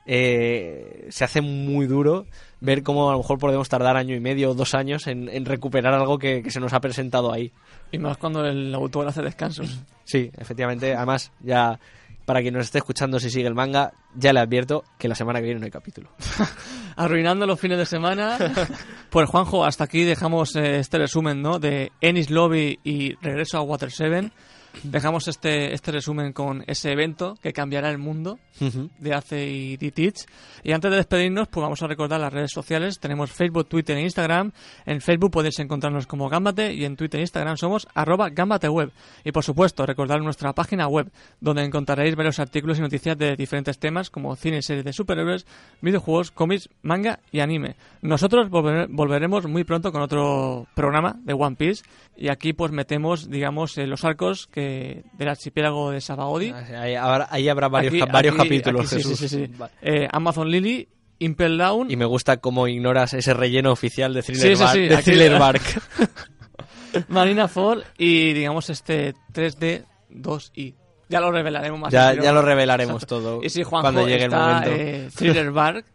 eh, 0.07 1.05
se 1.09 1.25
hace 1.25 1.41
muy 1.41 1.85
duro 1.85 2.25
ver 2.61 2.81
cómo 2.81 3.09
a 3.09 3.11
lo 3.11 3.19
mejor 3.19 3.37
podemos 3.37 3.69
tardar 3.69 3.97
año 3.97 4.15
y 4.15 4.19
medio 4.19 4.51
o 4.51 4.53
dos 4.55 4.73
años 4.73 5.05
en, 5.05 5.29
en 5.29 5.45
recuperar 5.45 5.93
algo 5.93 6.17
que, 6.17 6.41
que 6.41 6.49
se 6.49 6.59
nos 6.59 6.73
ha 6.73 6.79
presentado 6.79 7.31
ahí. 7.31 7.51
Y 7.91 7.99
más 7.99 8.17
cuando 8.17 8.45
el 8.45 8.73
autor 8.73 9.07
hace 9.07 9.21
descansos. 9.21 9.79
Sí, 10.07 10.31
efectivamente. 10.37 10.95
Además, 10.95 11.33
ya 11.41 11.77
para 12.27 12.41
quien 12.41 12.53
nos 12.53 12.65
esté 12.65 12.77
escuchando 12.77 13.19
si 13.19 13.29
sigue 13.29 13.47
el 13.47 13.55
manga, 13.55 13.91
ya 14.15 14.31
le 14.31 14.39
advierto 14.39 14.85
que 14.97 15.09
la 15.09 15.15
semana 15.15 15.39
que 15.39 15.45
viene 15.45 15.59
no 15.59 15.65
hay 15.65 15.71
capítulo. 15.71 16.09
Arruinando 16.95 17.45
los 17.45 17.59
fines 17.59 17.77
de 17.77 17.85
semana. 17.85 18.37
Pues 19.09 19.29
Juanjo, 19.29 19.63
hasta 19.63 19.85
aquí 19.85 20.03
dejamos 20.03 20.55
eh, 20.57 20.79
este 20.79 20.97
resumen 20.97 21.41
¿no? 21.41 21.59
de 21.59 21.93
Ennis 22.01 22.29
Lobby 22.29 22.79
y 22.83 23.15
regreso 23.15 23.57
a 23.57 23.61
Water 23.61 23.89
7. 23.89 24.31
Dejamos 24.83 25.27
este, 25.27 25.73
este 25.73 25.91
resumen 25.91 26.33
con 26.33 26.63
ese 26.67 26.91
evento 26.91 27.37
que 27.41 27.53
cambiará 27.53 27.89
el 27.89 27.97
mundo 27.97 28.39
de 28.99 29.13
Ace 29.13 29.47
y 29.47 29.77
D-Teach. 29.77 30.25
Y 30.63 30.71
antes 30.71 30.89
de 30.89 30.97
despedirnos, 30.97 31.47
pues 31.47 31.61
vamos 31.61 31.81
a 31.83 31.87
recordar 31.87 32.19
las 32.19 32.33
redes 32.33 32.51
sociales. 32.51 32.99
Tenemos 32.99 33.31
Facebook, 33.31 33.67
Twitter 33.67 33.97
e 33.97 34.01
Instagram. 34.01 34.51
En 34.85 34.99
Facebook 35.01 35.31
podéis 35.31 35.59
encontrarnos 35.59 36.07
como 36.07 36.27
Gambate 36.29 36.73
y 36.73 36.85
en 36.85 36.95
Twitter 36.95 37.19
e 37.19 37.23
Instagram 37.23 37.57
somos 37.57 37.87
arroba 37.93 38.29
gambateweb. 38.29 38.91
Y 39.23 39.31
por 39.31 39.43
supuesto, 39.43 39.85
recordar 39.85 40.21
nuestra 40.21 40.53
página 40.53 40.87
web, 40.87 41.11
donde 41.39 41.63
encontraréis 41.63 42.15
varios 42.15 42.39
artículos 42.39 42.79
y 42.79 42.81
noticias 42.81 43.17
de 43.17 43.35
diferentes 43.35 43.77
temas 43.79 44.09
como 44.09 44.35
cine 44.35 44.57
y 44.57 44.61
series 44.63 44.85
de 44.85 44.93
superhéroes, 44.93 45.45
videojuegos, 45.81 46.31
cómics, 46.31 46.69
manga 46.81 47.19
y 47.31 47.39
anime. 47.41 47.75
Nosotros 48.01 48.49
volvere- 48.49 48.87
volveremos 48.89 49.45
muy 49.47 49.63
pronto 49.63 49.91
con 49.91 50.01
otro 50.01 50.67
programa 50.73 51.15
de 51.23 51.33
One 51.33 51.55
Piece 51.55 51.83
y 52.15 52.29
aquí 52.29 52.53
pues 52.53 52.71
metemos, 52.71 53.29
digamos, 53.29 53.77
eh, 53.77 53.85
los 53.85 54.03
arcos 54.03 54.47
que 54.47 54.66
del 54.67 55.27
archipiélago 55.27 55.91
de 55.91 56.01
Sabaody. 56.01 56.51
Ahí 56.51 56.95
habrá, 56.95 57.27
ahí 57.31 57.49
habrá 57.49 57.67
varios, 57.69 57.93
Aquí- 57.93 58.11
varios 58.11 58.33
aquí- 58.35 58.43
capítulos, 58.43 58.85
aquí 58.87 58.95
Jesús. 59.03 59.17
sí, 59.19 59.27
sí, 59.29 59.45
sí. 59.47 59.51
Va- 59.59 59.69
Eh, 59.81 60.07
Amazon 60.11 60.49
Lily, 60.49 60.87
Impel 61.19 61.57
Down. 61.57 61.89
Y 61.89 61.95
me 61.95 62.05
gusta 62.05 62.37
cómo 62.37 62.67
ignoras 62.67 63.13
ese 63.13 63.33
relleno 63.33 63.71
oficial 63.71 64.13
de 64.13 64.21
Thriller, 64.23 64.49
Sí, 64.49 64.55
sí, 64.55 64.63
Bark, 64.63 64.73
sí, 64.75 64.81
de 64.87 64.97
Thriller 64.97 65.39
Bark. 65.39 65.61
Marina 67.09 67.47
Fall 67.47 67.83
y 67.97 68.33
digamos 68.33 68.69
este 68.69 69.13
3D 69.33 69.83
2i. 70.09 70.73
Ya 71.09 71.21
lo 71.21 71.31
revelaremos 71.31 71.79
más. 71.79 71.93
ya, 71.93 72.13
ya 72.13 72.31
lo 72.33 72.41
revelaremos 72.41 72.95
Exacto. 73.03 73.19
todo 73.19 73.39
Y 73.43 73.49
si 73.49 73.63
Juanjo 73.63 73.83
cuando 73.85 74.01
llegue 74.07 74.25
el 74.25 74.33
está, 74.33 74.39
momento. 74.47 74.69
eh, 74.75 75.09
Thriller 75.15 75.51
Bark, 75.51 75.85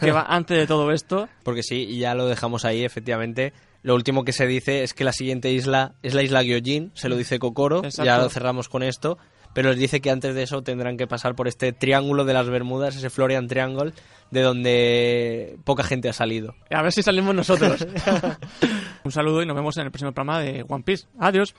que 0.00 0.12
va 0.12 0.22
antes 0.28 0.56
de 0.56 0.66
todo 0.66 0.90
esto. 0.92 1.28
Porque 1.42 1.62
sí, 1.62 1.86
y 1.90 1.98
ya 1.98 2.14
lo 2.14 2.26
dejamos 2.26 2.64
ahí, 2.64 2.82
efectivamente. 2.84 3.52
Lo 3.82 3.94
último 3.94 4.24
que 4.24 4.32
se 4.32 4.46
dice 4.46 4.82
es 4.82 4.94
que 4.94 5.04
la 5.04 5.12
siguiente 5.12 5.50
isla 5.50 5.94
es 6.02 6.14
la 6.14 6.22
isla 6.22 6.42
Gyojin, 6.42 6.92
se 6.94 7.08
lo 7.08 7.16
dice 7.16 7.38
Kokoro, 7.38 7.82
ya 7.82 8.18
lo 8.18 8.28
cerramos 8.28 8.68
con 8.68 8.82
esto, 8.82 9.18
pero 9.54 9.70
les 9.70 9.78
dice 9.78 10.00
que 10.00 10.10
antes 10.10 10.34
de 10.34 10.44
eso 10.44 10.62
tendrán 10.62 10.96
que 10.96 11.06
pasar 11.06 11.34
por 11.34 11.48
este 11.48 11.72
triángulo 11.72 12.24
de 12.24 12.32
las 12.32 12.48
Bermudas, 12.48 12.96
ese 12.96 13.10
Florian 13.10 13.48
Triangle, 13.48 13.92
de 14.30 14.40
donde 14.40 15.58
poca 15.64 15.82
gente 15.82 16.08
ha 16.08 16.12
salido. 16.12 16.54
A 16.70 16.82
ver 16.82 16.92
si 16.92 17.02
salimos 17.02 17.34
nosotros. 17.34 17.86
Un 19.04 19.12
saludo 19.12 19.42
y 19.42 19.46
nos 19.46 19.56
vemos 19.56 19.76
en 19.76 19.86
el 19.86 19.90
próximo 19.90 20.12
programa 20.12 20.40
de 20.40 20.64
One 20.68 20.84
Piece. 20.84 21.06
Adiós. 21.18 21.54